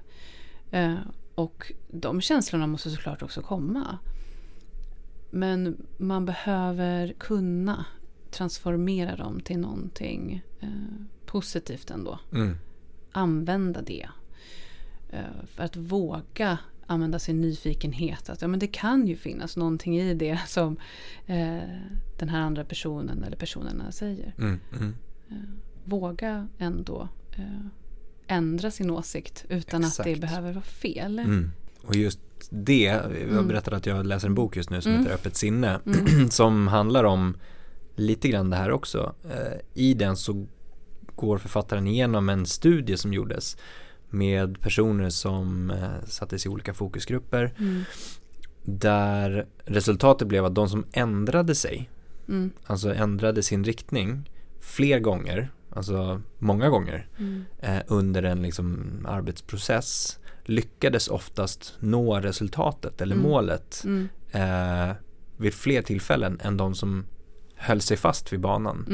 Eh, 0.72 0.96
och 1.40 1.72
de 1.92 2.22
känslorna 2.22 2.68
måste 2.68 2.90
såklart 2.90 3.22
också 3.22 3.42
komma. 3.42 3.98
Men 5.30 5.86
man 5.98 6.26
behöver 6.26 7.14
kunna 7.14 7.86
transformera 8.32 9.16
dem 9.16 9.40
till 9.40 9.60
någonting 9.60 10.44
eh, 10.60 10.70
positivt 11.26 11.92
ändå. 11.92 12.20
Mm. 12.34 12.58
Använda 13.12 13.82
det. 13.82 14.10
Eh, 15.10 15.46
för 15.46 15.64
att 15.64 15.76
våga 15.76 16.58
använda 16.86 17.20
sin 17.20 17.42
nyfikenhet. 17.42 18.30
Att 18.30 18.42
ja, 18.42 18.48
men 18.48 18.60
det 18.60 18.68
kan 18.68 19.08
ju 19.08 19.16
finnas 19.16 19.58
någonting 19.58 20.00
i 20.00 20.14
det 20.14 20.40
som 20.48 20.78
eh, 21.26 21.60
den 22.20 22.30
här 22.30 22.42
andra 22.42 22.66
personen 22.66 23.24
eller 23.24 23.38
personerna 23.38 23.92
säger. 23.92 24.34
Mm, 24.38 24.60
mm. 24.74 24.96
Eh, 25.30 25.36
våga 25.86 26.48
ändå 26.58 27.08
eh, 27.38 27.66
ändra 28.30 28.72
sin 28.72 28.90
åsikt 28.90 29.46
utan 29.50 29.84
Exakt. 29.84 30.00
att 30.00 30.06
det 30.06 30.22
behöver 30.22 30.54
vara 30.54 30.64
fel. 30.64 31.20
Mm. 31.20 31.52
Och 31.84 31.96
just 31.96 32.20
det, 32.50 32.84
jag 32.84 33.06
mm. 33.06 33.48
berättade 33.48 33.78
att 33.78 33.86
jag 33.86 34.06
läser 34.06 34.28
en 34.28 34.36
bok 34.36 34.58
just 34.58 34.70
nu 34.70 34.82
som 34.82 34.92
mm. 34.92 35.04
heter 35.04 35.16
Öppet 35.16 35.36
sinne 35.36 35.80
mm. 35.86 36.30
som 36.30 36.68
handlar 36.68 37.04
om 37.04 37.38
lite 37.96 38.28
grann 38.28 38.50
det 38.50 38.56
här 38.56 38.72
också. 38.72 39.16
Eh, 39.30 39.60
I 39.74 39.94
den 39.94 40.18
så 40.18 40.48
går 41.16 41.38
författaren 41.38 41.88
igenom 41.88 42.30
en 42.30 42.46
studie 42.46 42.98
som 42.98 43.14
gjordes 43.14 43.58
med 44.10 44.62
personer 44.62 45.10
som 45.10 45.72
eh, 45.72 46.06
sattes 46.08 46.46
i 46.46 46.50
olika 46.50 46.74
fokusgrupper 46.74 47.54
mm. 47.60 47.84
där 48.64 49.48
resultatet 49.66 50.28
blev 50.28 50.46
att 50.46 50.56
de 50.56 50.70
som 50.70 50.86
ändrade 50.92 51.56
sig, 51.56 51.90
mm. 52.28 52.52
alltså 52.66 52.94
ändrade 52.94 53.44
sin 53.44 53.64
riktning 53.64 54.30
fler 54.60 55.00
gånger, 55.00 55.52
alltså 55.70 56.22
många 56.38 56.70
gånger 56.70 57.08
mm. 57.18 57.46
eh, 57.60 57.82
under 57.88 58.24
en 58.24 58.42
liksom 58.42 58.90
arbetsprocess 59.10 60.20
lyckades 60.44 61.08
oftast 61.08 61.76
nå 61.80 62.20
resultatet 62.20 63.02
eller 63.02 63.16
mm. 63.16 63.30
målet 63.30 63.84
mm. 63.86 64.10
eh, 64.32 64.96
vid 65.38 65.54
fler 65.54 65.82
tillfällen 65.82 66.40
än 66.44 66.58
de 66.58 66.76
som 66.76 67.06
höll 67.56 67.82
sig 67.82 67.98
fast 67.98 68.34
vid 68.34 68.40
banan. 68.40 68.86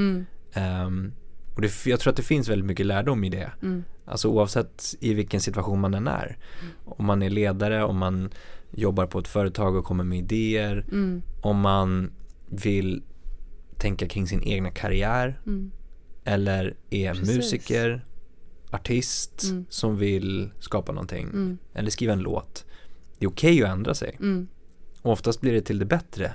Um, 0.55 1.13
och 1.55 1.61
det, 1.61 1.85
jag 1.85 1.99
tror 1.99 2.11
att 2.11 2.17
det 2.17 2.23
finns 2.23 2.49
väldigt 2.49 2.65
mycket 2.65 2.85
lärdom 2.85 3.23
i 3.23 3.29
det. 3.29 3.51
Mm. 3.61 3.83
Alltså 4.05 4.27
oavsett 4.27 4.95
i 4.99 5.13
vilken 5.13 5.41
situation 5.41 5.79
man 5.79 5.93
än 5.93 6.07
är. 6.07 6.37
Mm. 6.61 6.73
Om 6.85 7.05
man 7.05 7.23
är 7.23 7.29
ledare, 7.29 7.83
om 7.83 7.97
man 7.97 8.29
jobbar 8.71 9.05
på 9.05 9.19
ett 9.19 9.27
företag 9.27 9.75
och 9.75 9.85
kommer 9.85 10.03
med 10.03 10.17
idéer. 10.17 10.85
Mm. 10.91 11.21
Om 11.41 11.59
man 11.59 12.11
vill 12.49 13.03
tänka 13.77 14.07
kring 14.07 14.27
sin 14.27 14.43
egna 14.43 14.71
karriär. 14.71 15.39
Mm. 15.45 15.71
Eller 16.25 16.75
är 16.89 17.13
Precis. 17.13 17.35
musiker, 17.35 18.05
artist 18.71 19.43
mm. 19.43 19.65
som 19.69 19.97
vill 19.97 20.49
skapa 20.59 20.91
någonting. 20.91 21.27
Mm. 21.27 21.57
Eller 21.73 21.89
skriva 21.89 22.13
en 22.13 22.19
låt. 22.19 22.65
Det 23.17 23.25
är 23.25 23.29
okej 23.29 23.53
okay 23.53 23.63
att 23.63 23.77
ändra 23.77 23.93
sig. 23.93 24.17
Och 25.01 25.11
oftast 25.11 25.41
blir 25.41 25.53
det 25.53 25.61
till 25.61 25.79
det 25.79 25.85
bättre. 25.85 26.33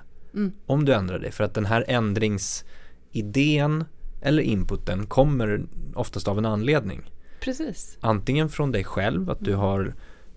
Om 0.67 0.85
du 0.85 0.95
ändrar 0.95 1.19
dig. 1.19 1.33
För 1.33 1.45
att 1.45 1.55
den 1.55 1.67
här 1.67 1.85
ändringsidén 1.89 3.85
eller 4.21 4.43
inputen 4.43 5.07
kommer 5.07 5.67
oftast 5.95 6.29
av 6.29 6.39
en 6.39 6.47
anledning. 6.47 7.11
Precis. 7.41 7.99
Antingen 8.01 8.49
från 8.49 8.73
dig 8.73 8.85
själv, 8.85 9.31
att 9.31 9.41
du 9.41 9.55
har 9.55 9.95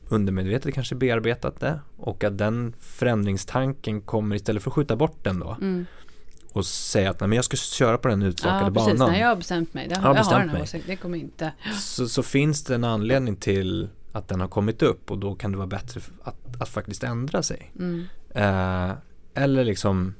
undermedvetet 0.10 0.74
kanske 0.74 0.96
bearbetat 0.96 1.60
det 1.60 1.80
och 1.98 2.24
att 2.24 2.38
den 2.38 2.74
förändringstanken 2.80 4.02
kommer 4.02 4.36
istället 4.36 4.64
för 4.64 4.70
att 4.70 4.76
skjuta 4.76 4.96
bort 4.96 5.24
den 5.24 5.40
då 5.40 5.58
mm. 5.62 5.86
Och 6.54 6.66
säga 6.66 7.10
att 7.10 7.20
nej, 7.20 7.28
men 7.28 7.36
jag 7.36 7.46
ska 7.46 7.58
köra 7.58 7.98
på 7.98 8.08
den 8.08 8.22
utstakade 8.22 8.64
ja, 8.64 8.70
banan. 8.70 9.12
Nej, 9.12 9.22
jag 9.22 9.28
har 9.28 9.36
bestämt 9.36 9.74
mig. 9.74 9.88
Det 9.88 9.96
har, 9.96 10.08
jag, 10.08 10.18
jag 10.18 10.24
har 10.24 10.40
den 10.40 10.50
här 10.50 10.62
åsikten, 10.62 10.82
det 10.88 10.96
kommer 10.96 11.18
inte. 11.18 11.52
Så, 11.80 12.08
så, 12.08 12.24
finns 12.24 12.64
det 12.64 12.76
en 12.76 12.84
anledning 12.84 13.36
till 13.36 13.90
att 14.12 14.28
den 14.28 14.42
har 14.42 14.48
kommit 14.48 14.82
upp 14.82 15.12
och 15.12 15.18
då 15.18 15.36
kan 15.36 15.52
det 15.52 15.58
vara 15.58 15.68
bättre 15.68 16.02
att, 16.24 16.36
att 16.60 16.70
faktiskt 16.70 17.04
ändra 17.04 17.44
sig. 17.44 17.72
Mm. 17.80 18.06
Eh, 18.30 18.96
eller 19.34 19.64
liksom 19.64 20.16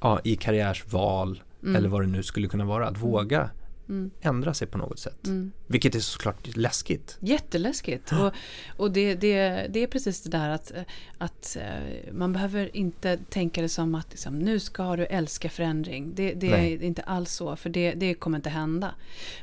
ja, 0.00 0.20
i 0.24 0.36
karriärsval 0.36 1.42
mm. 1.62 1.76
eller 1.76 1.88
vad 1.88 2.02
det 2.02 2.06
nu 2.06 2.22
skulle 2.22 2.48
kunna 2.48 2.64
vara. 2.64 2.88
Att 2.88 2.98
våga 2.98 3.50
mm. 3.88 4.10
ändra 4.20 4.54
sig 4.54 4.66
på 4.68 4.78
något 4.78 4.98
sätt. 4.98 5.26
Mm. 5.26 5.52
Vilket 5.66 5.94
är 5.94 6.00
såklart 6.00 6.56
läskigt. 6.56 7.16
Jätteläskigt. 7.20 8.12
Och, 8.22 8.32
och 8.76 8.90
det, 8.92 9.14
det, 9.14 9.66
det 9.70 9.82
är 9.82 9.86
precis 9.86 10.22
det 10.22 10.30
där 10.30 10.48
att, 10.48 10.72
att 11.18 11.56
eh, 11.60 12.12
man 12.12 12.32
behöver 12.32 12.76
inte 12.76 13.16
tänka 13.16 13.62
det 13.62 13.68
som 13.68 13.94
att 13.94 14.10
liksom, 14.10 14.38
nu 14.38 14.60
ska 14.60 14.96
du 14.96 15.06
älska 15.06 15.50
förändring. 15.50 16.14
Det, 16.14 16.34
det 16.34 16.46
är 16.46 16.82
inte 16.82 17.02
alls 17.02 17.32
så, 17.32 17.56
för 17.56 17.70
det, 17.70 17.92
det 17.94 18.14
kommer 18.14 18.38
inte 18.38 18.50
hända. 18.50 18.94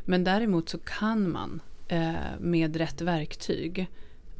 Men 0.05 0.23
däremot 0.23 0.69
så 0.69 0.77
kan 0.77 1.31
man 1.31 1.61
eh, 1.87 2.13
med 2.39 2.75
rätt 2.75 3.01
verktyg 3.01 3.87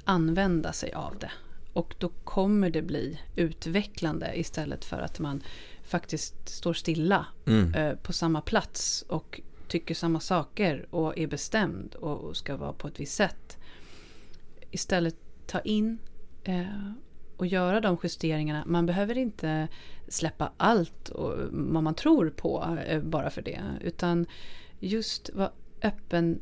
använda 0.04 0.74
sig 0.74 0.94
av 0.94 1.16
det. 1.20 1.32
Och 1.74 1.96
då 1.98 2.10
kommer 2.10 2.70
det 2.70 2.82
bli 2.82 3.20
utvecklande 3.36 4.40
istället 4.40 4.86
för 4.86 5.00
att 5.02 5.20
man 5.20 5.44
faktiskt 5.84 6.50
står 6.50 6.74
stilla 6.74 7.26
mm. 7.46 7.74
eh, 7.74 7.96
på 7.96 8.14
samma 8.14 8.42
plats 8.42 9.06
och 9.08 9.42
tycker 9.70 9.96
samma 9.96 10.20
saker 10.20 10.88
och 10.90 11.18
är 11.18 11.28
bestämd 11.28 11.96
och 11.96 12.38
ska 12.38 12.58
vara 12.58 12.74
på 12.74 12.88
ett 12.88 13.00
visst 13.00 13.16
sätt. 13.16 13.58
Istället 14.72 15.16
ta 15.48 15.60
in 15.60 15.98
eh, 16.44 16.92
och 17.38 17.48
göra 17.48 17.82
de 17.82 17.98
justeringarna. 18.04 18.64
Man 18.66 18.86
behöver 18.86 19.18
inte 19.18 19.68
släppa 20.08 20.52
allt 20.58 21.10
och 21.10 21.34
vad 21.52 21.84
man 21.84 21.96
tror 21.96 22.30
på 22.30 22.78
eh, 22.88 23.02
bara 23.02 23.30
för 23.30 23.42
det. 23.42 23.62
Utan 23.82 24.26
just 24.80 25.30
vara 25.34 25.52
öppen 25.82 26.42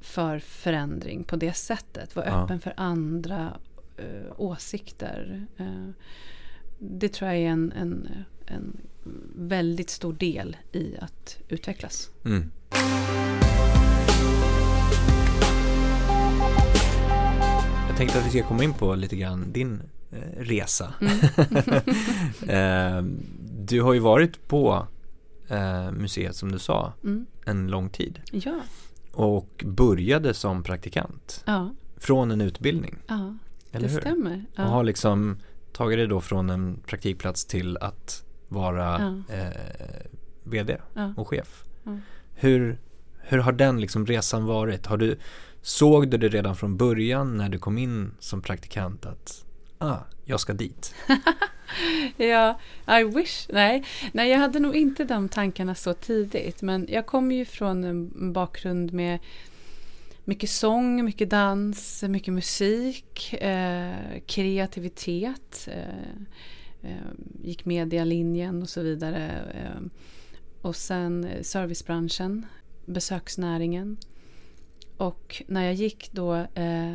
för 0.00 0.38
förändring 0.38 1.24
på 1.24 1.36
det 1.36 1.52
sättet. 1.52 2.16
Vara 2.16 2.26
ja. 2.26 2.44
öppen 2.44 2.60
för 2.60 2.74
andra 2.76 3.58
eh, 3.96 4.32
åsikter. 4.36 5.46
Eh, 5.56 5.88
det 6.78 7.08
tror 7.08 7.30
jag 7.30 7.40
är 7.40 7.48
en, 7.48 7.72
en 7.72 8.24
en 8.46 8.80
väldigt 9.34 9.90
stor 9.90 10.12
del 10.12 10.56
i 10.72 10.96
att 11.00 11.38
utvecklas. 11.48 12.10
Mm. 12.24 12.50
Jag 17.88 17.96
tänkte 17.96 18.18
att 18.18 18.26
vi 18.26 18.30
ska 18.30 18.48
komma 18.48 18.64
in 18.64 18.74
på 18.74 18.94
lite 18.94 19.16
grann 19.16 19.52
din 19.52 19.82
eh, 20.10 20.18
resa. 20.36 20.94
Mm. 21.00 21.18
eh, 22.48 23.04
du 23.50 23.82
har 23.82 23.92
ju 23.92 24.00
varit 24.00 24.48
på 24.48 24.86
eh, 25.48 25.92
museet 25.92 26.36
som 26.36 26.52
du 26.52 26.58
sa 26.58 26.92
mm. 27.04 27.26
en 27.44 27.66
lång 27.66 27.88
tid. 27.90 28.20
Ja. 28.32 28.60
Och 29.12 29.64
började 29.66 30.34
som 30.34 30.62
praktikant. 30.62 31.42
Ja. 31.46 31.70
Från 31.96 32.30
en 32.30 32.40
utbildning. 32.40 32.98
Ja, 33.06 33.36
det 33.70 33.88
stämmer. 33.88 34.44
Ja. 34.54 34.64
Och 34.64 34.70
har 34.70 34.84
liksom 34.84 35.38
tagit 35.72 35.98
det 35.98 36.06
då 36.06 36.20
från 36.20 36.50
en 36.50 36.80
praktikplats 36.86 37.44
till 37.44 37.76
att 37.76 38.24
vara 38.48 39.22
ja. 39.28 39.34
eh, 39.34 39.50
vd 40.44 40.76
ja. 40.94 41.14
och 41.16 41.28
chef. 41.28 41.64
Ja. 41.84 41.98
Hur, 42.34 42.78
hur 43.20 43.38
har 43.38 43.52
den 43.52 43.80
liksom 43.80 44.06
resan 44.06 44.44
varit? 44.44 44.86
Har 44.86 44.96
du, 44.96 45.18
såg 45.62 46.10
du 46.10 46.18
det 46.18 46.28
redan 46.28 46.56
från 46.56 46.76
början 46.76 47.36
när 47.36 47.48
du 47.48 47.58
kom 47.58 47.78
in 47.78 48.10
som 48.18 48.42
praktikant 48.42 49.06
att 49.06 49.44
ah, 49.78 49.98
jag 50.24 50.40
ska 50.40 50.52
dit? 50.52 50.94
ja, 52.16 52.60
I 53.00 53.04
wish. 53.04 53.48
Nej. 53.48 53.84
Nej, 54.12 54.30
jag 54.30 54.38
hade 54.38 54.58
nog 54.58 54.76
inte 54.76 55.04
de 55.04 55.28
tankarna 55.28 55.74
så 55.74 55.94
tidigt. 55.94 56.62
Men 56.62 56.86
jag 56.90 57.06
kommer 57.06 57.34
ju 57.34 57.44
från 57.44 57.84
en 57.84 58.32
bakgrund 58.32 58.92
med 58.92 59.18
mycket 60.24 60.50
sång, 60.50 61.04
mycket 61.04 61.30
dans, 61.30 62.02
mycket 62.02 62.34
musik, 62.34 63.32
eh, 63.32 64.20
kreativitet. 64.26 65.68
Eh, 65.72 66.22
gick 67.42 67.64
medialinjen 67.64 68.62
och 68.62 68.68
så 68.68 68.82
vidare. 68.82 69.44
Eh, 69.54 69.82
och 70.62 70.76
sen 70.76 71.28
servicebranschen, 71.42 72.46
besöksnäringen. 72.86 73.96
Och 74.96 75.42
när 75.46 75.64
jag 75.64 75.74
gick 75.74 76.12
då 76.12 76.34
eh, 76.34 76.94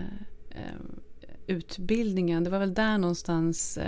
utbildningen, 1.48 2.44
det 2.44 2.50
var 2.50 2.60
väl 2.60 2.74
där 2.74 2.98
någonstans 2.98 3.80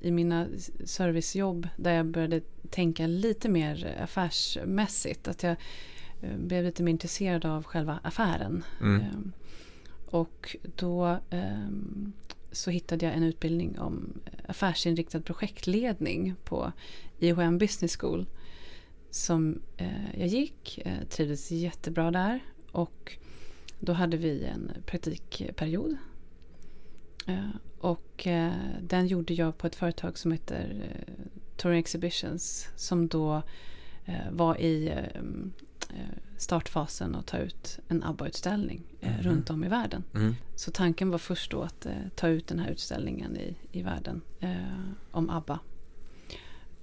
i 0.00 0.10
mina 0.10 0.46
servicejobb 0.84 1.68
där 1.76 1.94
jag 1.94 2.06
började 2.06 2.40
tänka 2.70 3.06
lite 3.06 3.48
mer 3.48 3.98
affärsmässigt. 4.02 5.28
Att 5.28 5.42
jag 5.42 5.56
blev 6.36 6.64
lite 6.64 6.82
mer 6.82 6.90
intresserad 6.90 7.44
av 7.44 7.64
själva 7.64 7.98
affären. 8.02 8.64
Mm. 8.80 9.32
Och 10.06 10.56
då 10.76 11.18
så 12.54 12.70
hittade 12.70 13.06
jag 13.06 13.14
en 13.14 13.22
utbildning 13.22 13.78
om 13.78 14.20
eh, 14.24 14.32
affärsinriktad 14.46 15.20
projektledning 15.20 16.34
på 16.44 16.72
IHM 17.18 17.58
Business 17.58 17.96
School. 17.96 18.26
Som 19.10 19.60
eh, 19.76 20.18
jag 20.18 20.28
gick, 20.28 20.78
eh, 20.84 21.04
trivdes 21.08 21.50
jättebra 21.50 22.10
där 22.10 22.40
och 22.72 23.16
då 23.80 23.92
hade 23.92 24.16
vi 24.16 24.44
en 24.44 24.72
praktikperiod. 24.86 25.96
Eh, 27.26 27.48
och 27.78 28.26
eh, 28.26 28.52
den 28.80 29.06
gjorde 29.06 29.34
jag 29.34 29.58
på 29.58 29.66
ett 29.66 29.74
företag 29.74 30.18
som 30.18 30.32
heter 30.32 30.90
eh, 30.90 31.24
Touring 31.56 31.78
Exhibitions 31.78 32.68
som 32.76 33.08
då 33.08 33.42
eh, 34.04 34.30
var 34.30 34.60
i 34.60 34.88
eh, 34.88 35.22
startfasen 36.36 37.14
och 37.14 37.26
ta 37.26 37.38
ut 37.38 37.78
en 37.88 38.02
ABBA-utställning 38.02 38.82
mm. 39.00 39.22
runt 39.22 39.50
om 39.50 39.64
i 39.64 39.68
världen. 39.68 40.04
Mm. 40.14 40.34
Så 40.56 40.70
tanken 40.70 41.10
var 41.10 41.18
först 41.18 41.50
då 41.50 41.62
att 41.62 41.86
ta 42.16 42.28
ut 42.28 42.46
den 42.46 42.58
här 42.58 42.70
utställningen 42.70 43.36
i, 43.36 43.56
i 43.72 43.82
världen 43.82 44.20
om 45.10 45.30
ABBA. 45.30 45.58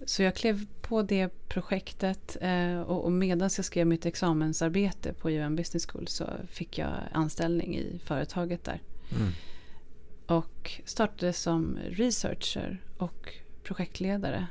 Så 0.06 0.24
jag 0.24 0.36
klev 0.36 0.66
på 0.82 1.02
det 1.02 1.30
projektet 1.48 2.38
och, 2.86 3.04
och 3.06 3.12
medan 3.12 3.50
jag 3.58 3.66
skrev 3.66 3.88
mitt 3.88 4.06
examensarbete 4.06 5.14
på 5.14 5.30
UM 5.30 5.56
Business 5.56 5.86
School 5.86 6.08
så 6.08 6.26
fick 6.48 6.78
jag 6.78 6.94
anställning 7.12 7.78
i 7.78 8.00
företaget 8.04 8.64
där. 8.64 8.82
Mm. 9.16 9.32
Och 10.26 10.82
startade 10.86 11.34
som 11.34 11.78
researcher 11.90 12.82
och 12.98 13.34
projektledare. 13.64 14.48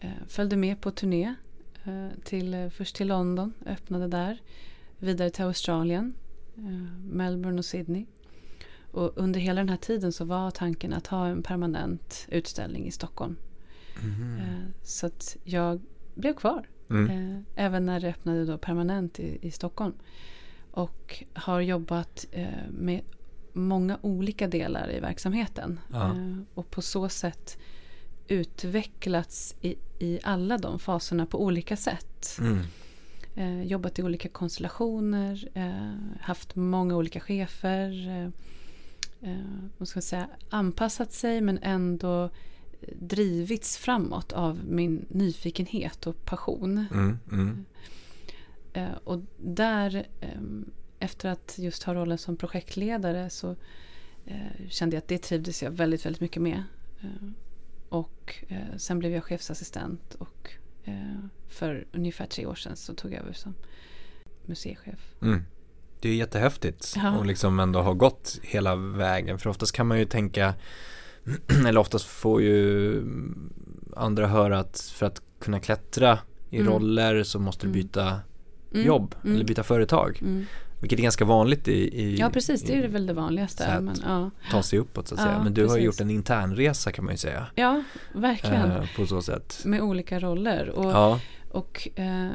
Eh, 0.00 0.10
följde 0.28 0.56
med 0.56 0.80
på 0.80 0.90
turné 0.90 1.24
eh, 1.24 1.34
till, 2.24 2.54
eh, 2.54 2.68
först 2.68 2.96
till 2.96 3.08
London, 3.08 3.52
öppnade 3.66 4.08
där. 4.08 4.42
Vidare 4.98 5.30
till 5.30 5.44
Australien, 5.44 6.14
Melbourne 7.04 7.58
och 7.58 7.64
Sydney. 7.64 8.06
Och 8.90 9.12
under 9.16 9.40
hela 9.40 9.60
den 9.60 9.68
här 9.68 9.76
tiden 9.76 10.12
så 10.12 10.24
var 10.24 10.50
tanken 10.50 10.92
att 10.92 11.06
ha 11.06 11.26
en 11.26 11.42
permanent 11.42 12.26
utställning 12.28 12.86
i 12.86 12.90
Stockholm. 12.90 13.36
Mm. 14.02 14.40
Så 14.82 15.06
att 15.06 15.36
jag 15.44 15.80
blev 16.14 16.34
kvar. 16.34 16.68
Mm. 16.90 17.44
Även 17.54 17.86
när 17.86 18.00
det 18.00 18.08
öppnade 18.08 18.44
då 18.44 18.58
permanent 18.58 19.20
i, 19.20 19.38
i 19.42 19.50
Stockholm. 19.50 19.94
Och 20.70 21.24
har 21.32 21.60
jobbat 21.60 22.26
med 22.70 23.02
många 23.52 23.98
olika 24.02 24.48
delar 24.48 24.90
i 24.96 25.00
verksamheten. 25.00 25.80
Ja. 25.92 26.16
Och 26.54 26.70
på 26.70 26.82
så 26.82 27.08
sätt 27.08 27.58
utvecklats 28.28 29.54
i, 29.60 29.76
i 29.98 30.20
alla 30.22 30.58
de 30.58 30.78
faserna 30.78 31.26
på 31.26 31.42
olika 31.42 31.76
sätt. 31.76 32.38
Mm. 32.40 32.58
Eh, 33.34 33.62
jobbat 33.62 33.98
i 33.98 34.02
olika 34.02 34.28
konstellationer, 34.28 35.48
eh, 35.54 36.20
haft 36.20 36.56
många 36.56 36.96
olika 36.96 37.20
chefer. 37.20 38.08
Eh, 38.08 38.30
eh 39.30 39.84
ska 39.84 40.00
säga, 40.00 40.28
anpassat 40.50 41.12
sig 41.12 41.40
men 41.40 41.58
ändå 41.62 42.30
drivits 43.00 43.76
framåt 43.76 44.32
av 44.32 44.60
min 44.64 45.06
nyfikenhet 45.08 46.06
och 46.06 46.24
passion. 46.24 46.86
Mm, 46.92 47.18
mm. 47.32 47.64
Eh, 48.72 48.96
och 49.04 49.20
där, 49.36 50.06
eh, 50.20 50.40
efter 50.98 51.28
att 51.28 51.54
just 51.58 51.82
ha 51.82 51.94
rollen 51.94 52.18
som 52.18 52.36
projektledare 52.36 53.30
så 53.30 53.56
kände 54.68 54.96
jag 54.96 55.02
att 55.02 55.08
det 55.08 55.18
trivdes 55.18 55.62
jag 55.62 55.70
väldigt, 55.70 56.06
väldigt 56.06 56.20
mycket 56.20 56.42
med. 56.42 56.62
Och 57.88 58.44
eh, 58.48 58.76
sen 58.76 58.98
blev 58.98 59.12
jag 59.12 59.24
chefsassistent 59.24 60.14
och 60.14 60.50
eh, 60.84 61.18
för 61.48 61.86
ungefär 61.92 62.26
tre 62.26 62.46
år 62.46 62.54
sedan 62.54 62.76
så 62.76 62.94
tog 62.94 63.12
jag 63.12 63.20
över 63.20 63.32
som 63.32 63.54
museichef. 64.46 65.14
Mm. 65.22 65.42
Det 66.00 66.08
är 66.08 66.14
jättehäftigt 66.14 66.94
ja. 66.96 67.18
och 67.18 67.26
liksom 67.26 67.60
ändå 67.60 67.82
ha 67.82 67.92
gått 67.92 68.38
hela 68.42 68.76
vägen. 68.76 69.38
För 69.38 69.50
oftast 69.50 69.72
kan 69.72 69.86
man 69.86 69.98
ju 69.98 70.04
tänka, 70.04 70.54
eller 71.66 71.80
oftast 71.80 72.04
får 72.04 72.42
ju 72.42 73.02
andra 73.96 74.26
höra 74.26 74.58
att 74.58 74.80
för 74.80 75.06
att 75.06 75.22
kunna 75.38 75.60
klättra 75.60 76.18
i 76.50 76.58
mm. 76.58 76.72
roller 76.72 77.22
så 77.22 77.38
måste 77.38 77.66
du 77.66 77.70
mm. 77.70 77.82
byta 77.82 78.20
mm. 78.72 78.86
jobb 78.86 79.14
mm. 79.22 79.34
eller 79.34 79.44
byta 79.44 79.62
företag. 79.62 80.18
Vilket 80.80 80.98
är 80.98 81.02
ganska 81.02 81.24
vanligt 81.24 81.68
i, 81.68 82.00
i 82.00 82.16
Ja 82.18 82.30
precis, 82.30 82.62
det 82.62 82.74
är 82.74 82.82
det 82.82 82.88
väl 82.88 83.06
det 83.06 83.12
vanligaste. 83.12 83.80
Men, 83.80 83.96
ja. 84.04 84.30
Ta 84.50 84.62
sig 84.62 84.78
uppåt 84.78 85.08
så 85.08 85.14
att 85.14 85.20
ja, 85.20 85.26
säga. 85.26 85.42
Men 85.44 85.54
du 85.54 85.62
precis. 85.62 85.76
har 85.76 85.78
gjort 85.84 86.00
en 86.00 86.10
internresa 86.10 86.92
kan 86.92 87.04
man 87.04 87.14
ju 87.14 87.18
säga. 87.18 87.46
Ja, 87.54 87.82
verkligen. 88.12 88.70
Eh, 88.70 88.84
på 88.96 89.06
så 89.06 89.22
sätt. 89.22 89.62
Med 89.64 89.82
olika 89.82 90.18
roller. 90.18 90.68
Och, 90.68 90.90
ja. 90.90 91.20
och 91.50 91.88
eh, 91.94 92.28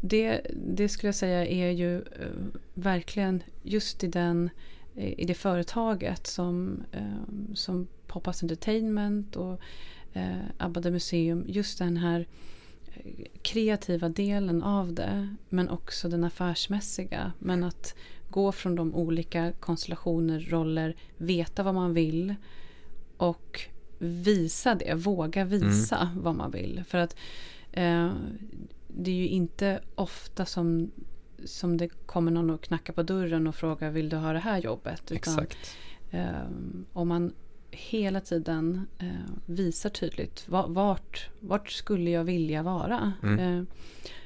det, 0.00 0.40
det 0.66 0.88
skulle 0.88 1.08
jag 1.08 1.14
säga 1.14 1.46
är 1.46 1.70
ju 1.70 1.96
eh, 1.96 2.02
verkligen 2.74 3.42
just 3.62 4.04
i, 4.04 4.06
den, 4.06 4.50
i 4.94 5.24
det 5.24 5.34
företaget 5.34 6.26
som, 6.26 6.82
eh, 6.92 7.54
som 7.54 7.86
Popas 8.06 8.42
Entertainment 8.42 9.36
och 9.36 9.60
eh, 10.12 10.36
Abbade 10.58 10.90
Museum. 10.90 11.44
Just 11.46 11.78
den 11.78 11.96
här 11.96 12.26
kreativa 13.42 14.08
delen 14.08 14.62
av 14.62 14.92
det 14.92 15.36
men 15.48 15.68
också 15.68 16.08
den 16.08 16.24
affärsmässiga. 16.24 17.32
Men 17.38 17.64
att 17.64 17.94
gå 18.30 18.52
från 18.52 18.74
de 18.74 18.94
olika 18.94 19.52
konstellationer, 19.52 20.40
roller, 20.40 20.96
veta 21.16 21.62
vad 21.62 21.74
man 21.74 21.94
vill 21.94 22.34
och 23.16 23.60
visa 23.98 24.74
det, 24.74 24.94
våga 24.94 25.44
visa 25.44 25.96
mm. 25.96 26.22
vad 26.22 26.34
man 26.34 26.50
vill. 26.50 26.84
För 26.88 26.98
att 26.98 27.16
eh, 27.72 28.10
det 28.88 29.10
är 29.10 29.14
ju 29.14 29.28
inte 29.28 29.80
ofta 29.94 30.46
som, 30.46 30.90
som 31.44 31.76
det 31.76 31.88
kommer 31.88 32.30
någon 32.30 32.50
och 32.50 32.62
knackar 32.62 32.92
på 32.92 33.02
dörren 33.02 33.46
och 33.46 33.54
frågar 33.54 33.90
vill 33.90 34.08
du 34.08 34.16
ha 34.16 34.32
det 34.32 34.38
här 34.38 34.58
jobbet? 34.58 35.02
Utan, 35.04 35.16
Exakt. 35.16 35.76
Eh, 36.10 36.48
om 36.92 37.08
man 37.08 37.32
hela 37.70 38.20
tiden 38.20 38.86
eh, 38.98 39.32
visar 39.46 39.90
tydligt 39.90 40.44
vart, 40.48 41.28
vart 41.40 41.70
skulle 41.70 42.10
jag 42.10 42.24
vilja 42.24 42.62
vara. 42.62 43.12
Mm. 43.22 43.38
Eh, 43.38 43.64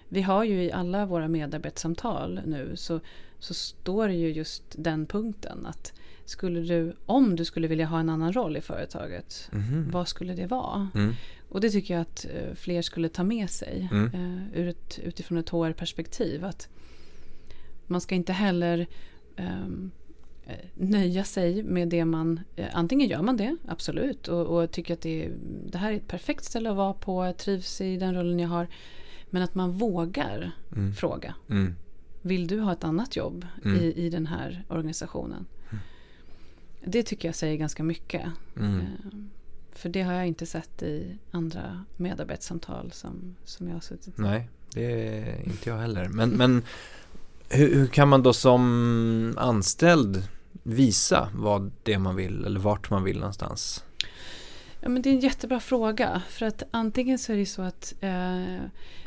vi 0.09 0.22
har 0.22 0.45
ju 0.45 0.62
i 0.62 0.72
alla 0.72 1.07
våra 1.07 1.28
medarbetarsamtal 1.28 2.40
nu 2.47 2.72
så, 2.76 3.01
så 3.38 3.55
står 3.55 4.09
det 4.09 4.14
ju 4.14 4.32
just 4.32 4.62
den 4.76 5.07
punkten 5.07 5.66
att 5.66 5.93
skulle 6.24 6.61
du, 6.61 6.97
om 7.07 7.36
du 7.36 7.45
skulle 7.45 7.68
vilja 7.68 7.86
ha 7.86 8.01
en 8.01 8.09
annan 8.09 8.32
roll 8.32 8.57
i 8.57 8.61
företaget, 8.61 9.51
mm. 9.53 9.90
vad 9.90 10.09
skulle 10.09 10.34
det 10.34 10.47
vara? 10.47 10.88
Mm. 10.95 11.14
Och 11.49 11.61
det 11.61 11.70
tycker 11.70 11.95
jag 11.95 12.01
att 12.01 12.24
eh, 12.24 12.55
fler 12.55 12.82
skulle 12.82 13.09
ta 13.09 13.24
med 13.24 13.51
sig 13.51 13.88
mm. 13.93 14.07
eh, 14.14 14.61
ur 14.61 14.68
ett, 14.68 14.99
utifrån 14.99 15.38
ett 15.38 15.49
HR-perspektiv. 15.49 16.45
Att 16.45 16.68
man 17.86 18.01
ska 18.01 18.14
inte 18.14 18.32
heller 18.32 18.86
um, 19.36 19.90
nöja 20.74 21.24
sig 21.24 21.62
med 21.62 21.88
det 21.88 22.05
man, 22.05 22.40
eh, 22.57 22.66
antingen 22.72 23.09
gör 23.09 23.22
man 23.22 23.36
det, 23.36 23.57
absolut, 23.68 24.28
och, 24.28 24.47
och 24.47 24.70
tycker 24.70 24.95
att 24.95 25.01
det, 25.01 25.30
det, 25.66 25.78
här 25.78 25.93
är 25.93 25.97
ett 25.97 26.09
perfekt 26.09 26.45
ställe 26.45 26.70
att 26.70 26.76
vara 26.76 26.93
på, 26.93 27.24
jag 27.24 27.36
trivs 27.36 27.80
i 27.80 27.97
den 27.97 28.14
rollen 28.14 28.38
jag 28.38 28.49
har. 28.49 28.68
Men 29.30 29.43
att 29.43 29.55
man 29.55 29.72
vågar 29.72 30.51
mm. 30.76 30.95
fråga. 30.95 31.34
Mm. 31.51 31.74
Vill 32.22 32.47
du 32.47 32.61
ha 32.61 32.72
ett 32.72 32.84
annat 32.84 33.16
jobb 33.16 33.47
mm. 33.64 33.80
i, 33.80 33.93
i 33.93 34.11
den 34.11 34.26
här 34.26 34.64
organisationen? 34.68 35.47
Mm. 35.70 35.82
Det 36.84 37.03
tycker 37.03 37.28
jag 37.28 37.34
säger 37.34 37.57
ganska 37.57 37.82
mycket. 37.82 38.22
Mm. 38.57 38.80
Eh, 38.80 38.86
för 39.72 39.88
det 39.88 40.03
har 40.03 40.12
jag 40.12 40.26
inte 40.26 40.47
sett 40.47 40.82
i 40.82 41.18
andra 41.30 41.84
medarbetarsamtal 41.97 42.93
som, 42.93 43.36
som 43.45 43.68
jag 43.68 43.74
har 43.74 43.80
suttit 43.80 44.18
i. 44.18 44.22
Nej, 44.22 44.49
det 44.74 45.18
är 45.18 45.43
inte 45.45 45.70
jag 45.70 45.78
heller. 45.78 46.09
Men, 46.09 46.30
men 46.30 46.62
hur, 47.53 47.74
hur, 47.74 47.86
kan 47.86 48.09
man 48.09 48.22
då 48.22 48.32
som 48.32 49.34
anställd 49.38 50.22
visa 50.62 51.28
vad 51.34 51.72
det 51.82 51.98
man 51.98 52.16
vill 52.16 52.44
eller 52.44 52.61
vart 52.61 52.90
man 52.90 53.05
vill 53.05 53.18
någonstans? 53.18 53.84
Ja, 54.80 54.88
men 54.88 55.03
det 55.03 55.11
är 55.11 55.14
en 55.14 55.20
jättebra 55.20 55.61
fråga. 55.61 56.22
För 56.28 56.46
att 56.46 56.62
antingen 56.70 57.18
så 57.18 57.32
är 57.32 57.36
det 57.36 57.46
så 57.46 57.62
att 57.62 57.94
eh, 58.00 58.57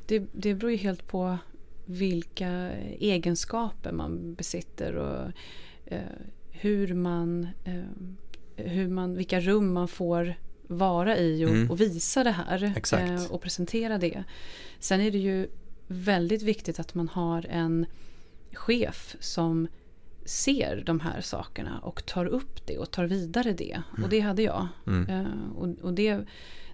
det, 0.08 0.20
det 0.32 0.54
beror 0.54 0.72
ju 0.72 0.78
helt 0.78 1.08
på 1.08 1.38
vilka 1.86 2.72
egenskaper 3.00 3.91
man 3.91 4.34
besitter 4.34 4.96
och 4.96 5.32
eh, 5.86 6.00
hur 6.52 6.93
man, 6.93 7.48
eh, 7.64 7.84
hur 8.56 8.88
man, 8.88 9.16
vilka 9.16 9.39
rum 9.39 9.74
man 9.74 9.88
får 9.88 10.36
vara 10.68 11.18
i 11.18 11.46
och, 11.46 11.50
mm. 11.50 11.72
och 11.72 11.82
visa 11.82 12.24
det 12.24 12.32
här 12.32 12.64
eh, 12.93 13.32
och 13.32 13.41
presentera 13.41 13.98
det. 13.98 14.24
Sen 14.80 15.02
är 15.02 15.12
det 15.12 15.18
ju 15.18 15.48
väldigt 15.88 16.41
viktigt 16.41 16.80
att 16.80 16.96
man 16.96 17.08
har 17.08 17.46
en 17.50 17.86
chef 18.56 19.16
som 19.20 19.68
ser 20.26 20.84
de 20.86 20.99
här 20.99 21.22
sakerna 21.22 21.80
och 21.80 22.06
tar 22.06 22.26
upp 22.26 22.68
det 22.68 22.78
och 22.78 22.91
tar 22.91 23.06
vidare 23.06 23.53
det. 23.53 23.82
Mm. 23.91 24.03
Och 24.03 24.10
det 24.10 24.20
hade 24.20 24.41
jag. 24.41 24.68
Mm. 24.88 25.10
Uh, 25.10 25.51
och, 25.56 25.80
och 25.82 25.93
det, 25.93 26.20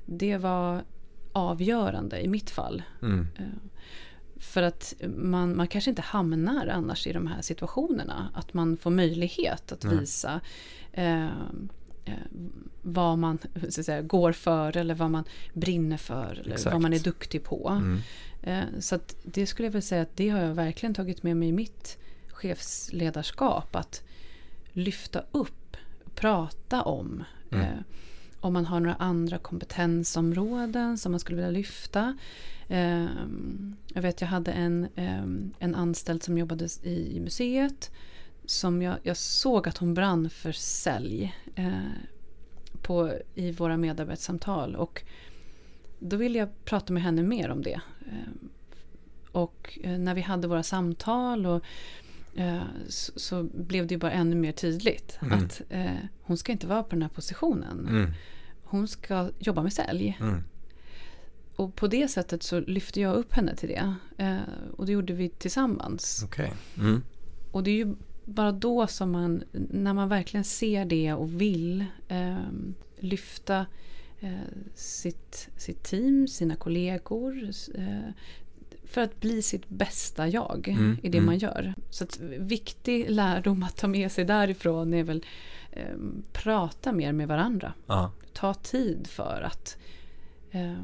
det 0.06 0.38
var 0.38 0.84
avgörande 1.34 2.22
i 2.22 2.28
mitt 2.28 2.50
fall. 2.50 2.84
Mm. 3.02 3.20
Uh, 3.20 3.46
för 4.38 4.64
att 4.64 4.94
man, 5.18 5.58
man 5.58 5.68
kanske 5.68 5.90
inte 5.90 6.02
hamnar 6.02 6.68
annars 6.68 7.08
i 7.08 7.14
de 7.14 7.28
här 7.28 7.42
situationerna. 7.42 8.32
Att 8.34 8.54
man 8.54 8.78
får 8.78 8.92
möjlighet 8.92 9.72
att 9.72 9.86
visa 9.86 10.42
uh, 10.98 11.30
vad 12.82 13.18
man 13.18 13.38
så 13.70 13.84
säga, 13.84 14.02
går 14.02 14.32
för 14.32 14.78
eller 14.78 14.96
vad 14.96 15.12
man 15.12 15.24
brinner 15.54 15.98
för. 15.98 16.40
Eller 16.42 16.54
Exakt. 16.54 16.74
vad 16.74 16.82
man 16.82 16.94
är 16.94 17.00
duktig 17.00 17.44
på. 17.44 17.70
Mm. 17.70 18.00
Eh, 18.42 18.64
så 18.80 19.00
det 19.24 19.48
skulle 19.48 19.66
jag 19.66 19.72
vilja 19.72 19.82
säga 19.82 20.02
att 20.02 20.16
det 20.16 20.30
har 20.30 20.40
jag 20.40 20.54
verkligen 20.54 20.94
tagit 20.94 21.24
med 21.24 21.38
mig 21.38 21.50
i 21.50 21.52
mitt 21.52 21.98
chefsledarskap. 22.28 23.76
Att 23.76 24.04
lyfta 24.72 25.24
upp, 25.32 25.78
prata 26.16 26.82
om. 26.82 27.24
Mm. 27.52 27.66
Eh, 27.66 27.80
om 28.40 28.54
man 28.54 28.66
har 28.66 28.80
några 28.80 28.96
andra 28.96 29.38
kompetensområden 29.38 30.98
som 30.98 31.12
man 31.12 31.20
skulle 31.20 31.36
vilja 31.36 31.52
lyfta. 31.52 32.18
Eh, 32.68 33.06
jag 33.94 34.02
vet 34.02 34.22
jag 34.22 34.28
hade 34.28 34.52
en, 34.52 34.88
eh, 34.96 35.24
en 35.60 35.76
anställd 35.76 36.24
som 36.24 36.38
jobbade 36.38 36.68
i, 36.84 37.18
i 37.18 37.20
museet 37.20 37.92
som 38.46 38.82
jag, 38.82 38.96
jag 39.04 39.18
såg 39.18 39.68
att 39.68 39.78
hon 39.78 39.94
brann 39.94 40.30
för 40.30 40.52
sälj 40.52 41.36
eh, 41.56 41.72
på, 42.82 43.14
i 43.36 43.52
våra 43.52 43.78
medarbetarsamtal. 43.78 44.76
Och 44.76 45.04
då 46.02 46.18
ville 46.18 46.40
jag 46.40 46.66
prata 46.66 46.94
med 46.94 47.04
henne 47.04 47.24
mer 47.24 47.50
om 47.50 47.62
det. 47.62 47.82
Eh, 48.08 48.48
och 49.32 49.80
eh, 49.84 49.98
när 49.98 50.16
vi 50.16 50.22
hade 50.22 50.48
våra 50.48 50.64
samtal 50.64 51.46
och 51.46 51.66
eh, 52.36 52.62
så, 52.88 53.12
så, 53.16 53.44
blev 53.44 53.88
det 53.88 53.98
bara 53.98 54.12
ännu 54.12 54.36
mer 54.36 54.52
tydligt 54.52 55.18
mm. 55.22 55.40
att 55.40 55.62
eh, 55.70 55.92
hon 56.22 56.38
ska 56.38 56.52
inte 56.52 56.68
vara 56.68 56.84
på 56.84 56.90
den 56.90 57.02
här 57.02 57.10
positionen. 57.10 57.88
Mm. 57.88 58.12
Hon 58.64 58.88
ska 58.88 59.30
jobba 59.40 59.64
med 59.64 59.74
sälj. 59.74 60.18
Mm. 60.20 60.44
Och 61.56 61.76
på 61.76 61.88
det 61.88 62.08
sättet 62.08 62.44
så 62.44 62.60
lyfte 62.60 63.02
jag 63.02 63.16
upp 63.16 63.34
henne 63.34 63.56
till 63.56 63.70
det. 63.70 63.96
Eh, 64.18 64.38
och 64.78 64.86
det 64.86 64.92
gjorde 64.92 65.14
vi 65.14 65.30
tillsammans. 65.30 66.24
Okay. 66.26 66.50
Mm. 66.78 67.04
Och 67.52 67.64
det 67.64 67.72
är 67.72 67.76
ju 67.76 67.96
bara 68.26 68.52
då 68.52 68.88
som 68.88 69.12
man, 69.12 69.44
när 69.52 69.94
man 69.94 70.10
verkligen 70.10 70.44
ser 70.44 70.86
det 70.86 71.14
och 71.14 71.42
vill 71.42 71.86
eh, 72.08 72.38
lyfta 73.00 73.66
sitt, 74.76 75.50
sitt 75.58 75.84
team, 75.84 76.28
sina 76.28 76.56
kollegor. 76.56 77.50
Eh, 77.76 78.10
för 78.84 79.02
att 79.02 79.20
bli 79.20 79.42
sitt 79.42 79.70
bästa 79.70 80.28
jag 80.28 80.68
mm, 80.68 80.98
i 81.04 81.10
det 81.10 81.18
mm. 81.18 81.26
man 81.26 81.38
gör. 81.38 81.74
Så 81.90 82.04
att 82.04 82.20
viktig 82.40 83.10
lärdom 83.10 83.64
att 83.64 83.78
ta 83.78 83.88
med 83.88 84.12
sig 84.12 84.26
därifrån 84.26 84.94
är 84.94 85.04
väl 85.04 85.26
eh, 85.72 85.96
prata 86.34 86.92
mer 86.92 87.12
med 87.12 87.28
varandra. 87.28 87.74
Aha. 87.88 88.12
Ta 88.34 88.54
tid 88.54 89.08
för 89.08 89.42
att 89.42 89.78
eh, 90.52 90.82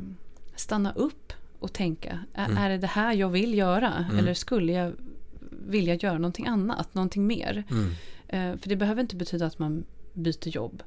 stanna 0.56 0.92
upp 0.92 1.34
och 1.60 1.74
tänka. 1.74 2.20
Mm. 2.34 2.58
Är 2.58 2.70
det 2.70 2.78
det 2.78 2.88
här 2.88 3.14
jag 3.14 3.30
vill 3.30 3.58
göra? 3.58 3.94
Mm. 3.94 4.20
Eller 4.20 4.34
skulle 4.34 4.72
jag 4.72 4.94
vilja 5.68 5.96
göra 5.96 6.18
någonting 6.18 6.48
annat, 6.48 6.94
någonting 6.94 7.28
mer? 7.28 7.64
Mm. 7.70 7.90
Eh, 8.28 8.60
för 8.60 8.70
det 8.70 8.76
behöver 8.76 9.02
inte 9.02 9.16
betyda 9.16 9.46
att 9.46 9.60
man 9.60 9.86
byter 10.14 10.48
jobb. 10.48 10.84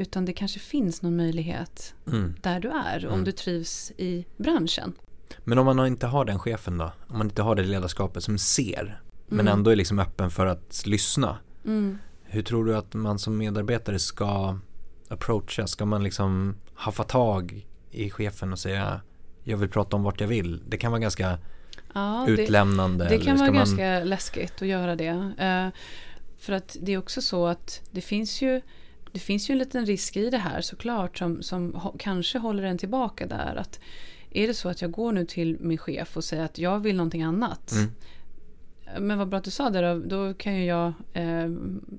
Utan 0.00 0.24
det 0.24 0.32
kanske 0.32 0.58
finns 0.58 1.02
någon 1.02 1.16
möjlighet 1.16 1.94
mm. 2.06 2.34
där 2.42 2.60
du 2.60 2.68
är 2.68 3.06
om 3.06 3.24
du 3.24 3.32
trivs 3.32 3.92
i 3.96 4.26
branschen. 4.36 4.92
Men 5.44 5.58
om 5.58 5.66
man 5.66 5.86
inte 5.86 6.06
har 6.06 6.24
den 6.24 6.38
chefen 6.38 6.78
då? 6.78 6.92
Om 7.08 7.18
man 7.18 7.26
inte 7.26 7.42
har 7.42 7.54
det 7.54 7.62
ledarskapet 7.62 8.24
som 8.24 8.38
ser 8.38 9.00
men 9.26 9.40
mm. 9.40 9.52
ändå 9.52 9.70
är 9.70 9.76
liksom 9.76 9.98
öppen 9.98 10.30
för 10.30 10.46
att 10.46 10.86
lyssna. 10.86 11.38
Mm. 11.64 11.98
Hur 12.22 12.42
tror 12.42 12.64
du 12.64 12.76
att 12.76 12.94
man 12.94 13.18
som 13.18 13.36
medarbetare 13.36 13.98
ska 13.98 14.58
approacha? 15.08 15.66
Ska 15.66 15.84
man 15.84 16.02
liksom 16.02 16.56
haffa 16.74 17.04
tag 17.04 17.66
i 17.90 18.10
chefen 18.10 18.52
och 18.52 18.58
säga 18.58 19.00
jag 19.44 19.56
vill 19.56 19.68
prata 19.68 19.96
om 19.96 20.02
vart 20.02 20.20
jag 20.20 20.28
vill? 20.28 20.62
Det 20.68 20.76
kan 20.76 20.92
vara 20.92 21.00
ganska 21.00 21.38
ja, 21.94 22.28
utlämnande. 22.28 23.04
Det, 23.04 23.18
det 23.18 23.24
kan 23.24 23.36
vara 23.36 23.46
man... 23.46 23.56
ganska 23.56 24.04
läskigt 24.04 24.62
att 24.62 24.68
göra 24.68 24.96
det. 24.96 25.12
Uh, 25.12 25.80
för 26.38 26.52
att 26.52 26.76
det 26.80 26.92
är 26.92 26.98
också 26.98 27.22
så 27.22 27.46
att 27.46 27.82
det 27.90 28.00
finns 28.00 28.42
ju 28.42 28.60
det 29.12 29.20
finns 29.20 29.50
ju 29.50 29.52
en 29.52 29.58
liten 29.58 29.86
risk 29.86 30.16
i 30.16 30.30
det 30.30 30.38
här 30.38 30.60
såklart 30.60 31.18
som, 31.18 31.42
som 31.42 31.80
kanske 31.98 32.38
håller 32.38 32.62
en 32.62 32.78
tillbaka 32.78 33.26
där. 33.26 33.56
Att 33.56 33.80
är 34.30 34.46
det 34.46 34.54
så 34.54 34.68
att 34.68 34.82
jag 34.82 34.90
går 34.90 35.12
nu 35.12 35.24
till 35.24 35.56
min 35.60 35.78
chef 35.78 36.16
och 36.16 36.24
säger 36.24 36.44
att 36.44 36.58
jag 36.58 36.80
vill 36.80 36.96
någonting 36.96 37.22
annat. 37.22 37.72
Mm. 37.72 37.90
Men 38.98 39.18
vad 39.18 39.28
bra 39.28 39.38
att 39.38 39.44
du 39.44 39.50
sa 39.50 39.70
det 39.70 39.80
då, 39.80 39.98
då 39.98 40.34
kan 40.34 40.56
ju 40.56 40.64
jag, 40.64 40.92
eh, 41.12 41.48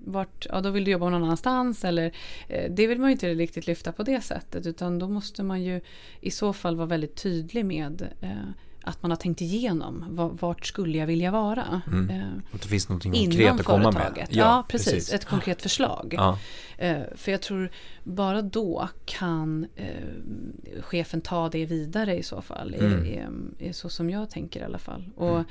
vart, 0.06 0.46
ja 0.50 0.62
då 0.62 0.70
vill 0.70 0.84
du 0.84 0.92
jobba 0.92 1.10
någon 1.10 1.24
annanstans 1.24 1.86
eller 1.86 2.12
eh, 2.48 2.72
det 2.72 2.88
vill 2.88 3.00
man 3.00 3.10
ju 3.10 3.12
inte 3.12 3.34
riktigt 3.34 3.68
lyfta 3.68 3.92
på 3.92 4.04
det 4.04 4.22
sättet 4.22 4.66
utan 4.66 5.00
då 5.00 5.08
måste 5.08 5.44
man 5.44 5.64
ju 5.64 5.82
i 6.22 6.32
så 6.32 6.54
fall 6.54 6.76
vara 6.76 6.88
väldigt 6.88 7.16
tydlig 7.16 7.66
med 7.66 8.08
eh, 8.22 8.50
att 8.84 9.02
man 9.02 9.12
har 9.12 9.16
tänkt 9.16 9.42
igenom 9.42 10.06
vart 10.42 10.66
skulle 10.66 10.98
jag 10.98 11.08
vilja 11.08 11.32
vara. 11.32 11.82
Mm. 11.88 12.10
Eh, 12.10 12.28
att 12.52 12.62
det 12.62 12.68
finns 12.68 12.90
något 12.90 13.04
konkret 13.04 13.60
att 13.60 13.66
komma 13.66 13.92
med. 13.92 14.12
Ja, 14.18 14.26
ja 14.30 14.66
precis, 14.70 14.94
precis, 14.94 15.14
Ett 15.14 15.26
konkret 15.26 15.62
förslag. 15.62 16.14
Ja. 16.18 16.40
Eh, 16.78 17.02
för 17.16 17.32
jag 17.32 17.42
tror 17.42 17.72
bara 18.04 18.42
då 18.42 18.90
kan 19.06 19.68
eh, 19.76 20.82
chefen 20.82 21.22
ta 21.22 21.50
det 21.50 21.66
vidare 21.66 22.18
i 22.18 22.24
så 22.24 22.42
fall. 22.42 22.74
Mm. 22.74 23.56
Är, 23.60 23.74
så 23.74 23.90
som 23.90 24.10
jag 24.10 24.30
tänker 24.30 24.60
i 24.60 24.64
alla 24.64 24.80
fall. 24.80 25.10
Och 25.16 25.36
mm. 25.36 25.46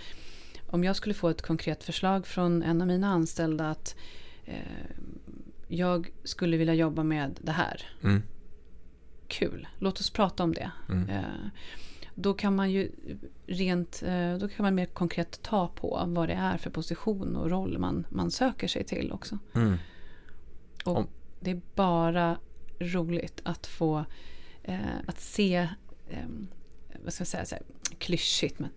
om 0.66 0.84
jag 0.84 0.96
skulle 0.96 1.14
få 1.14 1.28
ett 1.28 1.42
konkret 1.42 1.84
förslag 1.84 2.26
från 2.26 2.62
en 2.62 2.80
av 2.80 2.86
mina 2.86 3.08
anställda 3.08 3.70
att 3.70 3.94
jag 5.68 6.10
skulle 6.24 6.56
vilja 6.56 6.74
jobba 6.74 7.02
med 7.02 7.38
det 7.40 7.52
här. 7.52 7.82
Mm. 8.02 8.22
Kul, 9.28 9.68
låt 9.78 10.00
oss 10.00 10.10
prata 10.10 10.42
om 10.42 10.54
det. 10.54 10.70
Då 12.20 12.34
kan 12.34 12.56
man 12.56 12.70
ju 12.70 12.90
rent, 13.46 14.02
eh, 14.06 14.34
då 14.34 14.48
kan 14.48 14.64
man 14.64 14.74
mer 14.74 14.86
konkret 14.86 15.42
ta 15.42 15.68
på 15.68 16.04
vad 16.06 16.28
det 16.28 16.34
är 16.34 16.56
för 16.56 16.70
position 16.70 17.36
och 17.36 17.50
roll 17.50 17.78
man, 17.78 18.06
man 18.08 18.30
söker 18.30 18.68
sig 18.68 18.84
till 18.84 19.12
också. 19.12 19.38
Mm. 19.54 19.76
Och 20.84 20.96
Om. 20.96 21.06
det 21.40 21.50
är 21.50 21.60
bara 21.74 22.38
roligt 22.78 23.40
att 23.44 23.66
få 23.66 24.04
eh, 24.62 24.78
att 25.06 25.20
se, 25.20 25.68
eh, 26.10 26.18
vad 27.04 27.12
ska 27.12 27.20
jag 27.20 27.28
säga, 27.28 27.44
så 27.44 27.54
här, 27.54 27.64
klyschigt 27.98 28.58
men 28.58 28.70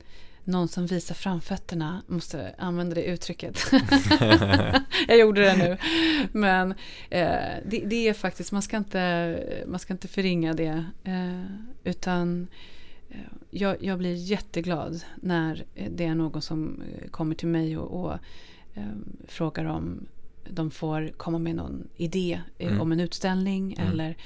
någon 0.44 0.68
som 0.68 0.86
visar 0.86 1.16
framfötterna, 1.16 2.02
måste 2.08 2.56
använda 2.58 2.96
det 2.96 3.04
uttrycket. 3.04 3.60
jag 5.08 5.18
gjorde 5.20 5.42
det 5.42 5.58
nu. 5.58 5.78
Men 6.32 6.72
eh, 7.10 7.58
det, 7.66 7.84
det, 7.86 8.08
är 8.08 8.14
faktiskt, 8.14 8.52
man 8.52 8.62
ska 8.62 8.78
inte, 8.78 9.64
man 9.68 9.80
ska 9.80 9.94
inte 9.94 10.08
förringa 10.08 10.54
det. 10.54 10.86
Eh, 11.04 11.42
utan 11.84 12.48
jag, 13.52 13.84
jag, 13.84 13.98
blir 13.98 14.16
jätteglad 14.16 15.04
när 15.16 15.66
det 15.90 16.06
är 16.06 16.16
någon 16.16 16.42
som 16.42 16.82
eh, 16.82 17.10
kommer 17.10 17.36
till 17.36 17.48
mig 17.48 17.78
och, 17.78 18.06
och 18.06 18.14
eh, 18.74 18.84
frågar 19.28 19.66
om 19.66 20.08
de 20.50 20.72
får 20.72 21.12
komma 21.18 21.40
med 21.40 21.56
någon 21.56 21.88
idé 21.96 22.42
eh, 22.58 22.68
mm. 22.68 22.82
om 22.82 22.92
en 22.92 23.00
utställning 23.00 23.74
mm. 23.74 23.92
eller 23.92 24.18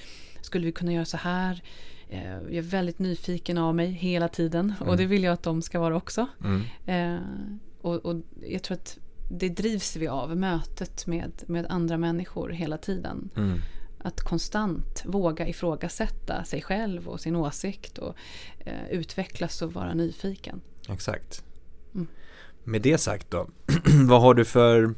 skulle 0.42 0.66
vi 0.66 0.72
kunna 0.72 0.94
göra 0.94 1.06
så 1.06 1.18
här? 1.18 1.64
Eh, 2.10 2.34
jag 2.34 2.54
är 2.54 2.62
väldigt 2.62 3.00
nyfiken 3.00 3.58
av 3.58 3.76
mig 3.76 3.88
hela 3.88 4.28
tiden 4.28 4.74
mm. 4.78 4.90
och 4.90 4.98
det 4.98 5.06
vill 5.06 5.24
jag 5.24 5.34
att 5.34 5.44
de 5.44 5.62
ska 5.62 5.80
vara 5.80 5.96
också. 5.96 6.28
Mm. 6.44 6.62
Eh, 6.86 7.22
och, 7.82 7.96
och, 7.96 8.16
jag 8.48 8.64
tror 8.64 8.78
att 8.78 8.98
det 9.32 9.50
drivs 9.50 9.96
vi 9.96 10.08
av, 10.08 10.38
mötet 10.38 11.08
med, 11.08 11.32
med 11.48 11.66
andra 11.70 11.98
människor 11.98 12.50
hela 12.50 12.78
tiden. 12.78 13.30
Att 13.98 14.22
konstant 14.22 15.04
våga 15.06 15.48
ifrågasätta 15.48 16.44
sig 16.44 16.62
själv 16.62 17.08
och 17.08 17.20
sin 17.20 17.36
åsikt 17.36 17.98
och 17.98 18.16
eh, 18.60 18.90
utvecklas 18.92 19.62
och 19.62 19.74
vara 19.74 19.94
nyfiken. 19.94 20.62
Exakt. 20.90 21.44
Mm. 21.96 22.08
Med 22.64 22.82
det 22.82 22.98
sagt 22.98 23.32
då, 23.32 23.48
vad 24.08 24.22
har 24.22 24.34
du 24.34 24.46
för 24.46 24.96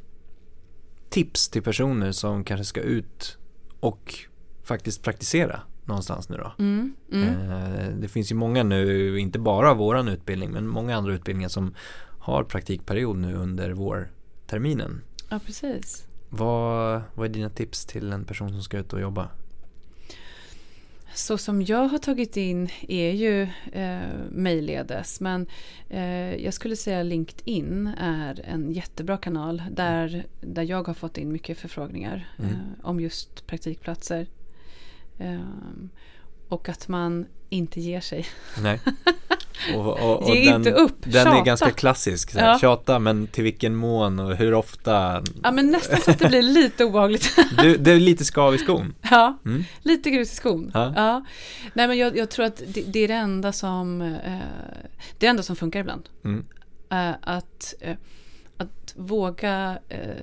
tips 1.09 1.49
till 1.49 1.61
personer 1.61 2.11
som 2.11 2.43
kanske 2.43 2.65
ska 2.65 2.81
ut 2.81 3.37
och 3.79 4.15
faktiskt 4.63 5.03
praktisera 5.03 5.61
någonstans 5.85 6.29
nu 6.29 6.37
då? 6.37 6.51
Mm, 6.59 6.95
mm. 7.11 7.51
Eh, 7.51 7.89
det 7.89 8.07
finns 8.07 8.31
ju 8.31 8.35
många 8.35 8.63
nu, 8.63 9.19
inte 9.19 9.39
bara 9.39 9.73
våran 9.73 10.07
utbildning, 10.07 10.51
men 10.51 10.67
många 10.67 10.97
andra 10.97 11.13
utbildningar 11.13 11.49
som 11.49 11.75
har 12.19 12.43
praktikperiod 12.43 13.17
nu 13.17 13.35
under 13.35 13.71
vårterminen. 13.71 15.01
Ja, 15.29 15.39
precis. 15.45 16.08
Vad, 16.29 17.01
vad 17.13 17.25
är 17.25 17.33
dina 17.33 17.49
tips 17.49 17.85
till 17.85 18.13
en 18.13 18.25
person 18.25 18.49
som 18.49 18.63
ska 18.63 18.77
ut 18.77 18.93
och 18.93 19.01
jobba? 19.01 19.29
Så 21.13 21.37
som 21.37 21.61
jag 21.61 21.87
har 21.87 21.97
tagit 21.97 22.37
in 22.37 22.69
är 22.87 23.11
ju 23.11 23.41
eh, 23.71 23.99
mejlledes 24.29 25.21
men 25.21 25.47
eh, 25.89 26.35
jag 26.35 26.53
skulle 26.53 26.75
säga 26.75 27.03
LinkedIn 27.03 27.87
är 27.97 28.41
en 28.45 28.71
jättebra 28.71 29.17
kanal 29.17 29.63
där, 29.71 30.25
där 30.41 30.63
jag 30.63 30.87
har 30.87 30.93
fått 30.93 31.17
in 31.17 31.31
mycket 31.31 31.57
förfrågningar 31.57 32.29
mm. 32.37 32.51
eh, 32.51 32.57
om 32.81 32.99
just 32.99 33.47
praktikplatser. 33.47 34.27
Eh, 35.17 35.39
och 36.47 36.69
att 36.69 36.87
man 36.87 37.25
inte 37.49 37.81
ger 37.81 38.01
sig. 38.01 38.25
Nej. 38.61 38.81
Och, 39.75 39.99
och, 39.99 40.23
och 40.23 40.35
Ge 40.35 40.45
den, 40.45 40.55
inte 40.55 40.71
upp, 40.71 40.95
Den 41.03 41.11
tjata. 41.11 41.37
är 41.37 41.45
ganska 41.45 41.71
klassisk, 41.71 42.31
så 42.31 42.39
här, 42.39 42.47
ja. 42.47 42.59
tjata 42.59 42.99
men 42.99 43.27
till 43.27 43.43
vilken 43.43 43.75
mån 43.75 44.19
och 44.19 44.35
hur 44.35 44.53
ofta 44.53 45.23
Ja 45.43 45.51
men 45.51 45.71
nästan 45.71 46.01
så 46.01 46.11
att 46.11 46.19
det 46.19 46.27
blir 46.27 46.41
lite 46.41 46.85
obehagligt 46.85 47.35
du, 47.61 47.77
Det 47.77 47.91
är 47.91 47.99
lite 47.99 48.25
skav 48.25 48.55
i 48.55 48.57
skon 48.57 48.93
Ja, 49.11 49.37
mm. 49.45 49.63
lite 49.81 50.09
grus 50.09 50.31
i 50.33 50.35
skon 50.35 50.71
ja. 50.73 50.93
ja. 50.95 51.25
Nej 51.73 51.87
men 51.87 51.97
jag, 51.97 52.17
jag 52.17 52.29
tror 52.29 52.45
att 52.45 52.61
det, 52.67 52.81
det, 52.81 52.99
är 52.99 53.07
det 53.07 53.13
enda 53.13 53.51
som 53.51 54.01
eh, 54.01 54.39
Det 55.17 55.27
enda 55.27 55.43
som 55.43 55.55
funkar 55.55 55.79
ibland 55.79 56.09
mm. 56.25 56.45
eh, 56.91 57.15
Att 57.21 57.73
eh, 57.81 57.95
att 58.59 58.93
våga 58.95 59.79
eh, 59.89 60.15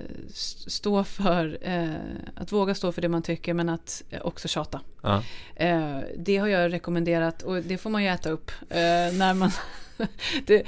stå 0.67 1.03
för 1.03 1.57
eh, 1.61 1.95
att 2.35 2.51
våga 2.51 2.75
stå 2.75 2.91
för 2.91 3.01
det 3.01 3.09
man 3.09 3.21
tycker 3.21 3.53
men 3.53 3.69
att 3.69 4.03
eh, 4.09 4.21
också 4.21 4.47
tjata. 4.47 4.81
Ja. 5.01 5.23
Eh, 5.55 5.99
det 6.17 6.37
har 6.37 6.47
jag 6.47 6.73
rekommenderat 6.73 7.41
och 7.41 7.55
det 7.61 7.77
får 7.77 7.89
man 7.89 8.03
ju 8.03 8.09
äta 8.09 8.29
upp 8.29 8.51
eh, 8.69 8.77
när 9.13 9.33
man 9.33 9.51
det 10.45 10.63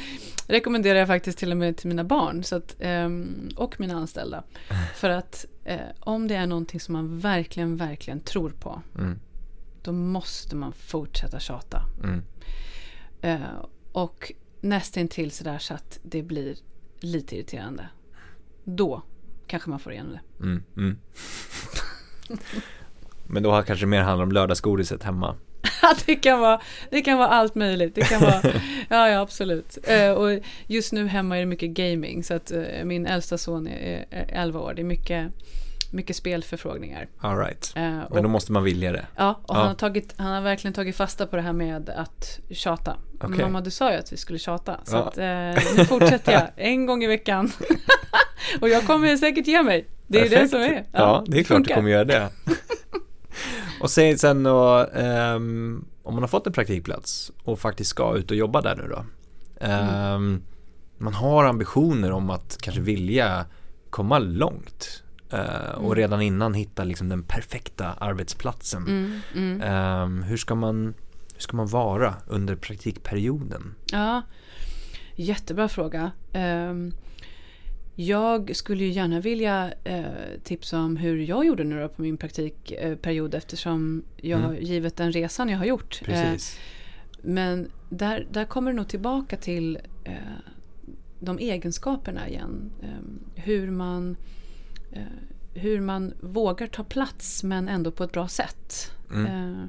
rekommenderar 0.48 1.00
jag 1.00 1.08
faktiskt 1.08 1.38
till 1.38 1.52
och 1.52 1.58
med 1.58 1.78
till 1.78 1.88
mina 1.88 2.04
barn 2.04 2.44
så 2.44 2.56
att, 2.56 2.76
ehm, 2.80 3.50
och 3.56 3.80
mina 3.80 3.96
anställda. 3.96 4.44
För 4.96 5.10
att 5.10 5.46
eh, 5.64 5.80
om 6.00 6.28
det 6.28 6.36
är 6.36 6.48
någonting 6.48 6.80
som 6.80 6.94
man 6.94 7.20
verkligen, 7.20 7.78
verkligen 7.78 8.20
tror 8.20 8.50
på 8.50 8.82
mm. 8.98 9.20
då 9.82 9.92
måste 9.92 10.56
man 10.56 10.74
fortsätta 10.74 11.40
tjata. 11.40 11.82
Mm. 12.04 12.22
Och 13.92 14.32
nästintill 14.62 15.32
sådär 15.32 15.60
så 15.60 15.74
att 15.74 16.00
det 16.04 16.24
blir 16.24 16.56
lite 17.00 17.36
irriterande. 17.36 17.88
Då 18.64 19.02
kanske 19.47 19.70
man 19.70 19.80
får 19.80 19.91
igenom 19.91 20.12
det. 20.12 20.43
Mm. 20.43 20.64
Mm. 20.78 20.97
Men 23.28 23.43
då 23.43 23.52
har 23.52 23.64
kanske 23.64 23.86
mer 23.86 24.02
handlar 24.02 24.24
om 24.24 24.32
lördagsgodiset 24.32 25.04
hemma. 25.04 25.36
det, 26.06 26.16
kan 26.16 26.39
vara, 26.39 26.62
det 26.89 27.02
kan 27.02 27.18
vara 27.18 27.28
allt 27.28 27.56
möjligt. 27.56 27.95
Det 27.95 28.02
kan 28.02 28.22
vara, 28.22 28.41
ja, 28.89 29.10
ja 29.10 29.20
absolut. 29.20 29.78
Eh, 29.84 30.12
och 30.12 30.39
just 30.68 30.93
nu 30.93 31.08
hemma 31.08 31.36
är 31.36 31.39
det 31.39 31.45
mycket 31.45 31.70
gaming. 31.70 32.24
Så 32.24 32.34
att 32.34 32.52
eh, 32.52 32.84
min 32.84 33.06
äldsta 33.06 33.38
son 33.38 33.68
är, 33.68 34.06
är 34.10 34.26
11 34.30 34.60
år. 34.60 34.74
Det 34.74 34.82
är 34.82 34.84
mycket, 34.84 35.28
mycket 35.92 36.16
spelförfrågningar. 36.16 37.08
All 37.20 37.38
right. 37.38 37.74
Eh, 37.76 37.84
Men 38.12 38.24
då 38.24 38.30
måste 38.30 38.52
man 38.52 38.64
vilja 38.64 38.92
det. 38.92 39.06
ja, 39.16 39.40
och 39.44 39.56
ja. 39.56 39.60
Han, 39.60 39.68
har 39.68 39.76
tagit, 39.76 40.14
han 40.18 40.34
har 40.34 40.42
verkligen 40.42 40.74
tagit 40.74 40.96
fasta 40.96 41.28
på 41.28 41.36
det 41.36 41.42
här 41.42 41.54
med 41.54 41.90
att 41.90 42.40
tjata. 42.52 42.98
Okej. 43.22 43.42
Mamma, 43.46 43.62
du 43.62 43.72
sa 43.72 43.92
ju 43.92 43.98
att 43.98 44.14
vi 44.14 44.18
skulle 44.18 44.40
tjata. 44.40 44.80
Så 44.84 44.96
Ja. 44.96 45.00
att, 45.08 45.18
eh, 45.18 45.76
nu 45.78 45.86
fortsätter 45.86 46.32
jag 46.32 46.48
en 46.56 46.86
gång 46.86 47.04
i 47.04 47.08
veckan. 47.08 47.52
och 48.62 48.70
jag 48.70 48.88
kommer 48.88 49.18
säkert 49.18 49.48
ge 49.48 49.64
mig. 49.64 49.88
Det 50.08 50.20
är 50.20 50.24
ju 50.24 50.30
det 50.30 50.36
Perfekt. 50.36 50.52
som 50.52 50.62
är. 50.62 50.86
Ja, 50.92 51.24
det 51.28 51.40
är 51.40 51.44
klart 51.44 51.64
du 51.68 51.74
kommer 51.74 51.90
göra 51.92 52.06
det. 52.06 52.30
och 53.82 53.92
säg 53.92 54.18
sen 54.18 54.44
då, 54.44 54.88
ehm, 54.96 55.86
om 56.04 56.14
man 56.14 56.24
har 56.24 56.28
fått 56.28 56.48
en 56.48 56.54
praktikplats 56.54 57.32
och 57.44 57.60
faktiskt 57.60 57.90
ska 57.90 58.16
ut 58.18 58.32
och 58.32 58.38
jobba 58.38 58.62
där 58.62 58.76
nu 58.76 58.88
då. 58.88 59.06
Ehm, 59.66 60.42
Man 60.98 61.14
har 61.14 61.46
ambitioner 61.46 62.12
om 62.12 62.30
att 62.30 62.58
kanske 62.62 62.82
vilja 62.82 63.46
komma 63.90 64.20
långt. 64.20 65.04
Eh, 65.32 65.70
och 65.76 65.86
Mm. 65.86 65.96
redan 65.96 66.22
innan 66.22 66.54
hitta 66.54 66.84
liksom 66.84 67.10
den 67.10 67.24
perfekta 67.24 67.86
arbetsplatsen. 67.94 68.84
Mm, 68.88 69.20
mm. 69.36 69.62
Ehm, 69.62 70.24
hur, 70.24 70.38
ska 70.38 70.56
man, 70.56 70.94
hur 71.34 71.42
ska 71.42 71.58
man 71.58 71.68
vara 71.68 72.16
under 72.28 72.56
praktikperioden? 72.56 73.76
Ja, 73.92 74.22
jättebra 75.16 75.68
fråga. 75.70 76.12
Ehm, 76.34 76.92
jag 77.96 78.56
skulle 78.56 78.84
ju 78.84 78.90
gärna 78.92 79.20
vilja 79.20 79.74
eh, 79.84 80.04
tipsa 80.44 80.80
om 80.80 80.98
hur 80.98 81.18
jag 81.18 81.46
gjorde 81.46 81.64
nu 81.64 81.88
på 81.88 82.02
min 82.02 82.18
praktikperiod 82.18 83.36
eftersom 83.36 84.04
jag, 84.18 84.40
Mm. 84.40 84.64
givet 84.64 84.96
den 84.98 85.12
resan 85.12 85.50
jag 85.50 85.58
har 85.58 85.66
gjort. 85.66 86.02
Eh, 86.02 86.06
Precis. 86.06 86.60
men 87.22 87.72
där, 87.90 88.28
där 88.32 88.46
kommer 88.46 88.72
det 88.72 88.78
nog 88.78 88.88
tillbaka 88.88 89.38
till 89.38 89.80
eh, 90.04 90.14
de 91.20 91.38
egenskaperna 91.40 92.28
igen. 92.30 92.72
Eh, 92.84 93.42
hur, 93.44 93.72
man, 93.72 94.12
eh, 94.12 94.18
hur 95.54 95.82
man 95.82 96.14
vågar 96.20 96.68
ta 96.68 96.84
plats 96.84 97.44
men 97.44 97.68
ändå 97.68 97.92
på 97.92 98.04
ett 98.04 98.12
bra 98.12 98.28
sätt. 98.28 98.92
Mm. 99.12 99.26
Eh, 99.26 99.66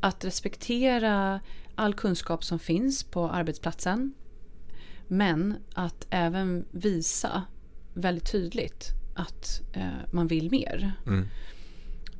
att 0.00 0.24
respektera 0.24 1.40
all 1.74 1.94
kunskap 1.94 2.44
som 2.44 2.58
finns 2.58 3.04
på 3.04 3.28
arbetsplatsen. 3.28 4.14
Men 5.08 5.56
att 5.74 6.06
även 6.10 6.64
visa 6.70 7.42
väldigt 7.94 8.32
tydligt 8.32 8.90
att 9.14 9.60
eh, 9.72 10.12
man 10.12 10.26
vill 10.26 10.50
mer. 10.50 10.92
Mm. 11.06 11.26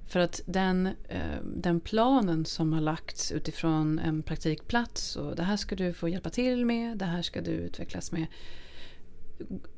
För 0.08 0.20
att 0.20 0.40
den, 0.46 0.86
eh, 0.86 1.42
den 1.56 1.80
planen 1.80 2.44
som 2.44 2.72
har 2.72 2.80
lagts 2.80 3.32
utifrån 3.32 3.98
en 3.98 4.22
praktikplats 4.22 5.16
och 5.16 5.36
det 5.36 5.42
här 5.42 5.56
ska 5.56 5.76
du 5.76 5.92
få 5.92 6.08
hjälpa 6.08 6.30
till 6.30 6.66
med, 6.66 6.98
det 6.98 7.04
här 7.04 7.22
ska 7.22 7.40
du 7.40 7.50
utvecklas 7.50 8.12
med. 8.12 8.26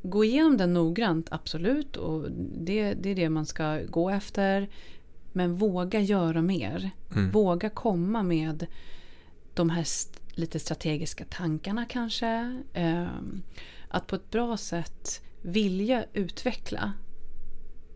Gå 0.02 0.24
igenom 0.24 0.56
den 0.56 0.74
noggrant, 0.74 1.28
absolut. 1.30 1.96
Och 1.96 2.30
det, 2.58 2.94
det 2.94 3.10
är 3.10 3.14
det 3.14 3.28
man 3.28 3.46
ska 3.46 3.80
gå 3.88 4.10
efter. 4.10 4.68
Men 5.32 5.54
våga 5.54 6.00
göra 6.00 6.42
mer. 6.42 6.90
Mm. 7.16 7.30
Våga 7.30 7.70
komma 7.70 8.22
med 8.22 8.66
de 9.54 9.70
här 9.70 9.82
st- 9.82 10.18
lite 10.30 10.58
strategiska 10.58 11.24
tankarna 11.30 11.84
kanske. 11.88 12.60
Ehm, 12.74 13.42
att 13.88 14.06
på 14.06 14.16
ett 14.16 14.30
bra 14.30 14.56
sätt 14.56 15.22
vilja 15.42 16.04
utveckla 16.12 16.92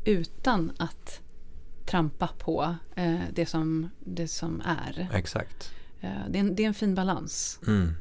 utan 0.04 0.72
att 0.76 1.20
trampa 1.86 2.28
på 2.38 2.74
eh, 2.96 3.20
det, 3.34 3.46
som, 3.46 3.90
det 4.00 4.28
som 4.28 4.62
är. 4.64 5.08
Exakt. 5.14 5.72
Eh, 6.00 6.10
det, 6.30 6.38
är 6.38 6.40
en, 6.40 6.54
det 6.54 6.62
är 6.62 6.68
en 6.68 6.74
fin 6.74 6.94
balans. 6.94 7.60
Mm. 7.66 7.92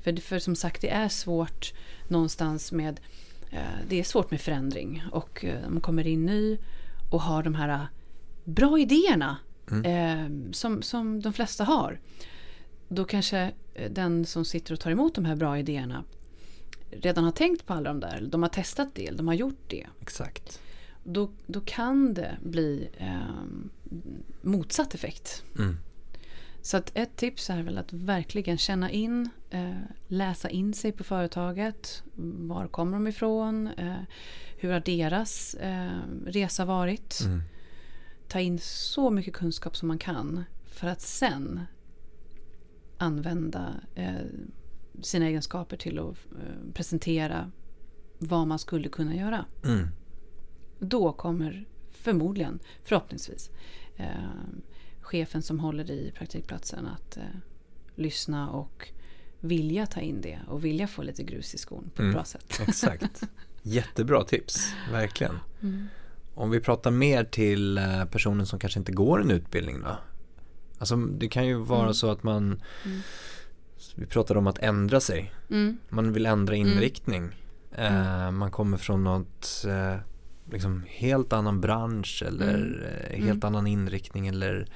För, 0.00 0.16
för 0.16 0.38
som 0.38 0.56
sagt, 0.56 0.80
det 0.80 0.90
är 0.90 1.08
svårt 1.08 1.72
någonstans 2.08 2.72
med 2.72 3.00
eh, 3.50 3.78
det 3.88 4.00
är 4.00 4.04
svårt 4.04 4.30
med 4.30 4.40
förändring 4.40 5.02
och 5.12 5.44
eh, 5.44 5.68
man 5.68 5.80
kommer 5.80 6.06
in 6.06 6.26
ny 6.26 6.58
och 7.10 7.20
har 7.20 7.42
de 7.42 7.54
här 7.54 7.68
eh, 7.68 7.84
bra 8.44 8.78
idéerna 8.78 9.36
eh, 9.84 10.52
som, 10.52 10.82
som 10.82 11.20
de 11.20 11.32
flesta 11.32 11.64
har. 11.64 12.00
Då 12.88 13.04
kanske 13.04 13.52
eh, 13.74 13.90
den 13.90 14.26
som 14.26 14.44
sitter 14.44 14.72
och 14.72 14.80
tar 14.80 14.90
emot 14.90 15.14
de 15.14 15.24
här 15.24 15.36
bra 15.36 15.58
idéerna 15.58 16.04
redan 16.90 17.24
har 17.24 17.32
tänkt 17.32 17.66
på 17.66 17.72
alla 17.72 17.88
de 17.90 18.00
där, 18.00 18.20
de 18.30 18.42
har 18.42 18.50
testat 18.50 18.88
det, 18.94 19.10
de 19.10 19.28
har 19.28 19.34
gjort 19.34 19.64
det. 19.68 19.86
Exakt. 20.00 20.60
Då, 21.04 21.30
då 21.46 21.60
kan 21.60 22.14
det 22.14 22.36
bli 22.44 22.88
eh, 22.98 23.44
motsatt 24.42 24.94
effekt. 24.94 25.44
Mm. 25.58 25.76
Så 26.62 26.76
att 26.76 26.90
ett 26.94 27.16
tips 27.16 27.50
är 27.50 27.62
väl 27.62 27.78
att 27.78 27.92
verkligen 27.92 28.58
känna 28.58 28.90
in, 28.90 29.28
eh, 29.50 29.76
läsa 30.06 30.50
in 30.50 30.74
sig 30.74 30.92
på 30.92 31.04
företaget. 31.04 32.02
Var 32.48 32.66
kommer 32.66 32.92
de 32.92 33.06
ifrån? 33.06 33.66
Eh, 33.66 34.02
hur 34.56 34.72
har 34.72 34.80
deras 34.80 35.54
eh, 35.54 36.00
resa 36.26 36.64
varit? 36.64 37.20
Mm. 37.24 37.42
Ta 38.28 38.40
in 38.40 38.58
så 38.58 39.10
mycket 39.10 39.34
kunskap 39.34 39.76
som 39.76 39.88
man 39.88 39.98
kan 39.98 40.44
för 40.64 40.86
att 40.86 41.00
sen 41.00 41.60
använda 42.98 43.74
eh, 43.94 44.14
sina 45.02 45.26
egenskaper 45.26 45.76
till 45.76 45.98
att 45.98 46.16
eh, 46.32 46.72
presentera 46.74 47.50
vad 48.18 48.46
man 48.46 48.58
skulle 48.58 48.88
kunna 48.88 49.14
göra. 49.14 49.44
Mm. 49.64 49.88
Då 50.78 51.12
kommer 51.12 51.68
förmodligen, 51.90 52.58
förhoppningsvis, 52.84 53.50
eh, 53.96 54.06
chefen 55.10 55.42
som 55.42 55.60
håller 55.60 55.90
i 55.90 56.12
praktikplatsen 56.18 56.86
att 56.86 57.16
eh, 57.16 57.22
lyssna 57.94 58.50
och 58.50 58.88
vilja 59.40 59.86
ta 59.86 60.00
in 60.00 60.20
det 60.20 60.38
och 60.48 60.64
vilja 60.64 60.86
få 60.86 61.02
lite 61.02 61.22
grus 61.22 61.54
i 61.54 61.58
skon 61.58 61.84
på 61.84 61.90
ett 61.94 61.98
Mm. 62.00 62.12
bra 62.12 62.24
sätt. 62.24 62.60
Exakt. 62.68 63.22
Jättebra 63.62 64.24
tips, 64.24 64.72
verkligen. 64.92 65.38
Mm. 65.62 65.86
Om 66.34 66.50
vi 66.50 66.60
pratar 66.60 66.90
mer 66.90 67.24
till 67.24 67.78
eh, 67.78 68.04
personen 68.04 68.46
som 68.46 68.58
kanske 68.58 68.78
inte 68.78 68.92
går 68.92 69.20
en 69.22 69.30
utbildning 69.30 69.80
då? 69.80 69.98
Alltså 70.78 70.96
det 70.96 71.28
kan 71.28 71.46
ju 71.46 71.54
vara 71.58 71.80
Mm. 71.82 71.94
så 71.94 72.10
att 72.10 72.22
man, 72.22 72.60
Mm. 72.84 73.00
vi 73.94 74.06
pratade 74.06 74.38
om 74.38 74.46
att 74.46 74.58
ändra 74.58 75.00
sig. 75.00 75.32
Mm. 75.50 75.78
Man 75.88 76.12
vill 76.12 76.26
ändra 76.26 76.54
Mm. 76.56 76.68
inriktning. 76.68 77.28
Eh, 77.72 78.30
man 78.30 78.50
kommer 78.50 78.76
från 78.76 79.04
något 79.04 79.64
eh, 79.68 80.00
liksom 80.52 80.84
helt 80.88 81.32
annan 81.32 81.60
bransch 81.60 82.22
eller 82.26 82.54
Mm. 82.56 82.82
eh, 82.82 83.24
helt 83.24 83.44
Mm. 83.44 83.44
annan 83.44 83.66
inriktning 83.66 84.26
eller 84.28 84.66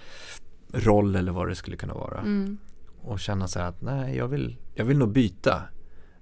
roll 0.73 1.17
eller 1.17 1.33
vad 1.33 1.49
det 1.49 1.55
skulle 1.55 1.77
kunna 1.77 1.95
vara. 1.95 2.21
Mm. 2.21 2.59
Och 3.01 3.21
känna 3.21 3.49
så 3.49 3.59
här 3.59 3.69
att 3.69 3.83
nej, 3.83 4.17
jag 4.17 4.29
vill, 4.29 4.57
jag 4.75 4.85
vill 4.85 4.99
nog 4.99 5.13
byta. 5.13 5.63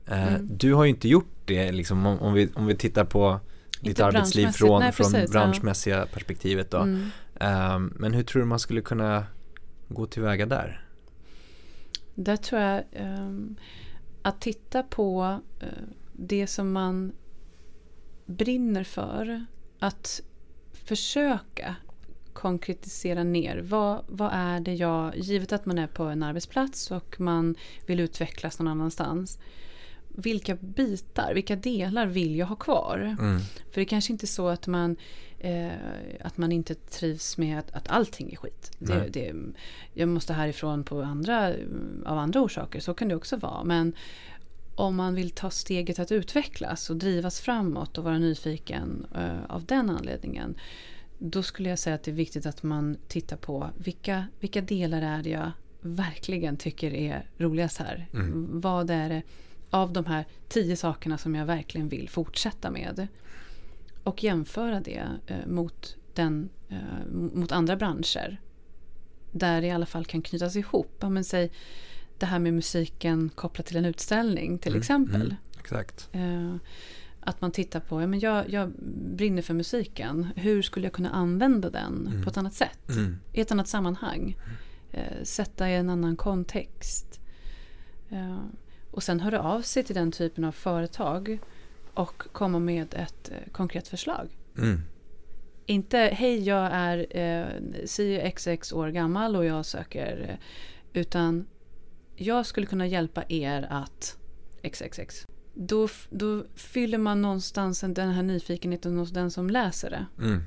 Eh, 0.07 0.34
Mm. 0.34 0.48
Du 0.57 0.74
har 0.74 0.84
ju 0.84 0.90
inte 0.90 1.09
gjort 1.09 1.32
det 1.44 1.72
liksom 1.72 2.07
om, 2.07 2.18
om, 2.18 2.32
vi, 2.34 2.50
om 2.55 2.66
vi 2.66 2.76
tittar 2.76 3.05
på 3.05 3.40
ditt 3.80 4.00
arbetsliv 4.00 4.46
från, 4.46 4.80
Nej, 4.80 4.92
från 4.92 5.12
precis, 5.12 5.34
ja. 5.34 5.40
branschmässiga 5.40 6.07
perspektivet 6.12 6.70
då. 6.70 6.78
Mm. 6.78 7.07
Ehm, 7.40 7.92
men 7.96 8.12
hur 8.14 8.22
tror 8.22 8.40
du 8.42 8.46
man 8.46 8.59
skulle 8.59 8.80
kunna 8.80 9.26
gå 9.88 10.07
tillväga 10.07 10.46
där? 10.46 10.86
Där 12.14 12.36
tror 12.36 12.61
jag 12.61 12.82
ehm, 12.92 13.57
att 14.22 14.40
titta 14.40 14.82
på 14.82 15.38
eh, 15.61 15.66
det 16.12 16.46
som 16.46 16.72
man 16.72 17.12
brinner 18.27 18.85
för. 18.85 19.47
Att 19.79 20.20
försöka 20.73 21.77
konkretisera 22.33 23.25
ner. 23.25 23.59
Vad, 23.59 24.05
vad 24.09 24.31
är 24.33 24.61
det 24.61 24.75
jag, 24.75 25.16
givet 25.16 25.53
att 25.53 25.66
man 25.66 25.79
är 25.79 25.87
på 25.87 26.05
en 26.05 26.23
arbetsplats 26.23 26.91
och 26.91 27.20
man 27.20 27.55
vill 27.87 28.01
utvecklas 28.01 28.59
någon 28.59 28.68
annanstans. 28.68 29.39
Vilka 30.09 30.55
bitar, 30.55 31.35
vilka 31.35 31.57
delar 31.57 32.07
vill 32.07 32.37
jag 32.37 32.47
ha 32.47 32.57
kvar? 32.57 33.16
Mm. 33.20 33.41
För 33.70 33.81
det 33.81 33.85
kanske 33.85 34.12
inte 34.12 34.25
är 34.25 34.27
så 34.27 34.49
att 34.49 34.66
man, 34.66 34.97
eh, 35.39 35.70
att 36.20 36.39
man 36.39 36.53
inte 36.53 36.75
trivs 36.75 37.39
med 37.39 37.59
att, 37.59 37.70
att 37.70 37.89
allting 37.89 38.33
är 38.33 38.37
skit. 38.37 38.70
Det, 38.79 39.09
det, 39.12 39.35
jag 39.95 40.09
måste 40.09 40.33
härifrån 40.33 40.85
på 40.85 41.03
andra, 41.03 41.53
av 42.07 42.18
andra 42.18 42.41
orsaker, 42.41 42.81
så 42.81 42.95
kan 42.95 43.09
det 43.09 43.14
också 43.14 43.37
vara. 43.37 43.64
Men 43.64 43.95
om 44.75 44.97
man 44.97 45.14
vill 45.14 45.31
ta 45.31 45.51
steget 45.51 45.99
att 45.99 46.12
utvecklas 46.12 46.91
och 46.91 46.97
drivas 46.97 47.41
framåt 47.41 47.99
och 47.99 48.05
vara 48.05 48.18
nyfiken 48.18 49.07
eh, 49.14 49.45
av 49.49 49.64
den 49.64 49.91
anledningen. 49.91 50.55
Då 51.18 51.43
skulle 51.43 51.68
jag 51.68 51.79
säga 51.79 51.95
att 51.95 52.03
det 52.03 52.11
är 52.11 52.14
viktigt 52.14 52.47
att 52.47 52.62
man 52.62 52.97
tittar 53.09 53.37
på 53.37 53.70
vilka, 53.77 54.27
vilka 54.41 54.61
delar 54.61 55.03
är 55.03 55.23
det 55.23 55.31
jag 55.31 55.51
verkligen 55.81 56.57
tycker 56.57 56.95
är 56.95 57.31
roligast 57.39 57.79
här. 57.79 58.09
Mm. 58.12 58.61
Vad 58.61 58.91
är 58.91 59.09
det 59.09 59.23
av 59.73 59.93
de 59.93 60.07
här 60.07 60.25
tio 60.49 60.77
sakerna 60.77 61.18
som 61.18 61.35
jag 61.35 61.47
verkligen 61.47 61.89
vill 61.89 62.09
fortsätta 62.09 62.70
med. 62.70 63.09
Och 64.05 64.25
jämföra 64.25 64.81
det 64.81 65.09
eh, 65.27 65.47
mot, 65.47 65.97
den, 66.14 66.49
eh, 66.68 67.12
mot 67.12 67.53
andra 67.53 67.77
branscher. 67.77 68.41
där 69.33 69.61
det 69.61 69.66
i 69.66 69.70
alla 69.70 69.87
fall 69.87 70.05
kan 70.05 70.23
knytas 70.23 70.57
ihop. 70.57 70.97
Ja, 71.01 71.09
men 71.09 71.25
säg 71.25 71.51
det 72.23 72.27
här 72.27 72.39
med 72.39 72.55
musiken 72.55 73.31
kopplat 73.35 73.66
till 73.66 73.77
en 73.77 73.85
utställning 73.85 74.59
till 74.59 74.73
Mm, 74.73 74.81
exempel. 74.81 75.20
mm. 75.23 75.35
Exakt. 75.61 76.09
Eh, 76.12 76.55
att 77.20 77.41
man 77.41 77.53
tittar 77.53 77.81
på, 77.81 78.03
ja, 78.03 78.07
men 78.07 78.20
jag, 78.20 78.51
jag 78.51 78.73
brinner 79.16 79.43
för 79.43 79.55
musiken. 79.55 80.29
Hur 80.37 80.62
skulle 80.62 80.87
jag 80.87 80.93
kunna 80.93 81.11
använda 81.11 81.70
den 81.70 82.07
Mm. 82.07 82.23
på 82.25 82.31
ett 82.31 82.37
annat 82.37 82.55
sätt? 82.55 82.89
Mm. 82.89 83.18
I 83.33 83.41
ett 83.41 83.53
annat 83.53 83.68
sammanhang. 83.68 84.37
Eh, 84.93 85.23
sätta 85.23 85.70
i 85.70 85.75
en 85.77 85.91
annan 85.91 86.16
kontext. 86.16 87.20
Eh, 88.11 88.39
och 88.91 89.03
sen 89.03 89.20
höra 89.20 89.41
av 89.43 89.62
sig 89.62 89.83
till 89.85 89.95
den 89.95 90.12
typen 90.12 90.45
av 90.45 90.53
företag 90.53 91.39
och 91.95 92.23
komma 92.33 92.59
med 92.59 92.95
ett 92.95 93.31
eh, 93.31 93.53
konkret 93.53 93.89
förslag. 93.89 94.39
Mm. 94.59 94.81
Inte 95.66 95.99
hej 95.99 96.43
jag 96.43 96.68
är 96.73 97.07
eh, 97.18 97.47
si 97.87 98.33
xx 98.37 98.73
år 98.73 98.89
gammal 98.89 99.37
och 99.37 99.45
jag 99.45 99.66
söker. 99.66 100.27
Eh, 100.29 100.37
utan 101.01 101.47
jag 102.16 102.46
skulle 102.46 102.66
kunna 102.66 102.86
hjälpa 102.86 103.24
er 103.28 103.66
att 103.70 104.16
xxx. 104.72 105.26
Då, 105.54 105.88
då 106.10 106.44
fyller 106.54 106.98
man 106.98 107.22
någonstans 107.22 107.80
den 107.80 108.10
här 108.10 108.22
nyfikenheten 108.22 108.98
hos 108.98 109.10
den 109.10 109.30
som 109.30 109.50
läser 109.50 109.90
det. 109.90 110.06
Mm. 110.18 110.42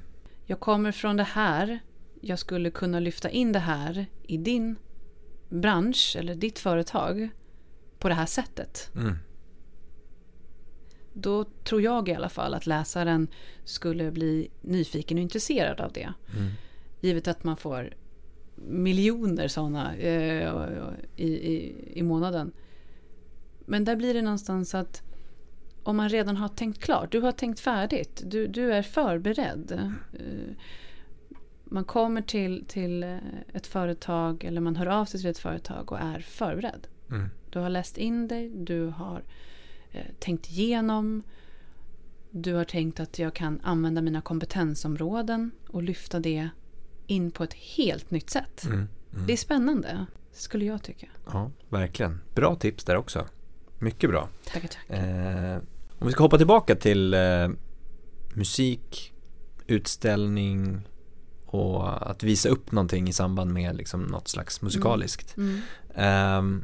Jag 0.46 0.60
kommer 0.60 0.92
från 0.92 1.18
det 1.18 1.24
här. 1.24 1.80
Jag 2.22 2.40
skulle 2.40 2.72
kunna 2.72 3.00
lyfta 3.00 3.30
in 3.30 3.52
det 3.52 3.60
här 3.60 4.06
i 4.24 4.38
din 4.38 4.76
bransch 5.50 6.16
eller 6.20 6.36
ditt 6.36 6.60
företag 6.60 7.30
på 8.00 8.10
det 8.10 8.16
här 8.16 8.26
sättet. 8.26 8.92
Mm. 8.96 9.18
Då 11.14 11.44
tror 11.44 11.82
jag 11.82 12.10
i 12.10 12.14
alla 12.14 12.30
fall 12.30 12.54
att 12.54 12.66
läsaren 12.66 13.28
skulle 13.64 14.12
bli 14.12 14.52
nyfiken 14.62 15.18
och 15.18 15.22
intresserad 15.22 15.82
av 15.82 15.92
det. 15.94 16.14
Mm. 16.36 16.52
Givet 17.02 17.28
att 17.28 17.44
man 17.44 17.58
får 17.58 17.94
miljoner 18.56 19.48
sådana 19.48 19.96
eh, 19.96 20.54
i, 21.16 21.28
i, 21.28 21.76
i 21.94 22.04
månaden. 22.04 22.52
Men 23.66 23.86
där 23.86 23.96
blir 23.96 24.14
det 24.14 24.22
någonstans 24.22 24.76
att 24.76 25.02
om 25.84 25.98
man 25.98 26.10
redan 26.10 26.38
har 26.38 26.48
tänkt 26.48 26.84
klart, 26.84 27.12
du 27.12 27.22
har 27.22 27.32
tänkt 27.32 27.60
färdigt, 27.60 28.22
du, 28.26 28.48
du 28.48 28.74
är 28.74 28.82
förberedd. 28.82 29.72
Eh, 30.14 30.56
man 31.64 31.84
kommer 31.84 32.22
till, 32.22 32.66
till 32.68 33.20
ett 33.54 33.68
företag 33.68 34.44
eller 34.44 34.62
man 34.62 34.76
hör 34.76 34.86
av 34.86 35.06
sig 35.06 35.20
till 35.20 35.30
ett 35.30 35.38
företag 35.38 35.92
och 35.92 36.00
är 36.00 36.20
förberedd. 36.20 36.88
Mm. 37.10 37.30
Du 37.50 37.60
har 37.60 37.70
läst 37.70 37.98
in 37.98 38.28
dig, 38.28 38.50
du 38.50 38.86
har 38.86 39.24
eh, 39.92 40.06
tänkt 40.20 40.50
igenom. 40.50 41.24
Du 42.30 42.54
har 42.54 42.64
tänkt 42.64 43.00
att 43.00 43.20
jag 43.20 43.34
kan 43.34 43.60
använda 43.64 44.02
mina 44.02 44.22
kompetensområden 44.22 45.52
och 45.68 45.84
lyfta 45.84 46.20
det 46.20 46.50
in 47.08 47.32
på 47.32 47.44
ett 47.44 47.54
helt 47.54 48.12
nytt 48.12 48.30
sätt. 48.30 48.66
Mm. 48.66 48.78
Mm. 48.78 49.28
Det 49.28 49.34
är 49.34 49.38
spännande, 49.38 50.06
skulle 50.32 50.66
jag 50.66 50.84
tycka. 50.84 51.08
Ja, 51.32 51.52
verkligen. 51.70 52.22
Bra 52.36 52.56
tips 52.56 52.84
där 52.84 52.98
också. 52.98 53.26
Mycket 53.80 54.10
bra. 54.10 54.30
Tackar, 54.46 54.68
tackar. 54.68 55.54
Eh, 55.54 55.60
om 56.00 56.08
vi 56.08 56.12
ska 56.12 56.24
hoppa 56.24 56.38
tillbaka 56.38 56.76
till 56.76 57.14
eh, 57.14 57.50
musik, 58.34 59.14
utställning 59.68 60.88
och 61.46 62.12
att 62.12 62.24
visa 62.24 62.50
upp 62.50 62.72
någonting 62.72 63.08
i 63.08 63.14
samband 63.14 63.54
med 63.54 63.76
liksom 63.76 64.02
något 64.02 64.28
slags 64.28 64.62
musikaliskt. 64.62 65.38
Mm. 65.38 65.62
Ehm, 65.96 66.64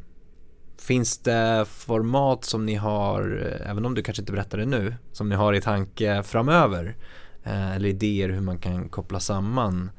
finns 0.78 1.18
det 1.18 1.64
format 1.68 2.44
som 2.44 2.66
ni 2.66 2.74
har, 2.74 3.48
eh, 3.60 3.70
även 3.70 3.86
om 3.86 3.94
du 3.94 4.02
kanske 4.02 4.22
inte 4.22 4.32
berättar 4.32 4.58
det 4.58 4.66
nu, 4.66 4.94
som 5.12 5.28
ni 5.28 5.34
har 5.34 5.54
i 5.54 5.60
tanke 5.60 6.22
framöver? 6.22 6.96
Eh, 7.44 7.76
eller 7.76 7.88
idéer 7.88 8.28
hur 8.28 8.40
man 8.40 8.58
kan 8.58 8.88
koppla 8.88 9.20
samman 9.20 9.90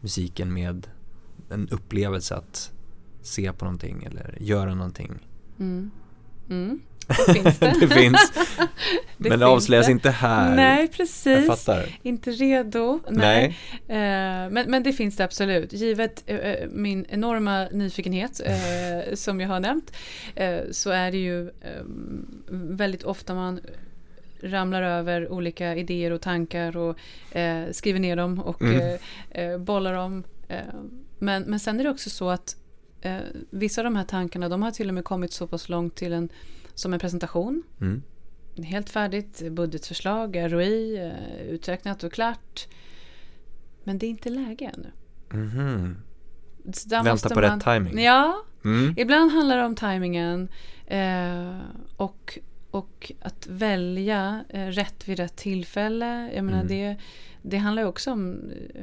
musiken 0.00 0.52
med 0.52 0.86
en 1.50 1.68
upplevelse 1.68 2.34
att 2.34 2.72
se 3.22 3.52
på 3.52 3.64
någonting 3.64 4.04
eller 4.04 4.34
göra 4.40 4.74
någonting? 4.74 5.18
Mm. 5.58 5.90
Mm. 6.50 6.80
Det 7.26 7.34
finns 7.34 7.58
det. 7.58 7.74
det 7.80 7.88
finns, 7.88 8.32
Det 9.16 9.28
men 9.28 9.38
det 9.38 9.46
avslöjas 9.46 9.86
det. 9.86 9.92
inte 9.92 10.10
här. 10.10 10.56
Nej, 10.56 10.88
precis. 10.88 11.68
Inte 12.02 12.30
redo. 12.30 13.00
Nej. 13.08 13.56
Eh, 13.88 13.94
men, 14.50 14.64
men 14.70 14.82
det 14.82 14.92
finns 14.92 15.16
det 15.16 15.24
absolut. 15.24 15.72
Givet 15.72 16.22
eh, 16.26 16.36
eh, 16.36 16.68
min 16.70 17.06
enorma 17.08 17.64
nyfikenhet 17.72 18.40
som 19.14 19.40
jag 19.40 19.48
har 19.48 19.60
nämnt 19.60 19.92
så 20.70 20.90
är 20.90 21.10
det 21.10 21.18
ju 21.18 21.48
eh, 21.48 21.82
väldigt 22.50 23.02
ofta 23.02 23.34
man 23.34 23.60
ramlar 24.42 24.82
över 24.82 25.32
olika 25.32 25.76
idéer 25.76 26.10
och 26.10 26.20
tankar 26.20 26.76
och 26.76 26.98
eh, 27.36 27.70
skriver 27.70 28.00
ner 28.00 28.16
dem 28.16 28.38
och 28.40 28.62
Mm. 28.62 28.80
eh, 29.30 29.44
eh, 29.44 29.58
bollar 29.58 29.94
dem. 29.94 30.24
Eh, 30.48 30.58
men, 31.18 31.42
men 31.42 31.60
sen 31.60 31.80
är 31.80 31.84
det 31.84 31.90
också 31.90 32.10
så 32.10 32.30
att 32.30 32.56
eh, 33.00 33.16
vissa 33.50 33.80
av 33.80 33.84
de 33.84 33.96
här 33.96 34.04
tankarna 34.04 34.48
de 34.48 34.62
har 34.62 34.70
till 34.70 34.88
och 34.88 34.94
med 34.94 35.04
kommit 35.04 35.32
så 35.32 35.46
pass 35.46 35.68
långt 35.68 35.94
till 35.96 36.12
en 36.12 36.28
som 36.74 36.92
en 36.92 37.00
presentation. 37.00 37.62
Mm. 37.80 38.02
Helt 38.64 38.90
färdigt, 38.90 39.42
budgetförslag, 39.50 40.52
ROI, 40.52 41.12
uträknat 41.48 42.02
och 42.04 42.12
klart. 42.12 42.68
Men 43.84 43.98
det 43.98 44.06
är 44.06 44.10
inte 44.10 44.30
läge 44.30 44.70
ännu. 44.74 44.90
Där 46.86 47.02
Vänta 47.04 47.28
på 47.28 47.34
man, 47.40 47.44
rätt 47.44 47.64
timing. 47.64 48.04
Ja, 48.04 48.44
Mm. 48.64 48.94
ibland 48.96 49.32
handlar 49.32 49.56
det 49.56 49.64
om 49.64 49.74
tajmingen. 49.74 50.48
Eh, 50.86 51.58
och, 51.96 52.38
och 52.70 53.12
att 53.22 53.46
välja 53.46 54.44
eh, 54.48 54.66
rätt 54.66 55.08
vid 55.08 55.18
rätt 55.18 55.36
tillfälle. 55.36 56.30
Jag 56.34 56.44
menar 56.44 56.60
Mm. 56.60 56.68
det, 56.68 56.96
det 57.42 57.56
handlar 57.56 57.82
ju 57.82 57.88
också 57.88 58.12
om 58.12 58.50
eh, 58.74 58.82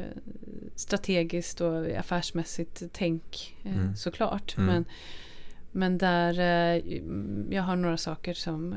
strategiskt 0.76 1.62
och 1.62 1.86
affärsmässigt 2.00 2.84
tänk 2.94 3.56
eh, 3.64 3.78
Mm. 3.78 3.96
såklart. 3.96 4.58
Mm. 4.58 4.68
Men, 4.74 4.86
men 5.72 5.98
där 5.98 6.34
jag 7.50 7.64
har 7.64 7.76
några 7.76 7.98
saker 7.98 8.34
som 8.34 8.76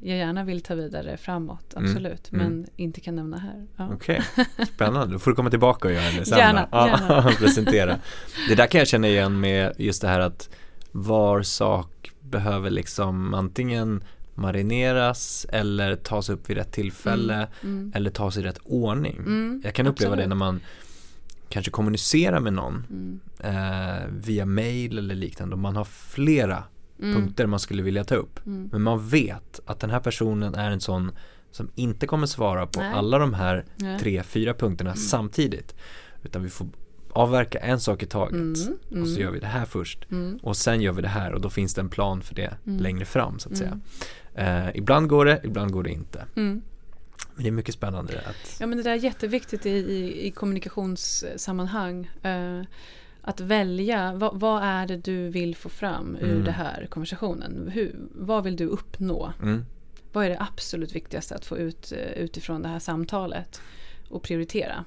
jag 0.00 0.16
gärna 0.18 0.44
vill 0.44 0.60
ta 0.62 0.74
vidare 0.74 1.16
framåt, 1.16 1.74
Mm. 1.74 1.90
absolut. 1.90 2.32
Mm. 2.32 2.46
Men 2.46 2.66
inte 2.76 3.00
kan 3.00 3.16
nämna 3.16 3.38
här. 3.38 3.66
Ja. 3.76 3.88
Okej, 3.94 4.22
spännande. 4.74 5.14
Då 5.14 5.18
får 5.18 5.30
du 5.30 5.34
komma 5.34 5.50
tillbaka 5.50 5.88
och 5.88 5.94
göra 5.94 6.18
det 6.18 6.24
sen. 6.24 6.38
Gärna, 6.38 6.68
gärna. 6.72 7.30
presentera. 7.38 7.98
Det 8.48 8.54
där 8.54 8.66
kan 8.66 8.78
jag 8.78 8.88
känna 8.88 9.08
igen 9.08 9.40
med 9.40 9.72
just 9.78 10.02
det 10.02 10.08
här 10.08 10.20
att 10.20 10.50
var 10.92 11.42
sak 11.42 12.10
behöver 12.20 12.70
liksom 12.70 13.34
antingen 13.34 14.04
marineras 14.34 15.46
eller 15.48 15.96
tas 15.96 16.28
upp 16.30 16.50
vid 16.50 16.56
rätt 16.56 16.72
tillfälle 16.72 17.48
Mm. 17.62 17.92
eller 17.94 18.10
tas 18.10 18.36
i 18.36 18.42
rätt 18.42 18.58
ordning. 18.64 19.16
Mm, 19.16 19.60
Jag 19.64 19.74
kan 19.74 19.86
uppleva 19.86 20.10
det 20.16 20.22
absolut. 20.22 20.28
när 20.28 20.36
man 20.46 20.60
kanske 21.48 21.70
kommunicerar 21.70 22.40
med 22.40 22.52
någon 22.52 22.86
Mm. 22.90 23.20
eh, 23.38 24.06
via 24.10 24.44
mail 24.46 24.98
eller 24.98 25.14
liknande 25.14 25.52
och 25.54 25.58
man 25.58 25.76
har 25.76 25.84
flera 25.84 26.64
Mm. 27.02 27.14
punkter 27.16 27.46
man 27.46 27.60
skulle 27.60 27.82
vilja 27.82 28.04
ta 28.04 28.14
upp. 28.14 28.46
Mm. 28.46 28.68
Men 28.72 28.82
man 28.82 29.08
vet 29.08 29.60
att 29.66 29.80
den 29.80 29.90
här 29.90 30.00
personen 30.00 30.54
är 30.54 30.70
en 30.70 30.80
sån 30.80 31.12
som 31.50 31.70
inte 31.74 32.06
kommer 32.06 32.26
svara 32.26 32.66
på 32.66 32.80
Nej. 32.80 32.92
alla 32.94 33.18
de 33.18 33.34
här 33.34 33.64
Ja. 33.76 33.98
tre, 34.00 34.22
fyra 34.22 34.54
punkterna 34.54 34.94
samtidigt. 34.94 35.74
Utan 36.22 36.42
vi 36.42 36.48
får 36.48 36.66
avverka 37.12 37.58
en 37.58 37.80
sak 37.80 38.02
i 38.02 38.06
taget 38.06 38.32
Mm, 38.34 38.52
och 38.52 39.08
så 39.08 39.14
mm. 39.14 39.20
gör 39.20 39.30
vi 39.30 39.38
det 39.40 39.46
här 39.46 39.64
först. 39.64 40.10
Mm. 40.10 40.38
Och 40.42 40.56
sen 40.56 40.80
gör 40.80 40.92
vi 40.92 41.02
det 41.02 41.08
här 41.08 41.32
och 41.32 41.40
då 41.40 41.50
finns 41.50 41.74
det 41.74 41.80
en 41.80 41.88
plan 41.88 42.22
för 42.22 42.34
det 42.34 42.54
Mm. 42.66 42.80
längre 42.82 43.04
fram 43.04 43.38
så 43.38 43.48
att 43.48 43.56
säga. 43.56 43.80
Mm. 44.34 44.66
Eh, 44.66 44.76
ibland 44.76 45.08
går 45.08 45.24
det, 45.24 45.40
ibland 45.44 45.72
går 45.72 45.82
det 45.82 45.90
inte. 45.90 46.24
Mm. 46.36 46.62
Men 47.34 47.42
det 47.44 47.48
är 47.48 47.52
mycket 47.52 47.74
spännande 47.74 48.18
att 48.26 48.56
Ja 48.60 48.66
men 48.66 48.78
det 48.78 48.84
där 48.84 48.90
är 48.90 48.94
jätteviktigt 48.96 49.66
i, 49.66 49.70
i, 49.70 50.26
i 50.26 50.30
kommunikationssammanhang. 50.30 52.10
Eh, 52.22 52.62
att 53.22 53.40
välja, 53.40 54.12
vad, 54.14 54.40
vad 54.40 54.62
är 54.62 54.86
det 54.86 54.96
du 54.96 55.28
vill 55.28 55.56
få 55.56 55.68
fram 55.68 56.16
ur 56.20 56.30
Mm. 56.30 56.44
det 56.44 56.50
här 56.52 56.86
konversationen? 56.90 57.70
Hur, 57.74 57.96
vad 58.14 58.44
vill 58.44 58.56
du 58.56 58.66
uppnå? 58.66 59.32
mm, 59.42 59.64
Vad 60.12 60.24
är 60.24 60.28
det 60.28 60.40
absolut 60.40 60.94
viktigaste 60.94 61.34
att 61.34 61.44
få 61.44 61.58
ut 61.58 61.92
eh, 61.92 62.22
utifrån 62.22 62.62
det 62.62 62.68
här 62.68 62.78
samtalet? 62.78 63.60
Och 64.08 64.22
prioritera. 64.22 64.84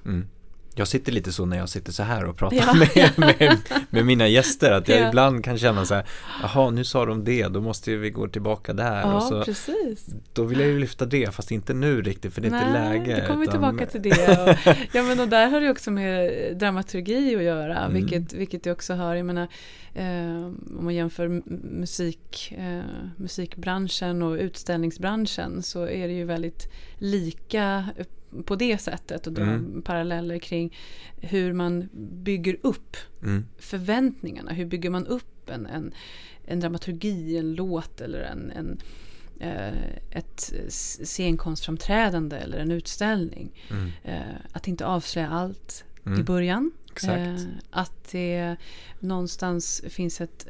Jag 0.76 0.88
sitter 0.88 1.12
lite 1.12 1.32
så 1.32 1.46
när 1.46 1.58
jag 1.58 1.70
sitter 1.70 1.92
så 1.92 2.04
här 2.04 2.26
och 2.26 2.38
pratar 2.38 2.58
Ja. 2.58 2.74
med, 3.18 3.36
med, 3.40 3.58
med 3.90 4.06
mina 4.06 4.28
gäster 4.28 4.72
att 4.72 4.88
jag 4.88 5.00
Ja. 5.02 5.08
ibland 5.10 5.44
kan 5.44 5.58
känna 5.58 5.86
så 5.86 5.94
här 5.94 6.06
Jaha, 6.42 6.70
nu 6.70 6.84
sa 6.84 7.06
de 7.06 7.24
det, 7.24 7.48
då 7.48 7.62
måste 7.62 7.96
vi 7.96 8.10
gå 8.10 8.28
tillbaka 8.28 8.74
där 8.74 9.02
Ja, 9.02 9.14
och 9.16 9.24
så 9.24 9.44
precis. 9.44 10.06
Då 10.34 10.44
vill 10.44 10.60
jag 10.60 10.70
ju 10.70 10.80
lyfta 10.80 11.06
det, 11.06 11.34
fast 11.36 11.52
inte 11.52 11.74
nu 11.74 12.02
riktigt 12.02 12.34
för 12.34 12.42
det 12.42 12.48
är 12.48 12.54
inte 12.56 12.72
läge. 12.74 13.20
då 13.22 13.28
kommer 13.28 13.46
vi 13.46 13.52
tillbaka 13.52 13.86
till 13.86 14.02
det. 14.02 14.12
Och, 14.68 14.76
ja, 14.92 15.04
men 15.04 15.20
och 15.20 15.28
där 15.28 15.48
har 15.48 15.62
det 15.62 15.70
också 15.70 15.92
med 15.92 16.32
dramaturgi 16.58 17.36
att 17.36 17.44
göra, 17.44 17.78
Mm. 17.78 17.94
vilket, 17.94 18.34
vilket 18.34 18.66
jag 18.66 18.74
också 18.74 18.94
har. 18.94 19.16
Jag 19.16 19.26
menar, 19.26 19.48
eh, 19.94 20.46
om 20.46 20.80
man 20.82 20.96
jämför 20.96 21.28
musik, 21.80 22.54
eh, 22.58 22.82
musikbranschen 23.18 24.22
och 24.22 24.34
utställningsbranschen 24.38 25.64
så 25.64 25.88
är 25.88 26.08
det 26.08 26.14
ju 26.14 26.26
väldigt 26.26 26.68
lika 26.98 27.86
på 28.46 28.56
det 28.56 28.78
sättet 28.78 29.28
och 29.28 29.34
dra 29.34 29.44
Mm. 29.44 29.82
paralleller 29.82 30.40
kring 30.40 30.76
hur 31.18 31.54
man 31.54 31.90
bygger 32.24 32.58
upp 32.64 32.98
Mm, 33.24 33.46
förväntningarna. 33.58 34.52
Hur 34.54 34.66
bygger 34.66 34.90
man 34.90 35.08
upp 35.08 35.50
en, 35.50 35.66
en, 35.66 35.94
en 36.46 36.60
dramaturgi, 36.60 37.38
en 37.38 37.54
låt 37.56 38.02
eller 38.02 38.20
en, 38.22 38.52
en, 38.52 38.80
eh, 39.40 39.84
ett 40.12 40.54
scenkonstframträdande 41.04 42.36
eller 42.38 42.58
en 42.58 42.72
utställning. 42.72 43.52
mm, 43.70 43.92
Eh, 44.04 44.36
att 44.52 44.68
inte 44.68 44.86
avslöja 44.86 45.30
allt 45.30 45.84
i 46.06 46.08
mm. 46.10 46.24
början. 46.26 46.72
Exakt. 46.92 47.18
Eh, 47.18 47.46
att 47.70 48.12
det 48.12 48.56
någonstans 49.00 49.84
finns 49.90 50.22
ett, 50.22 50.48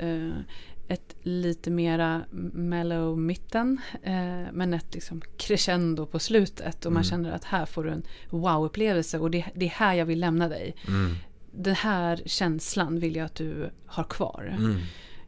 ett 0.87 1.15
lite 1.21 1.71
mera 1.71 2.21
mellow 2.53 3.17
mitten 3.17 3.81
eh, 4.03 4.13
men 4.53 4.73
ett 4.73 4.93
liksom 4.93 5.21
crescendo 5.37 6.05
på 6.05 6.19
slutet 6.19 6.85
och 6.85 6.91
man 6.91 7.03
Mm. 7.03 7.09
känner 7.09 7.31
att 7.31 7.43
här 7.43 7.65
får 7.65 7.83
du 7.83 7.89
en 7.89 8.03
wow-upplevelse 8.29 9.19
och 9.19 9.31
det, 9.31 9.45
det 9.55 9.65
är 9.65 9.69
här 9.69 9.93
jag 9.93 10.05
vill 10.05 10.19
lämna 10.19 10.47
dig. 10.47 10.75
Mm. 10.87 11.15
Den 11.51 11.75
här 11.75 12.21
känslan 12.25 12.99
vill 12.99 13.15
jag 13.15 13.25
att 13.25 13.35
du 13.35 13.69
har 13.85 14.03
kvar. 14.03 14.55
Mm. 14.59 14.77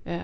Eh, 0.06 0.22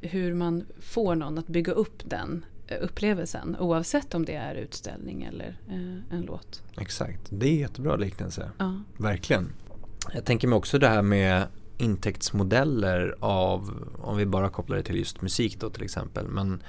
hur 0.00 0.34
man 0.34 0.66
får 0.80 1.14
någon 1.14 1.38
att 1.38 1.46
bygga 1.46 1.72
upp 1.72 2.02
den 2.10 2.44
eh, 2.66 2.78
upplevelsen 2.82 3.56
oavsett 3.60 4.14
om 4.14 4.24
det 4.24 4.34
är 4.34 4.54
utställning 4.54 5.22
eller 5.22 5.58
eh, 5.68 6.16
en 6.16 6.22
låt. 6.26 6.62
Exakt, 6.80 7.20
det 7.30 7.46
är 7.48 7.54
jättebra 7.54 7.96
liknelse. 7.96 8.50
Ja. 8.58 8.80
Verkligen. 8.98 9.48
Jag 10.14 10.24
tänker 10.24 10.48
mig 10.48 10.56
också 10.56 10.78
det 10.78 10.88
här 10.88 11.02
med 11.02 11.46
intäktsmodeller 11.78 13.16
av, 13.20 13.88
om 14.02 14.16
vi 14.16 14.26
bara 14.26 14.48
kopplar 14.48 14.76
det 14.76 14.82
till 14.82 14.96
just 14.98 15.22
musik 15.22 15.60
då 15.60 15.70
till 15.70 15.82
exempel, 15.84 16.28
men 16.28 16.62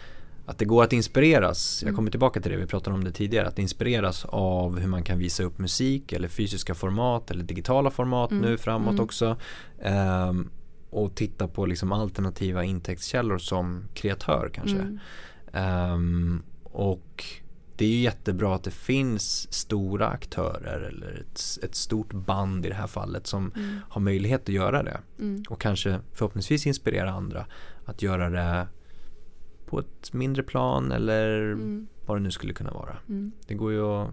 att 0.46 0.58
det 0.58 0.66
går 0.66 0.84
att 0.84 0.94
inspireras, 0.94 1.80
jag 1.82 1.88
Mm. 1.88 1.96
kommer 1.96 2.12
tillbaka 2.12 2.42
till 2.42 2.52
det, 2.52 2.58
vi 2.58 2.66
pratade 2.66 2.94
om 2.94 3.04
det 3.04 3.12
tidigare, 3.12 3.48
att 3.48 3.60
inspireras 3.60 4.26
av 4.26 4.80
hur 4.80 4.88
man 4.88 5.04
kan 5.04 5.20
visa 5.20 5.44
upp 5.44 5.60
musik 5.60 6.14
eller 6.14 6.28
fysiska 6.28 6.76
format 6.76 7.32
eller 7.32 7.44
digitala 7.44 7.92
format 7.92 8.32
Mm. 8.32 8.44
nu 8.44 8.58
framåt 8.58 8.92
Mm. 8.94 9.04
också. 9.04 9.38
Ehm, 9.82 10.50
och 10.90 11.16
titta 11.16 11.48
på 11.48 11.66
liksom 11.66 11.92
alternativa 11.92 12.64
intäktskällor 12.64 13.38
som 13.38 13.84
kreatör 13.94 14.50
kanske. 14.54 14.78
Mm. 14.78 15.00
Ehm, 15.54 16.44
och 16.64 17.26
det 17.78 17.86
är 17.86 17.90
ju 17.90 18.00
jättebra 18.02 18.56
att 18.56 18.64
det 18.64 18.72
finns 18.72 19.54
stora 19.54 20.08
aktörer 20.08 20.82
eller 20.82 21.26
ett, 21.32 21.64
ett 21.64 21.76
stort 21.76 22.14
band 22.14 22.66
i 22.66 22.70
det 22.70 22.76
här 22.76 22.88
fallet 22.88 23.28
som 23.28 23.52
Mm. 23.56 23.80
har 23.90 24.02
möjlighet 24.02 24.42
att 24.42 24.50
göra 24.50 24.84
det 24.84 24.98
Mm. 25.20 25.44
och 25.50 25.62
kanske 25.62 26.00
förhoppningsvis 26.14 26.68
inspirera 26.68 27.12
andra 27.12 27.46
att 27.86 28.02
göra 28.02 28.30
det 28.30 28.68
på 29.66 29.80
ett 29.80 30.14
mindre 30.14 30.44
plan 30.44 30.92
eller 30.92 31.52
Mm. 31.52 31.88
vad 32.06 32.18
det 32.18 32.22
nu 32.22 32.32
skulle 32.32 32.54
kunna 32.54 32.72
vara. 32.72 32.98
Mm. 33.10 33.32
Det 33.48 33.54
går 33.54 33.72
ju 33.72 33.82
att 33.86 34.10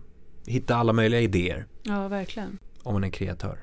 hitta 0.47 0.77
alla 0.77 0.93
möjliga 0.93 1.21
idéer 1.21 1.67
Ja, 1.83 2.09
verkligen. 2.09 2.59
om 2.83 2.93
man 2.95 3.05
är 3.05 3.11
kreatör. 3.11 3.59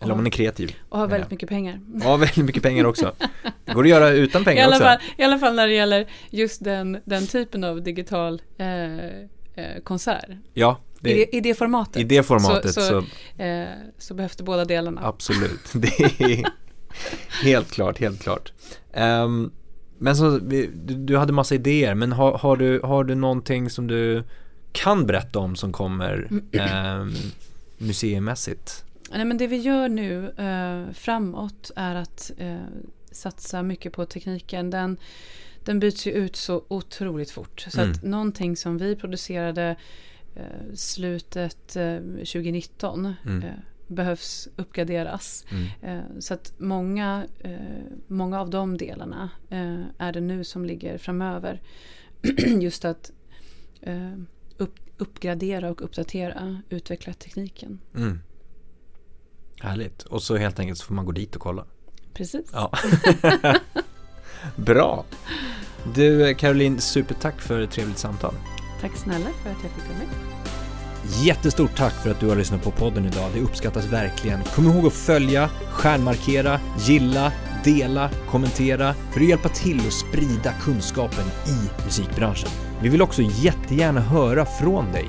Eller 0.00 0.12
om 0.12 0.18
man 0.18 0.26
är 0.26 0.30
kreativ. 0.30 0.76
Och 0.88 0.98
har 0.98 1.06
väldigt 1.06 1.30
mycket 1.30 1.48
pengar. 1.48 1.80
Ja, 2.02 2.16
väldigt 2.16 2.36
mycket 2.44 2.62
pengar 2.62 2.84
också. 2.84 3.12
Det 3.64 3.72
går 3.72 3.82
att 3.84 3.88
göra 3.90 4.10
utan 4.10 4.42
I 4.42 4.44
pengar 4.44 4.64
alla, 4.64 4.76
också. 4.76 4.84
fall, 4.84 4.98
I 5.16 5.22
alla 5.22 5.38
fall 5.38 5.54
när 5.54 5.66
det 5.66 5.74
gäller 5.74 6.06
just 6.30 6.64
den, 6.64 6.98
den 7.04 7.26
typen 7.26 7.64
av 7.64 7.82
digital 7.82 8.42
eh, 8.58 8.94
eh, 8.98 9.82
konsert. 9.84 10.24
Ja, 10.54 10.80
I, 11.00 11.00
det, 11.00 11.14
det, 11.14 11.36
I 11.36 11.40
det 11.40 11.54
formatet. 11.54 11.96
i 11.96 12.04
det 12.04 12.22
formatet 12.22 12.74
så, 12.74 12.80
så- 12.80 13.04
Eh, 13.42 13.68
så 13.98 14.14
behövs 14.14 14.36
det 14.36 14.42
båda 14.44 14.64
delarna. 14.64 15.00
Absolut, 15.06 15.60
det 15.72 16.00
är 16.20 16.44
helt 17.44 17.70
klart, 17.70 17.98
helt 17.98 18.22
klart. 18.22 18.52
Ehm, 18.92 19.50
men 19.98 20.16
så, 20.16 20.38
du, 20.38 21.16
hade 21.16 21.32
massa 21.32 21.54
idéer, 21.54 21.94
men 21.94 22.12
har, 22.12 22.38
har, 22.38 22.56
du, 22.56 22.80
har 22.80 23.04
du 23.04 23.14
någonting 23.14 23.70
som 23.70 23.86
du 23.86 24.22
kan 24.72 25.06
berätta 25.06 25.38
om 25.38 25.56
som 25.56 25.72
kommer 25.72 26.28
um, 26.30 27.14
museimässigt? 27.78 28.84
Nej, 29.12 29.24
men 29.24 29.38
det 29.38 29.46
vi 29.46 29.56
gör 29.56 29.88
nu 29.88 30.30
eh, 30.30 30.92
framåt 30.92 31.70
är 31.76 31.94
att 31.94 32.30
eh, 32.38 32.56
satsa 33.10 33.62
mycket 33.62 33.92
på 33.92 34.06
tekniken. 34.06 34.70
Den, 34.70 34.96
den 35.64 35.80
byts 35.80 36.06
ju 36.06 36.12
ut 36.12 36.36
så 36.36 36.64
otroligt 36.68 37.30
fort. 37.30 37.60
Så 37.68 37.80
Mm. 37.80 37.92
att 37.92 38.02
någonting 38.02 38.56
som 38.56 38.78
vi 38.78 38.96
producerade 38.96 39.76
eh, 40.34 40.74
slutet 40.74 41.76
eh, 41.76 41.96
2019 41.98 43.14
Mm. 43.24 43.42
eh, 43.42 43.50
behövs 43.86 44.48
uppgraderas. 44.56 45.44
Mm. 45.50 45.66
Eh, 45.98 46.04
så 46.20 46.34
att 46.34 46.52
många, 46.58 47.26
eh, 47.40 47.52
många 48.06 48.40
av 48.40 48.50
de 48.50 48.76
delarna 48.76 49.30
eh, 49.50 49.82
är 49.98 50.12
det 50.12 50.20
nu 50.20 50.44
som 50.44 50.64
ligger 50.64 50.98
framöver. 50.98 51.60
Just 52.60 52.84
att 52.84 53.12
eh, 53.80 54.12
upp, 54.56 54.74
uppgradera 54.96 55.70
och 55.70 55.82
uppdatera, 55.82 56.62
utveckla 56.68 57.12
tekniken. 57.12 57.80
Mm. 57.96 58.20
Härligt, 59.60 60.02
och 60.02 60.22
så 60.22 60.36
helt 60.36 60.58
enkelt 60.58 60.78
så 60.78 60.84
får 60.84 60.94
man 60.94 61.04
gå 61.04 61.12
dit 61.12 61.36
och 61.36 61.42
kolla. 61.42 61.64
Precis. 62.14 62.50
Ja. 62.52 62.72
Bra! 64.56 65.04
Du 65.94 66.34
Caroline, 66.34 66.80
supertack 66.80 67.40
för 67.40 67.60
ett 67.60 67.70
trevligt 67.70 67.98
samtal. 67.98 68.34
Tack 68.80 68.96
snälla 68.96 69.26
för 69.42 69.50
att 69.50 69.56
jag 69.62 69.72
fick 69.72 69.84
vara 69.84 69.98
med. 69.98 70.08
Jättestort 71.24 71.76
tack 71.76 71.92
för 71.92 72.10
att 72.10 72.20
du 72.20 72.28
har 72.28 72.36
lyssnat 72.36 72.62
på 72.62 72.70
podden 72.70 73.04
idag. 73.04 73.30
Det 73.34 73.40
uppskattas 73.40 73.86
verkligen. 73.86 74.44
Kom 74.44 74.66
ihåg 74.66 74.86
att 74.86 74.92
följa, 74.92 75.50
stjärnmarkera, 75.70 76.60
gilla, 76.78 77.32
dela, 77.64 78.10
kommentera 78.30 78.94
för 78.94 79.20
att 79.20 79.28
hjälpa 79.28 79.48
till 79.48 79.86
att 79.86 79.92
sprida 79.92 80.52
kunskapen 80.52 81.24
i 81.46 81.84
musikbranschen. 81.84 82.50
Vi 82.82 82.88
vill 82.88 83.02
också 83.02 83.22
jättegärna 83.22 84.00
höra 84.00 84.46
från 84.46 84.92
dig. 84.92 85.08